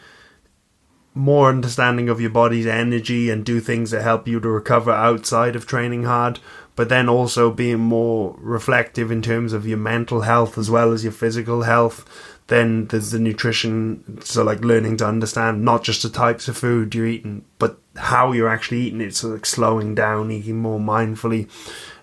more 1.13 1.50
understanding 1.50 2.10
of 2.10 2.22
your 2.22 2.30
body's 2.30 2.67
energy 2.67 3.30
and 3.30 3.45
do 3.45 3.60
things 3.60 3.91
that 3.91 4.04
help 4.04 4.28
you 4.28 4.39
to 4.39 4.50
recover 4.50 4.91
outside 4.91 5.56
of 5.56 5.65
training 5.65 6.04
hard, 6.04 6.39
but 6.76 6.89
then 6.89 7.10
also 7.10 7.52
being 7.52 7.80
more 7.80 8.36
reflective 8.39 9.12
in 9.12 9.22
terms 9.22 9.54
of 9.54 9.67
your 9.67 9.78
mental 9.78 10.22
health 10.22 10.58
as 10.58 10.69
well 10.69 10.91
as 10.91 11.04
your 11.04 11.13
physical 11.13 11.63
health. 11.63 12.06
Then 12.50 12.88
there's 12.88 13.12
the 13.12 13.20
nutrition, 13.20 14.20
so 14.24 14.44
like 14.44 14.62
learning 14.62 14.98
to 14.98 15.08
understand 15.08 15.64
not 15.64 15.84
just 15.84 16.02
the 16.02 16.10
types 16.10 16.48
of 16.48 16.58
food 16.58 16.96
you're 16.96 17.06
eating, 17.06 17.46
but 17.60 17.78
how 17.96 18.32
you're 18.32 18.50
actually 18.50 18.82
eating 18.82 19.02
it. 19.02 19.16
So 19.16 19.30
like 19.30 19.46
slowing 19.46 19.94
down, 19.94 20.32
eating 20.32 20.58
more 20.58 20.80
mindfully. 20.80 21.48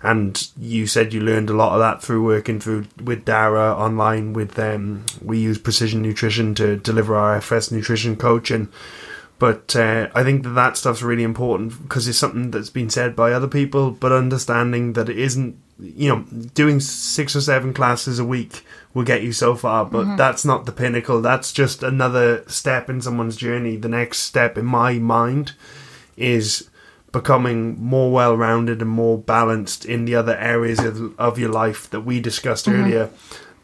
And 0.03 0.49
you 0.57 0.87
said 0.87 1.13
you 1.13 1.21
learned 1.21 1.51
a 1.51 1.57
lot 1.57 1.73
of 1.73 1.81
that 1.81 2.01
through 2.01 2.25
working 2.25 2.61
through 2.61 2.87
with 3.03 3.25
Dara 3.25 3.75
online. 3.75 4.35
With 4.35 4.53
them, 4.53 5.05
we 5.21 5.39
use 5.39 5.59
Precision 5.59 6.01
Nutrition 6.01 6.55
to 6.55 6.77
deliver 6.77 7.17
our 7.17 7.35
FS 7.35 7.73
nutrition 7.73 8.15
coaching. 8.15 8.69
But 9.41 9.75
uh, 9.75 10.09
I 10.15 10.23
think 10.23 10.45
that 10.45 10.51
that 10.51 10.77
stuff's 10.77 11.03
really 11.03 11.25
important 11.25 11.83
because 11.83 12.07
it's 12.07 12.19
something 12.19 12.53
that's 12.53 12.71
been 12.71 12.89
said 12.89 13.17
by 13.17 13.33
other 13.33 13.49
people, 13.49 13.91
but 13.91 14.13
understanding 14.13 14.93
that 14.93 15.09
it 15.09 15.19
isn't, 15.19 15.59
you 15.79 16.09
know, 16.09 16.23
doing 16.55 16.81
six 16.81 17.37
or 17.37 17.41
seven 17.41 17.75
classes 17.75 18.19
a 18.19 18.25
week 18.25 18.65
will 18.95 19.05
get 19.05 19.23
you 19.23 19.33
so 19.33 19.55
far, 19.55 19.85
but 19.85 20.05
mm-hmm. 20.05 20.17
that's 20.17 20.45
not 20.45 20.65
the 20.65 20.73
pinnacle. 20.73 21.21
That's 21.21 21.53
just 21.53 21.83
another 21.83 22.45
step 22.49 22.89
in 22.89 23.03
someone's 23.03 23.37
journey. 23.37 23.77
The 23.77 23.89
next 23.89 24.21
step, 24.21 24.57
in 24.57 24.65
my 24.65 24.95
mind, 24.95 25.53
is 26.17 26.71
becoming 27.13 27.83
more 27.83 28.11
well 28.11 28.37
rounded 28.37 28.81
and 28.81 28.91
more 28.91 29.19
balanced 29.19 29.85
in 29.85 30.07
the 30.07 30.15
other 30.15 30.37
areas 30.37 30.79
of, 30.79 31.19
of 31.19 31.39
your 31.39 31.51
life 31.51 31.91
that 31.91 32.03
we 32.03 32.21
discussed 32.21 32.67
mm-hmm. 32.67 32.83
earlier. 32.83 33.11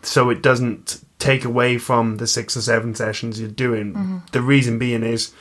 So 0.02 0.30
it 0.30 0.42
doesn't 0.42 1.02
take 1.18 1.44
away 1.44 1.78
from 1.78 2.16
the 2.16 2.26
six 2.26 2.56
or 2.56 2.60
seven 2.60 2.94
sessions 2.94 3.40
you're 3.40 3.48
doing. 3.48 3.94
Mm-hmm. 3.94 4.18
The 4.32 4.42
reason 4.42 4.78
being 4.78 5.02
is 5.02 5.32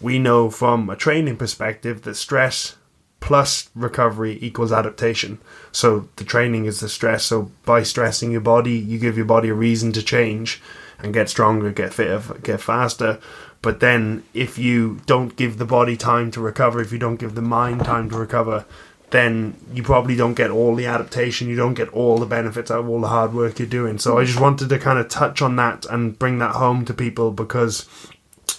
we 0.00 0.18
know 0.18 0.50
from 0.50 0.88
a 0.90 0.96
training 0.96 1.38
perspective 1.38 2.02
that 2.02 2.14
stress 2.14 2.76
plus 3.20 3.70
recovery 3.74 4.38
equals 4.40 4.72
adaptation. 4.72 5.38
So 5.72 6.08
the 6.16 6.24
training 6.24 6.64
is 6.64 6.80
the 6.80 6.88
stress. 6.88 7.24
So 7.24 7.50
by 7.64 7.82
stressing 7.82 8.32
your 8.32 8.40
body, 8.40 8.72
you 8.72 8.98
give 8.98 9.16
your 9.16 9.26
body 9.26 9.50
a 9.50 9.54
reason 9.54 9.92
to 9.92 10.02
change 10.02 10.60
and 10.98 11.14
get 11.14 11.28
stronger, 11.28 11.70
get 11.70 11.94
fitter, 11.94 12.22
get 12.42 12.60
faster. 12.60 13.20
But 13.62 13.80
then 13.80 14.24
if 14.32 14.58
you 14.58 15.00
don't 15.06 15.36
give 15.36 15.58
the 15.58 15.66
body 15.66 15.96
time 15.96 16.30
to 16.32 16.40
recover, 16.40 16.80
if 16.80 16.92
you 16.92 16.98
don't 16.98 17.20
give 17.20 17.34
the 17.34 17.42
mind 17.42 17.84
time 17.84 18.08
to 18.10 18.16
recover, 18.16 18.64
then 19.10 19.56
you 19.74 19.82
probably 19.82 20.16
don't 20.16 20.34
get 20.34 20.50
all 20.50 20.74
the 20.74 20.86
adaptation, 20.86 21.48
you 21.48 21.56
don't 21.56 21.74
get 21.74 21.88
all 21.88 22.18
the 22.18 22.26
benefits 22.26 22.70
out 22.70 22.80
of 22.80 22.88
all 22.88 23.00
the 23.00 23.08
hard 23.08 23.34
work 23.34 23.58
you're 23.58 23.68
doing. 23.68 23.98
So 23.98 24.18
I 24.18 24.24
just 24.24 24.40
wanted 24.40 24.68
to 24.68 24.78
kind 24.78 24.98
of 24.98 25.08
touch 25.08 25.42
on 25.42 25.56
that 25.56 25.84
and 25.86 26.18
bring 26.18 26.38
that 26.38 26.54
home 26.54 26.84
to 26.86 26.94
people 26.94 27.32
because 27.32 27.86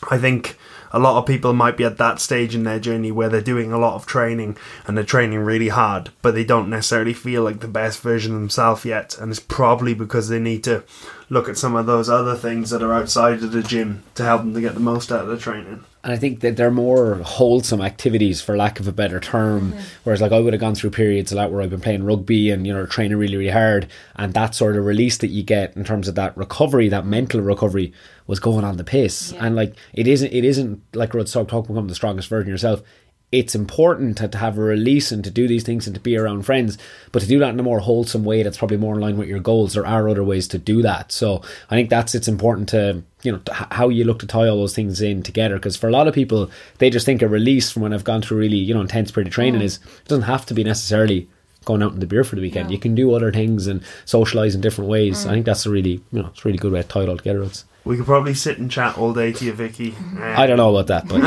I 0.10 0.17
think 0.17 0.58
a 0.94 1.00
lot 1.00 1.18
of 1.18 1.26
people 1.26 1.54
might 1.54 1.78
be 1.78 1.84
at 1.84 1.98
that 1.98 2.20
stage 2.20 2.54
in 2.54 2.64
their 2.64 2.80
journey 2.80 3.12
where 3.12 3.30
they're 3.30 3.42
doing 3.42 3.72
a 3.72 3.78
lot 3.78 3.96
of 3.96 4.06
training 4.06 4.58
and 4.86 4.98
they're 4.98 5.04
training 5.04 5.40
really 5.40 5.70
hard, 5.70 6.10
but 6.22 6.34
they 6.34 6.44
don't 6.44 6.70
necessarily 6.70 7.14
feel 7.14 7.44
like 7.44 7.60
the 7.60 7.68
best 7.68 8.02
version 8.02 8.34
of 8.34 8.40
themselves 8.40 8.86
yet. 8.86 9.18
And 9.18 9.32
it's 9.32 9.40
probably 9.40 9.94
because 9.94 10.30
they 10.30 10.40
need 10.40 10.64
to 10.66 10.84
look 11.32 11.48
at 11.48 11.58
some 11.58 11.76
of 11.76 11.86
those 11.86 12.10
other 12.10 12.36
things 12.36 12.72
that 12.72 12.84
are 12.84 12.91
outside 12.91 13.41
of 13.41 13.54
the 13.54 13.63
gym 13.63 14.04
to 14.15 14.24
help 14.24 14.41
them 14.41 14.54
to 14.54 14.60
get 14.60 14.74
the 14.74 14.82
most 14.82 15.13
out 15.13 15.22
of 15.22 15.28
the 15.30 15.38
training. 15.38 15.82
And 16.04 16.12
I 16.12 16.17
think 16.17 16.41
that 16.41 16.58
they're 16.58 16.70
more 16.70 17.15
wholesome 17.24 17.80
activities, 17.80 18.41
for 18.41 18.58
lack 18.58 18.82
of 18.82 18.88
a 18.88 18.91
better 18.91 19.22
term. 19.22 19.72
Mm-hmm. 19.72 19.82
Whereas, 20.04 20.20
like, 20.20 20.34
I 20.34 20.41
would 20.41 20.52
have 20.52 20.60
gone 20.60 20.76
through 20.76 20.89
periods 20.89 21.32
a 21.32 21.38
lot 21.38 21.50
where 21.50 21.62
I've 21.62 21.70
been 21.70 21.80
playing 21.80 22.04
rugby 22.04 22.52
and, 22.52 22.67
you 22.67 22.74
know, 22.74 22.86
training 22.86 23.17
really, 23.17 23.38
really 23.38 23.50
hard. 23.50 23.88
And 24.17 24.34
that 24.34 24.56
sort 24.56 24.76
of 24.76 24.86
release 24.86 25.20
that 25.20 25.28
you 25.28 25.41
get 25.41 25.78
in 25.78 25.86
terms 25.86 26.10
of 26.10 26.15
that 26.15 26.36
recovery, 26.36 26.89
that 26.89 27.06
mental 27.06 27.39
recovery, 27.39 27.94
was 28.28 28.41
going 28.41 28.65
on 28.65 28.76
the 28.76 28.84
piss. 28.84 29.32
Yeah. 29.32 29.46
And, 29.46 29.56
like, 29.56 29.76
it 29.94 30.08
isn't, 30.08 30.34
it 30.34 30.44
isn't 30.44 30.82
like 30.94 31.13
Rod 31.13 31.28
talk, 31.28 31.48
talk 31.48 31.67
become 31.67 31.88
the 31.88 31.96
strongest 31.96 32.28
version 32.28 32.50
of 32.50 32.54
yourself 32.54 32.84
it's 33.32 33.56
important 33.56 34.17
to, 34.17 34.28
to 34.28 34.38
have 34.38 34.58
a 34.58 34.62
release 34.62 35.12
and 35.12 35.24
to 35.24 35.32
do 35.32 35.48
these 35.48 35.63
things 35.63 35.88
and 35.88 35.96
to 35.96 36.02
be 36.02 36.17
around 36.17 36.44
friends, 36.44 36.78
but 37.12 37.22
to 37.22 37.28
do 37.28 37.39
that 37.39 37.50
in 37.50 37.60
a 37.60 37.63
more 37.63 37.80
wholesome 37.80 38.26
way 38.26 38.44
that's 38.44 38.58
probably 38.58 38.78
more 38.78 38.96
in 38.96 39.02
line 39.02 39.17
with 39.17 39.30
your 39.30 39.39
goals. 39.39 39.74
There 39.74 39.88
are 39.88 40.10
other 40.10 40.24
ways 40.24 40.48
to 40.50 40.58
do 40.58 40.82
that. 40.82 41.12
So 41.12 41.41
I 41.70 41.76
think 41.76 41.89
that's 41.89 42.13
it's 42.13 42.28
important 42.28 42.67
to 42.70 43.04
you 43.24 43.32
know 43.32 43.41
how 43.54 43.89
you 43.89 44.04
look 44.04 44.20
to 44.20 44.28
tie 44.28 44.48
all 44.48 44.58
those 44.58 44.76
things 44.76 45.00
in 45.00 45.24
together 45.24 45.56
because 45.56 45.78
for 45.78 45.88
a 45.88 45.91
lot 45.91 46.08
of 46.08 46.15
people 46.15 46.50
they 46.80 46.89
just 46.89 47.06
think 47.06 47.22
a 47.22 47.28
release 47.28 47.72
from 47.72 47.84
when 47.84 47.94
I've 47.94 48.04
gone 48.04 48.22
through 48.22 48.39
really 48.39 48.58
you 48.58 48.74
know 48.74 48.82
intense 48.82 49.12
period 49.12 49.28
of 49.28 49.34
training 49.34 49.62
mm. 49.62 49.65
is 49.65 49.78
it 49.78 50.08
doesn't 50.08 50.24
have 50.24 50.46
to 50.48 50.54
be 50.54 50.63
necessarily 50.63 51.30
going 51.63 51.84
out 51.84 51.94
in 51.94 52.00
the 52.00 52.08
beer 52.08 52.24
for 52.24 52.36
the 52.36 52.41
weekend. 52.41 52.70
Yeah. 52.70 52.74
You 52.74 52.80
can 52.80 52.96
do 52.96 53.13
other 53.13 53.32
things 53.32 53.67
and 53.67 53.84
socialize 54.06 54.56
in 54.56 54.62
different 54.62 54.89
ways. 54.89 55.24
Mm. 55.24 55.30
I 55.30 55.34
think 55.34 55.46
that's 55.46 55.65
a 55.65 55.70
really 55.70 56.02
you 56.12 56.22
know 56.22 56.28
it's 56.28 56.44
a 56.44 56.48
really 56.48 56.58
good 56.58 56.74
way 56.74 56.82
to 56.82 56.88
tie 56.88 57.04
it 57.04 57.10
all 57.10 57.17
together. 57.17 57.44
It's, 57.44 57.63
we 57.84 57.98
could 57.98 58.06
probably 58.06 58.34
sit 58.34 58.60
and 58.60 58.70
chat 58.70 58.98
all 58.98 59.13
day 59.13 59.32
to 59.32 59.46
you, 59.46 59.54
Vicky. 59.54 59.96
Um, 59.98 60.20
I 60.22 60.46
don't 60.46 60.58
know 60.58 60.76
about 60.76 60.88
that, 60.88 61.08
but 61.08 61.22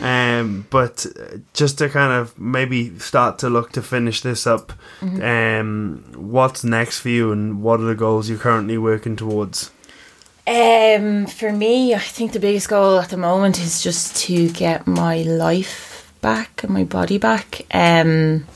yeah. 0.00 0.38
um, 0.40 0.66
but 0.70 1.06
just 1.54 1.78
to 1.78 1.88
kind 1.88 2.12
of 2.12 2.38
maybe 2.38 2.96
start 2.98 3.38
to 3.40 3.50
look 3.50 3.72
to 3.72 3.82
finish 3.82 4.20
this 4.20 4.46
up, 4.46 4.72
mm-hmm. 5.00 5.22
um, 5.22 6.04
what's 6.14 6.62
next 6.62 7.00
for 7.00 7.08
you, 7.08 7.32
and 7.32 7.62
what 7.62 7.80
are 7.80 7.84
the 7.84 7.94
goals 7.94 8.28
you're 8.28 8.38
currently 8.38 8.78
working 8.78 9.16
towards? 9.16 9.70
Um, 10.46 11.26
for 11.26 11.50
me, 11.50 11.92
I 11.92 11.98
think 11.98 12.32
the 12.32 12.38
biggest 12.38 12.68
goal 12.68 13.00
at 13.00 13.08
the 13.08 13.16
moment 13.16 13.58
is 13.58 13.82
just 13.82 14.16
to 14.26 14.48
get 14.50 14.86
my 14.86 15.22
life 15.22 16.12
back 16.20 16.62
and 16.62 16.72
my 16.72 16.84
body 16.84 17.18
back. 17.18 17.62
Um, 17.74 18.46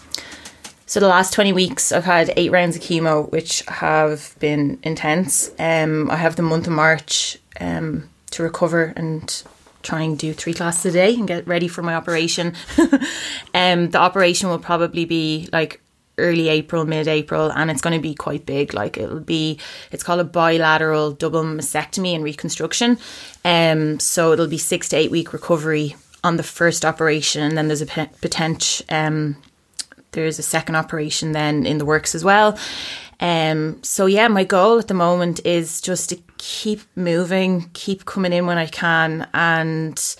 so 0.90 0.98
the 0.98 1.06
last 1.06 1.32
20 1.34 1.52
weeks, 1.52 1.92
I've 1.92 2.04
had 2.04 2.32
eight 2.36 2.50
rounds 2.50 2.74
of 2.74 2.82
chemo, 2.82 3.30
which 3.30 3.62
have 3.68 4.34
been 4.40 4.80
intense. 4.82 5.52
Um, 5.56 6.10
I 6.10 6.16
have 6.16 6.34
the 6.34 6.42
month 6.42 6.66
of 6.66 6.72
March 6.72 7.38
um, 7.60 8.10
to 8.32 8.42
recover 8.42 8.92
and 8.96 9.44
try 9.84 10.02
and 10.02 10.18
do 10.18 10.32
three 10.32 10.52
classes 10.52 10.92
a 10.92 10.98
day 10.98 11.14
and 11.14 11.28
get 11.28 11.46
ready 11.46 11.68
for 11.68 11.82
my 11.82 11.94
operation. 11.94 12.56
um, 13.54 13.90
the 13.90 14.00
operation 14.00 14.48
will 14.48 14.58
probably 14.58 15.04
be 15.04 15.48
like 15.52 15.80
early 16.18 16.48
April, 16.48 16.84
mid 16.84 17.06
April, 17.06 17.52
and 17.52 17.70
it's 17.70 17.82
going 17.82 17.96
to 17.96 18.02
be 18.02 18.16
quite 18.16 18.44
big. 18.44 18.74
Like 18.74 18.98
it'll 18.98 19.20
be, 19.20 19.60
it's 19.92 20.02
called 20.02 20.18
a 20.18 20.24
bilateral 20.24 21.12
double 21.12 21.44
mastectomy 21.44 22.16
and 22.16 22.24
reconstruction. 22.24 22.98
Um, 23.44 24.00
so 24.00 24.32
it'll 24.32 24.48
be 24.48 24.58
six 24.58 24.88
to 24.88 24.96
eight 24.96 25.12
week 25.12 25.32
recovery 25.32 25.94
on 26.24 26.36
the 26.36 26.42
first 26.42 26.84
operation, 26.84 27.44
and 27.44 27.56
then 27.56 27.68
there's 27.68 27.80
a 27.80 27.86
potential 27.86 28.84
um, 28.88 29.36
there's 30.12 30.38
a 30.38 30.42
second 30.42 30.76
operation 30.76 31.32
then 31.32 31.66
in 31.66 31.78
the 31.78 31.84
works 31.84 32.14
as 32.14 32.24
well. 32.24 32.58
Um, 33.20 33.82
so 33.82 34.06
yeah, 34.06 34.28
my 34.28 34.44
goal 34.44 34.78
at 34.78 34.88
the 34.88 34.94
moment 34.94 35.44
is 35.44 35.80
just 35.80 36.08
to 36.10 36.18
keep 36.38 36.80
moving, 36.96 37.70
keep 37.74 38.06
coming 38.06 38.32
in 38.32 38.46
when 38.46 38.58
I 38.58 38.66
can, 38.66 39.28
and 39.34 40.16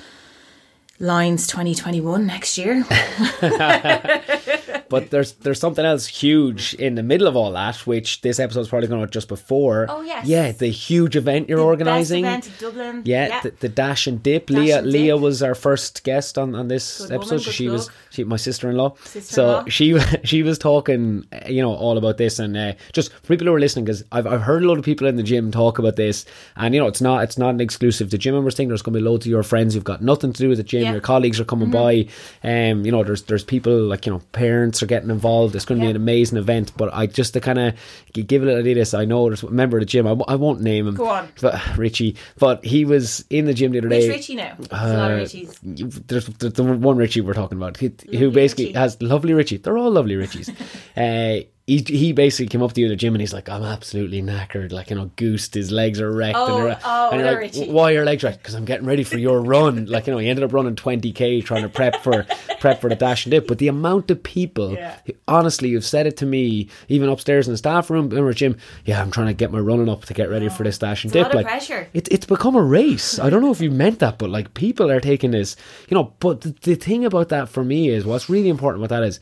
Lines 0.98 1.46
2021 1.46 2.26
next 2.26 2.58
year. 2.58 2.84
but 4.90 5.10
there's 5.10 5.32
there's 5.32 5.60
something 5.60 5.84
else 5.84 6.06
huge 6.06 6.74
in 6.74 6.96
the 6.96 7.02
middle 7.02 7.26
of 7.26 7.36
all 7.36 7.52
that, 7.52 7.86
which 7.86 8.20
this 8.20 8.38
episode's 8.38 8.68
probably 8.68 8.88
going 8.88 9.00
out 9.00 9.10
just 9.10 9.28
before. 9.28 9.86
Oh 9.88 10.02
yes, 10.02 10.26
yeah, 10.26 10.52
the 10.52 10.66
huge 10.66 11.16
event 11.16 11.48
you're 11.48 11.60
organising. 11.60 12.24
Best 12.24 12.48
Event 12.48 12.62
in 12.62 12.68
Dublin. 12.68 13.02
Yeah, 13.06 13.28
yeah. 13.28 13.40
The, 13.40 13.50
the, 13.52 13.68
dash 13.68 14.06
and 14.06 14.22
dip. 14.22 14.48
Dash 14.48 14.56
Leah 14.56 14.78
and 14.78 14.86
Leah 14.90 15.16
was 15.16 15.42
our 15.42 15.54
first 15.54 16.04
guest 16.04 16.36
on, 16.36 16.54
on 16.54 16.68
this 16.68 16.98
good 16.98 17.12
episode. 17.12 17.40
Woman, 17.40 17.52
she 17.52 17.68
was 17.68 17.88
she 18.10 18.24
my 18.24 18.36
sister 18.36 18.68
in 18.68 18.76
law. 18.76 18.94
So 19.04 19.64
she 19.68 19.98
she 20.24 20.42
was 20.42 20.58
talking, 20.58 21.24
you 21.46 21.62
know, 21.62 21.74
all 21.74 21.96
about 21.96 22.18
this 22.18 22.38
and 22.38 22.56
uh, 22.56 22.72
just 22.92 23.12
for 23.12 23.28
people 23.28 23.46
who 23.46 23.54
are 23.54 23.60
listening, 23.60 23.84
because 23.84 24.04
I've 24.12 24.26
I've 24.26 24.42
heard 24.42 24.64
a 24.64 24.68
lot 24.68 24.78
of 24.78 24.84
people 24.84 25.06
in 25.06 25.16
the 25.16 25.22
gym 25.22 25.52
talk 25.52 25.78
about 25.78 25.96
this, 25.96 26.26
and 26.56 26.74
you 26.74 26.80
know, 26.80 26.88
it's 26.88 27.00
not 27.00 27.22
it's 27.22 27.38
not 27.38 27.54
an 27.54 27.60
exclusive 27.60 28.10
to 28.10 28.18
gym 28.18 28.34
members 28.34 28.56
thing. 28.56 28.68
There's 28.68 28.82
going 28.82 28.94
to 28.94 28.98
be 28.98 29.04
loads 29.04 29.26
of 29.26 29.30
your 29.30 29.44
friends 29.44 29.74
who've 29.74 29.84
got 29.84 30.02
nothing 30.02 30.32
to 30.32 30.38
do 30.38 30.48
with 30.48 30.58
the 30.58 30.64
gym. 30.64 30.82
Yeah. 30.82 30.92
Your 30.92 31.00
colleagues 31.00 31.38
are 31.38 31.44
coming 31.44 31.70
mm-hmm. 31.70 32.08
by. 32.42 32.70
Um, 32.70 32.84
you 32.84 32.92
know, 32.92 33.04
there's 33.04 33.22
there's 33.22 33.44
people 33.44 33.72
like 33.72 34.06
you 34.06 34.12
know 34.12 34.20
parents 34.32 34.79
are 34.82 34.86
getting 34.86 35.10
involved. 35.10 35.54
It's 35.54 35.64
going 35.64 35.80
to 35.80 35.86
yeah. 35.86 35.92
be 35.92 35.96
an 35.96 36.02
amazing 36.02 36.38
event. 36.38 36.72
But 36.76 36.92
I 36.92 37.06
just 37.06 37.32
to 37.34 37.40
kind 37.40 37.58
of 37.58 37.74
give 38.12 38.42
it 38.42 38.48
a 38.48 38.58
idea. 38.58 38.74
This 38.74 38.94
I 38.94 39.04
know 39.04 39.28
there's 39.28 39.42
a 39.42 39.50
member 39.50 39.76
of 39.76 39.82
the 39.82 39.86
gym. 39.86 40.06
I, 40.06 40.16
I 40.28 40.36
won't 40.36 40.60
name 40.60 40.86
him. 40.86 40.94
Go 40.94 41.08
on, 41.08 41.28
but 41.40 41.60
Richie. 41.76 42.16
But 42.38 42.64
he 42.64 42.84
was 42.84 43.24
in 43.30 43.44
the 43.44 43.54
gym 43.54 43.72
the 43.72 43.78
other 43.78 43.88
Which 43.88 44.02
day. 44.02 44.08
Richie 44.08 44.36
now? 44.36 44.56
Uh, 44.70 44.76
a 44.76 44.96
lot 44.96 45.10
of 45.10 45.18
Richies. 45.20 46.06
There's, 46.06 46.26
there's 46.26 46.54
the 46.54 46.64
one 46.64 46.96
Richie 46.96 47.20
we're 47.20 47.34
talking 47.34 47.58
about, 47.58 47.76
who, 47.76 47.92
who 48.10 48.30
basically 48.30 48.66
Richie. 48.66 48.78
has 48.78 49.00
lovely 49.02 49.34
Richie. 49.34 49.58
They're 49.58 49.78
all 49.78 49.90
lovely 49.90 50.14
Richies. 50.14 50.48
uh, 50.96 51.44
he 51.70 51.84
he 51.86 52.12
basically 52.12 52.48
came 52.48 52.62
up 52.62 52.72
to 52.72 52.80
you 52.80 52.86
in 52.86 52.90
the 52.90 52.96
gym 52.96 53.14
and 53.14 53.20
he's 53.20 53.32
like, 53.32 53.48
I'm 53.48 53.62
absolutely 53.62 54.20
knackered, 54.22 54.72
like 54.72 54.90
you 54.90 54.96
know, 54.96 55.10
goosed. 55.14 55.54
His 55.54 55.70
legs 55.70 56.00
are 56.00 56.10
wrecked, 56.10 56.36
Oh, 56.36 56.66
and, 56.66 56.78
oh, 56.84 57.10
and 57.12 57.20
you're 57.20 57.30
like, 57.32 57.54
itchy. 57.56 57.70
why 57.70 57.90
are 57.90 57.94
your 57.94 58.04
legs 58.04 58.24
wrecked? 58.24 58.38
Because 58.38 58.54
I'm 58.54 58.64
getting 58.64 58.86
ready 58.86 59.04
for 59.04 59.18
your 59.18 59.40
run. 59.54 59.86
Like 59.86 60.06
you 60.08 60.12
know, 60.12 60.18
he 60.18 60.28
ended 60.28 60.42
up 60.44 60.52
running 60.52 60.74
20k 60.74 61.44
trying 61.44 61.62
to 61.62 61.68
prep 61.68 62.02
for 62.02 62.26
prep 62.58 62.80
for 62.80 62.88
the 62.90 62.96
dash 62.96 63.24
and 63.24 63.30
dip. 63.30 63.46
But 63.46 63.58
the 63.58 63.68
amount 63.68 64.10
of 64.10 64.20
people, 64.22 64.72
Yeah. 64.74 64.96
honestly, 65.28 65.68
you've 65.68 65.84
said 65.84 66.06
it 66.08 66.16
to 66.18 66.26
me, 66.26 66.68
even 66.88 67.08
upstairs 67.08 67.46
in 67.46 67.54
the 67.54 67.58
staff 67.58 67.88
room 67.88 68.10
in 68.10 68.18
our 68.18 68.32
gym. 68.32 68.56
Yeah, 68.84 69.00
I'm 69.00 69.10
trying 69.12 69.28
to 69.28 69.34
get 69.34 69.52
my 69.52 69.60
running 69.60 69.88
up 69.88 70.04
to 70.06 70.14
get 70.14 70.28
ready 70.28 70.48
for 70.48 70.64
this 70.64 70.78
dash 70.78 71.04
and 71.04 71.12
dip. 71.12 71.32
like 71.32 71.46
pressure. 71.46 71.88
it, 71.92 72.08
it's 72.10 72.26
become 72.26 72.56
a 72.56 72.62
race. 72.62 73.18
I 73.20 73.30
don't 73.30 73.42
know 73.42 73.52
if 73.52 73.60
you 73.60 73.70
meant 73.70 74.00
that, 74.00 74.18
but 74.18 74.28
like 74.30 74.54
people 74.54 74.90
are 74.90 75.00
taking 75.00 75.30
this, 75.30 75.54
you 75.88 75.94
know. 75.94 76.12
But 76.18 76.40
the, 76.40 76.54
the 76.62 76.74
thing 76.74 77.04
about 77.04 77.28
that 77.28 77.48
for 77.48 77.62
me 77.64 77.88
is 77.90 78.04
what's 78.04 78.28
really 78.28 78.48
important 78.48 78.84
about 78.84 78.94
that 79.00 79.06
is 79.06 79.20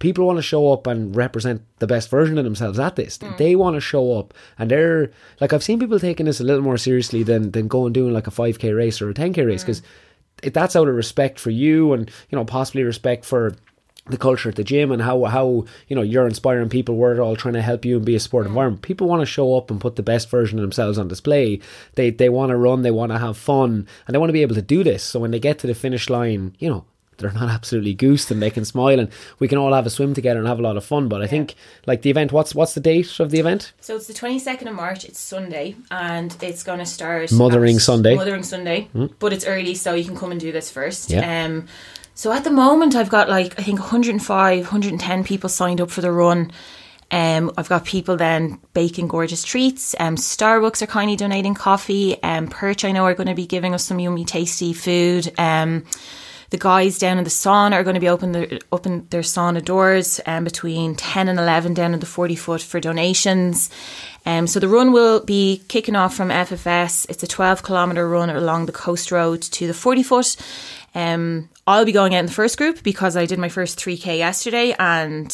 people 0.00 0.26
want 0.26 0.38
to 0.38 0.42
show 0.42 0.72
up 0.72 0.88
and 0.88 1.14
represent 1.14 1.62
the 1.78 1.86
best 1.86 2.10
version 2.10 2.38
of 2.38 2.44
themselves 2.44 2.80
at 2.80 2.96
this. 2.96 3.18
Mm. 3.18 3.36
They 3.36 3.54
want 3.54 3.76
to 3.76 3.80
show 3.80 4.18
up, 4.18 4.34
and 4.58 4.68
they're 4.70 5.12
like 5.40 5.52
I've 5.52 5.62
seen 5.62 5.78
people 5.78 6.00
taking 6.00 6.26
this 6.26 6.40
a 6.40 6.44
little 6.44 6.62
more 6.62 6.78
seriously 6.78 7.22
than 7.22 7.52
than 7.52 7.68
going 7.68 7.92
doing 7.92 8.12
like 8.12 8.26
a 8.26 8.32
five 8.32 8.58
k 8.58 8.72
race 8.72 9.00
or 9.00 9.08
a 9.08 9.14
ten 9.14 9.32
k 9.32 9.42
mm. 9.42 9.46
race 9.46 9.62
because 9.62 9.82
that's 10.42 10.74
out 10.74 10.88
of 10.88 10.94
respect 10.94 11.38
for 11.38 11.50
you 11.50 11.92
and 11.92 12.10
you 12.30 12.36
know 12.36 12.44
possibly 12.44 12.82
respect 12.82 13.24
for 13.24 13.54
the 14.06 14.16
culture 14.16 14.48
at 14.48 14.56
the 14.56 14.64
gym 14.64 14.90
and 14.90 15.02
how 15.02 15.24
how 15.24 15.64
you 15.86 15.94
know 15.94 16.02
you're 16.02 16.26
inspiring 16.26 16.70
people 16.70 16.96
we're 16.96 17.20
all 17.20 17.36
trying 17.36 17.54
to 17.54 17.62
help 17.62 17.84
you 17.84 17.96
and 17.96 18.06
be 18.06 18.16
a 18.16 18.20
sport 18.20 18.46
mm. 18.46 18.48
environment. 18.48 18.82
People 18.82 19.06
want 19.06 19.20
to 19.20 19.26
show 19.26 19.56
up 19.56 19.70
and 19.70 19.80
put 19.80 19.96
the 19.96 20.02
best 20.02 20.30
version 20.30 20.58
of 20.58 20.62
themselves 20.62 20.98
on 20.98 21.08
display. 21.08 21.60
They 21.94 22.10
they 22.10 22.30
want 22.30 22.50
to 22.50 22.56
run 22.56 22.82
they 22.82 22.90
want 22.90 23.12
to 23.12 23.18
have 23.18 23.36
fun 23.36 23.86
and 24.06 24.14
they 24.14 24.18
want 24.18 24.30
to 24.30 24.34
be 24.34 24.42
able 24.42 24.54
to 24.56 24.62
do 24.62 24.82
this. 24.82 25.02
So 25.02 25.20
when 25.20 25.30
they 25.30 25.38
get 25.38 25.58
to 25.60 25.66
the 25.66 25.74
finish 25.74 26.08
line 26.08 26.56
you 26.58 26.70
know 26.70 26.84
they're 27.20 27.32
not 27.32 27.48
absolutely 27.48 27.94
goosed 27.94 28.30
and 28.30 28.42
they 28.42 28.50
can 28.50 28.64
smile 28.64 28.98
and 28.98 29.08
we 29.38 29.46
can 29.48 29.58
all 29.58 29.72
have 29.72 29.86
a 29.86 29.90
swim 29.90 30.14
together 30.14 30.38
and 30.40 30.48
have 30.48 30.58
a 30.58 30.62
lot 30.62 30.76
of 30.76 30.84
fun 30.84 31.08
but 31.08 31.22
i 31.22 31.26
think 31.26 31.54
like 31.86 32.02
the 32.02 32.10
event 32.10 32.32
what's 32.32 32.54
what's 32.54 32.74
the 32.74 32.80
date 32.80 33.20
of 33.20 33.30
the 33.30 33.38
event 33.38 33.72
So 33.80 33.96
it's 33.96 34.06
the 34.06 34.14
22nd 34.14 34.68
of 34.68 34.74
March, 34.74 35.04
it's 35.04 35.18
Sunday, 35.20 35.76
and 35.90 36.36
it's 36.42 36.62
going 36.62 36.78
to 36.78 36.86
start. 36.86 37.30
Mothering 37.32 37.78
Sunday. 37.78 38.14
Mothering 38.14 38.42
Sunday. 38.42 38.88
But 39.18 39.32
it's 39.32 39.44
early, 39.46 39.74
so 39.74 39.94
you 39.94 40.04
can 40.04 40.16
come 40.16 40.30
and 40.32 40.40
do 40.40 40.52
this 40.52 40.70
first. 40.70 41.10
Yeah. 41.10 41.44
Um, 41.44 41.66
so 42.14 42.32
at 42.32 42.44
the 42.44 42.50
moment, 42.50 42.94
I've 42.94 43.08
got 43.08 43.28
like, 43.28 43.58
I 43.58 43.62
think 43.62 43.78
105, 43.80 44.58
110 44.58 45.24
people 45.24 45.48
signed 45.48 45.80
up 45.80 45.90
for 45.90 46.00
the 46.00 46.12
run. 46.12 46.50
Um, 47.10 47.50
I've 47.56 47.68
got 47.68 47.84
people 47.84 48.16
then 48.16 48.60
baking 48.74 49.08
gorgeous 49.08 49.42
treats. 49.42 49.94
Um, 49.98 50.16
Starbucks 50.16 50.82
are 50.82 50.86
kindly 50.86 51.16
donating 51.16 51.54
coffee. 51.54 52.22
Um, 52.22 52.46
Perch, 52.48 52.84
I 52.84 52.92
know, 52.92 53.04
are 53.04 53.14
going 53.14 53.28
to 53.28 53.34
be 53.34 53.46
giving 53.46 53.74
us 53.74 53.84
some 53.84 53.98
yummy, 53.98 54.24
tasty 54.24 54.72
food. 54.72 55.32
Um, 55.38 55.84
the 56.50 56.58
guys 56.58 56.98
down 56.98 57.18
in 57.18 57.24
the 57.24 57.30
sauna 57.30 57.72
are 57.72 57.84
going 57.84 57.94
to 57.94 58.00
be 58.00 58.08
open 58.08 58.32
their 58.32 58.58
open 58.72 59.06
their 59.10 59.22
sauna 59.22 59.64
doors 59.64 60.20
um, 60.26 60.44
between 60.44 60.96
10 60.96 61.28
and 61.28 61.38
11 61.38 61.74
down 61.74 61.94
in 61.94 62.00
the 62.00 62.06
40 62.06 62.34
foot 62.34 62.60
for 62.60 62.80
donations. 62.80 63.70
Um, 64.26 64.46
so 64.46 64.60
the 64.60 64.68
run 64.68 64.92
will 64.92 65.24
be 65.24 65.62
kicking 65.68 65.96
off 65.96 66.14
from 66.14 66.28
FFS. 66.28 67.08
It's 67.08 67.22
a 67.22 67.26
12 67.26 67.62
kilometre 67.62 68.06
run 68.06 68.30
along 68.30 68.66
the 68.66 68.72
coast 68.72 69.10
road 69.10 69.42
to 69.42 69.66
the 69.66 69.74
40 69.74 70.02
foot. 70.02 70.36
Um, 70.94 71.48
I'll 71.66 71.84
be 71.84 71.92
going 71.92 72.14
out 72.14 72.20
in 72.20 72.26
the 72.26 72.32
first 72.32 72.58
group 72.58 72.82
because 72.82 73.16
I 73.16 73.26
did 73.26 73.38
my 73.38 73.48
first 73.48 73.78
3k 73.78 74.18
yesterday 74.18 74.74
and 74.78 75.28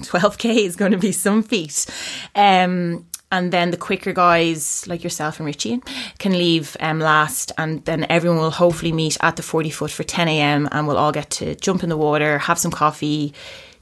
12k 0.00 0.56
is 0.64 0.76
going 0.76 0.92
to 0.92 0.98
be 0.98 1.12
some 1.12 1.42
feat. 1.42 1.86
Um, 2.34 3.06
and 3.32 3.52
then 3.52 3.70
the 3.70 3.76
quicker 3.76 4.12
guys 4.12 4.86
like 4.86 5.02
yourself 5.02 5.38
and 5.38 5.46
Richie 5.46 5.80
can 6.18 6.32
leave 6.32 6.76
um, 6.80 7.00
last, 7.00 7.52
and 7.58 7.84
then 7.84 8.06
everyone 8.08 8.38
will 8.38 8.50
hopefully 8.50 8.92
meet 8.92 9.16
at 9.20 9.36
the 9.36 9.42
40 9.42 9.70
foot 9.70 9.90
for 9.90 10.04
10 10.04 10.28
a.m. 10.28 10.68
and 10.70 10.86
we'll 10.86 10.96
all 10.96 11.12
get 11.12 11.30
to 11.30 11.54
jump 11.56 11.82
in 11.82 11.88
the 11.88 11.96
water, 11.96 12.38
have 12.38 12.58
some 12.58 12.70
coffee, 12.70 13.34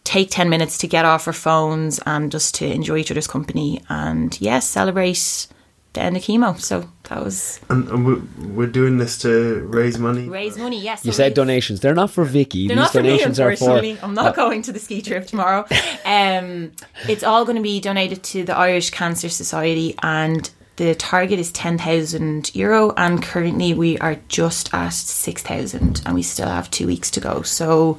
take 0.05 0.31
10 0.31 0.49
minutes 0.49 0.79
to 0.79 0.87
get 0.87 1.05
off 1.05 1.27
our 1.27 1.33
phones 1.33 2.01
and 2.07 2.31
just 2.31 2.55
to 2.57 2.67
enjoy 2.67 2.99
each 2.99 3.11
other's 3.11 3.27
company 3.27 3.83
and 3.89 4.41
yes, 4.41 4.69
celebrate 4.69 5.47
the 5.93 6.01
end 6.01 6.17
of 6.17 6.23
chemo. 6.23 6.59
So 6.61 6.91
that 7.09 7.23
was 7.23 7.61
And, 7.69 7.89
and 7.89 8.07
we're, 8.07 8.23
we're 8.55 8.67
doing 8.67 8.99
this 8.99 9.19
to 9.19 9.61
raise 9.69 9.99
money. 9.99 10.29
raise 10.29 10.57
money. 10.57 10.81
Yes, 10.81 11.05
you 11.05 11.13
so 11.13 11.17
said 11.17 11.33
we- 11.33 11.35
donations 11.35 11.81
they're 11.81 11.95
not 11.95 12.11
for 12.11 12.25
vicky 12.25 12.67
They're 12.67 12.77
these 12.77 12.83
not 12.85 12.93
for 12.93 13.03
me, 13.03 13.09
donations 13.11 13.39
are 13.41 13.57
for. 13.57 13.79
I'm 14.03 14.15
not 14.15 14.35
going 14.35 14.63
to 14.63 14.73
the 14.73 14.79
ski 14.79 15.03
trip 15.03 15.27
tomorrow. 15.27 15.67
Um, 16.07 16.73
it's 17.09 17.23
all 17.25 17.45
going 17.47 17.57
to 17.57 17.63
be 17.63 17.81
donated 17.81 18.23
to 18.25 18.45
the 18.45 18.55
Irish 18.55 18.91
Cancer 18.91 19.31
Society, 19.31 19.95
and 20.03 20.51
the 20.77 20.95
target 20.95 21.39
is 21.39 21.51
ten 21.51 21.79
thousand 21.79 22.55
euro. 22.55 22.93
And 22.97 23.23
currently, 23.23 23.73
we 23.73 23.97
are 23.99 24.17
just 24.29 24.73
at 24.75 24.93
six 24.93 25.43
thousand, 25.43 26.03
and 26.05 26.15
we 26.15 26.23
still 26.23 26.49
have 26.49 26.71
two 26.71 26.87
weeks 26.87 27.11
to 27.13 27.21
go. 27.21 27.41
So, 27.43 27.97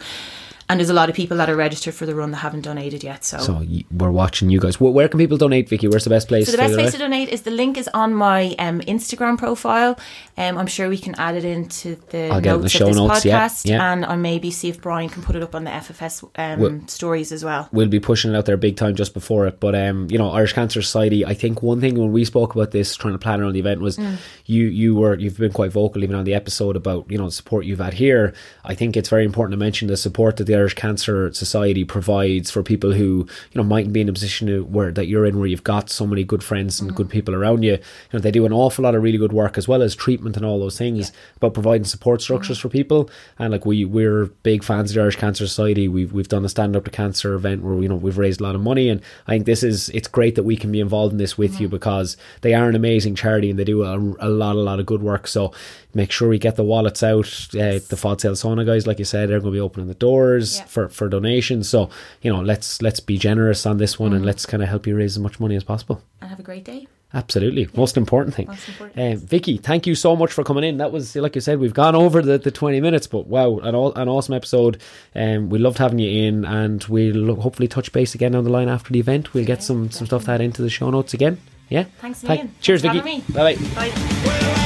and 0.68 0.80
there's 0.80 0.90
a 0.90 0.94
lot 0.94 1.10
of 1.10 1.16
people 1.16 1.38
that 1.38 1.50
are 1.50 1.56
registered 1.56 1.94
for 1.94 2.06
the 2.06 2.16
run 2.16 2.32
that 2.32 2.38
haven't 2.38 2.62
donated 2.62 3.04
yet. 3.04 3.24
So. 3.24 3.38
so 3.38 3.66
we're 3.92 4.12
watching 4.12 4.50
you 4.50 4.60
guys 4.60 4.80
where, 4.80 5.08
can 5.08 5.20
people 5.20 5.38
donate 5.38 5.70
vicky 5.70 5.88
where's 5.88 6.04
the 6.04 6.10
best 6.10 6.28
place 6.28 6.48
So 6.48 6.52
the 6.52 6.58
best 6.58 6.74
to 6.74 6.80
place 6.80 6.92
to 6.94 6.98
donate 6.98 7.30
is 7.30 7.44
the 7.44 7.52
link 7.52 7.78
is 7.78 7.90
on 7.94 8.14
my 8.14 8.56
um, 8.58 8.82
Instagram 8.82 9.38
profile. 9.38 9.98
Um, 10.38 10.58
I'm 10.58 10.68
sure 10.68 10.90
we 10.90 10.98
can 10.98 11.16
add 11.16 11.36
it 11.36 11.46
into 11.46 11.96
the 12.10 12.30
I'll 12.30 12.42
notes 12.42 12.74
the 12.74 12.84
of 12.84 12.88
this 12.90 12.98
notes, 12.98 13.24
podcast, 13.26 13.70
yeah. 13.70 13.94
and 13.94 14.06
I'll 14.06 14.18
maybe 14.18 14.52
see 14.52 14.68
if 14.68 14.82
Brian 14.82 15.08
can 15.10 15.24
put 15.24 15.36
it 15.38 15.42
up 15.44 15.56
on 15.56 15.64
the 15.64 15.72
FFS 15.72 16.24
um, 16.38 16.60
Well- 16.60 16.82
stories 16.88 17.32
as 17.32 17.46
well. 17.46 17.70
we'll 17.72 17.88
be 17.88 18.00
pushing 18.02 18.34
it 18.34 18.38
out 18.38 18.46
there 18.46 18.58
big 18.58 18.76
time 18.76 18.96
just 18.96 19.14
before 19.14 19.48
it. 19.48 19.60
But 19.60 19.76
um, 19.76 20.08
you 20.12 20.18
know, 20.18 20.32
Irish 20.32 20.52
Cancer 20.54 20.82
Society. 20.82 21.26
I 21.26 21.34
think 21.34 21.62
one 21.62 21.80
thing 21.80 21.96
when 21.98 22.12
we 22.12 22.26
spoke 22.26 22.54
about 22.54 22.72
this, 22.72 22.96
trying 22.96 23.14
to 23.14 23.18
plan 23.20 23.40
around 23.42 23.54
the 23.54 23.60
event, 23.60 23.80
was 23.82 23.96
Mm. 23.98 24.18
you 24.46 24.66
you 24.66 24.96
were 24.96 25.16
you've 25.18 25.38
been 25.38 25.54
quite 25.54 25.72
vocal 25.72 26.04
even 26.04 26.16
on 26.16 26.26
the 26.26 26.34
episode 26.34 26.76
about 26.76 27.10
you 27.10 27.18
know 27.18 27.26
the 27.26 27.32
support 27.32 27.66
you've 27.66 27.80
had 27.80 27.94
here. 27.94 28.34
I 28.66 28.76
think 28.76 28.98
it's 28.98 29.08
very 29.10 29.24
important 29.24 29.54
to 29.54 29.58
mention 29.58 29.88
the 29.88 29.96
support 29.98 30.36
that 30.38 30.44
the 30.46 30.56
Irish 30.56 30.74
Cancer 30.74 31.32
Society 31.34 31.86
provides 31.86 32.52
for 32.52 32.62
people 32.62 32.92
who 32.92 33.26
you 33.52 33.56
know 33.56 33.64
mightn't 33.64 33.94
be 33.94 34.02
in 34.02 34.10
a 34.10 34.14
position 34.14 34.50
where 34.72 34.92
that 34.92 35.08
you're 35.08 35.26
in, 35.26 35.38
where 35.40 35.48
you've 35.48 35.64
got 35.64 35.90
so 35.90 36.06
many 36.06 36.24
good 36.26 36.44
friends 36.44 36.82
and 36.82 36.92
Mm. 36.92 36.96
good 36.96 37.10
people 37.10 37.34
around 37.34 37.64
you. 37.64 37.74
You 37.74 37.80
know, 38.14 38.20
they 38.20 38.32
do 38.32 38.46
an 38.46 38.52
awful 38.52 38.84
lot 38.84 38.96
of 38.96 39.02
really 39.02 39.18
good 39.18 39.32
work 39.32 39.58
as 39.58 39.68
well 39.68 39.82
as 39.82 39.96
treatment 39.96 40.25
and 40.26 40.46
all 40.46 40.60
those 40.60 40.78
things 40.78 41.12
about 41.38 41.54
providing 41.54 41.86
support 41.86 42.22
structures 42.22 42.58
mm. 42.58 42.62
for 42.62 42.70
people. 42.70 43.10
And 43.38 43.52
like 43.52 43.66
we 43.66 43.86
we're 43.86 44.26
big 44.44 44.64
fans 44.64 44.92
of 44.92 44.96
the 44.96 45.02
Irish 45.02 45.18
Cancer 45.18 45.48
Society. 45.48 45.88
We've 45.88 46.12
we've 46.12 46.28
done 46.28 46.46
a 46.46 46.50
stand 46.50 46.76
up 46.76 46.86
to 46.86 46.92
cancer 46.92 47.34
event 47.34 47.64
where 47.64 47.82
you 47.82 47.90
know 47.90 47.96
we've 47.96 48.18
raised 48.18 48.40
a 48.42 48.44
lot 48.44 48.56
of 48.56 48.62
money, 48.62 48.90
and 48.90 49.02
I 49.28 49.34
think 49.34 49.46
this 49.46 49.64
is 49.64 49.90
it's 49.90 50.08
great 50.08 50.36
that 50.36 50.44
we 50.44 50.58
can 50.58 50.72
be 50.72 50.80
involved 50.80 51.12
in 51.12 51.18
this 51.18 51.38
with 51.38 51.60
you 51.60 51.68
mm-hmm. 51.68 51.76
because 51.76 52.18
they 52.42 52.54
are 52.54 52.70
an 52.70 52.76
amazing 52.76 53.16
charity 53.16 53.50
and 53.50 53.60
they 53.60 53.64
do 53.64 53.84
a, 53.84 53.98
a 53.98 54.30
lot 54.30 54.56
a 54.56 54.60
lot 54.60 54.80
of 54.80 54.86
good 54.86 55.02
work. 55.02 55.28
So 55.28 55.54
make 55.94 56.12
sure 56.12 56.30
we 56.30 56.40
get 56.40 56.56
the 56.56 56.64
wallets 56.64 57.04
out. 57.04 57.28
Uh, 57.54 57.80
the 57.80 57.98
Fod 57.98 58.22
Sale 58.22 58.34
Sauna 58.34 58.66
guys, 58.66 58.88
like 58.88 59.00
you 59.00 59.06
said, 59.06 59.30
they're 59.30 59.40
going 59.40 59.54
to 59.54 59.58
be 59.58 59.62
opening 59.62 59.88
the 59.88 59.96
doors 59.96 60.58
Yeah. 60.58 60.66
for 60.66 60.90
for 60.90 61.10
donations. 61.10 61.70
So 61.70 61.90
you 62.22 62.32
know 62.32 62.42
let's 62.42 62.82
let's 62.82 63.00
be 63.00 63.18
generous 63.18 63.66
on 63.66 63.78
this 63.78 64.00
one 64.00 64.14
and 64.14 64.24
mm. 64.24 64.26
let's 64.26 64.46
kind 64.46 64.64
of 64.64 64.70
help 64.70 64.88
you 64.88 64.96
raise 64.96 65.14
as 65.14 65.20
much 65.20 65.40
money 65.40 65.56
as 65.56 65.64
possible. 65.64 66.02
And 66.22 66.30
have 66.30 66.40
a 66.40 66.44
great 66.44 66.64
day. 66.64 66.88
Absolutely, 67.16 67.68
most 67.76 67.96
important 67.96 68.36
thing. 68.36 68.46
Most 68.48 68.68
important. 68.68 69.00
Um, 69.00 69.18
Vicky, 69.26 69.56
thank 69.58 69.88
you 69.88 69.96
so 69.96 70.16
much 70.16 70.34
for 70.34 70.44
coming 70.44 70.66
in. 70.66 70.78
That 70.78 70.92
was, 70.92 71.16
like 71.16 71.34
you 71.34 71.42
said, 71.42 71.60
we've 71.60 71.74
gone 71.74 71.96
over 71.96 72.22
the, 72.22 72.38
the 72.38 72.52
twenty 72.52 72.82
minutes, 72.82 73.08
but 73.08 73.26
wow, 73.26 73.58
an, 73.60 73.74
all, 73.74 73.94
an 73.94 74.10
awesome 74.10 74.34
episode. 74.36 74.82
Um, 75.16 75.50
we 75.50 75.58
loved 75.58 75.78
having 75.78 75.98
you 76.00 76.28
in, 76.28 76.44
and 76.44 76.84
we'll 76.84 77.36
hopefully 77.36 77.70
touch 77.70 77.92
base 77.94 78.16
again 78.16 78.36
on 78.36 78.44
the 78.44 78.50
line 78.52 78.68
after 78.70 78.92
the 78.92 79.00
event. 79.00 79.34
We'll 79.34 79.46
get 79.46 79.64
some 79.64 79.90
some 79.92 80.06
stuff 80.08 80.28
add 80.28 80.42
into 80.42 80.62
the 80.62 80.70
show 80.70 80.90
notes 80.90 81.14
again. 81.14 81.40
Yeah. 81.70 81.86
Thanks 82.02 82.22
a 82.24 82.28
Thank- 82.28 82.62
Cheers, 82.62 82.82
Thanks 82.82 83.02
Vicky. 83.04 83.32
Bye 83.34 83.56
bye. 83.56 83.90
Bye. 83.90 84.62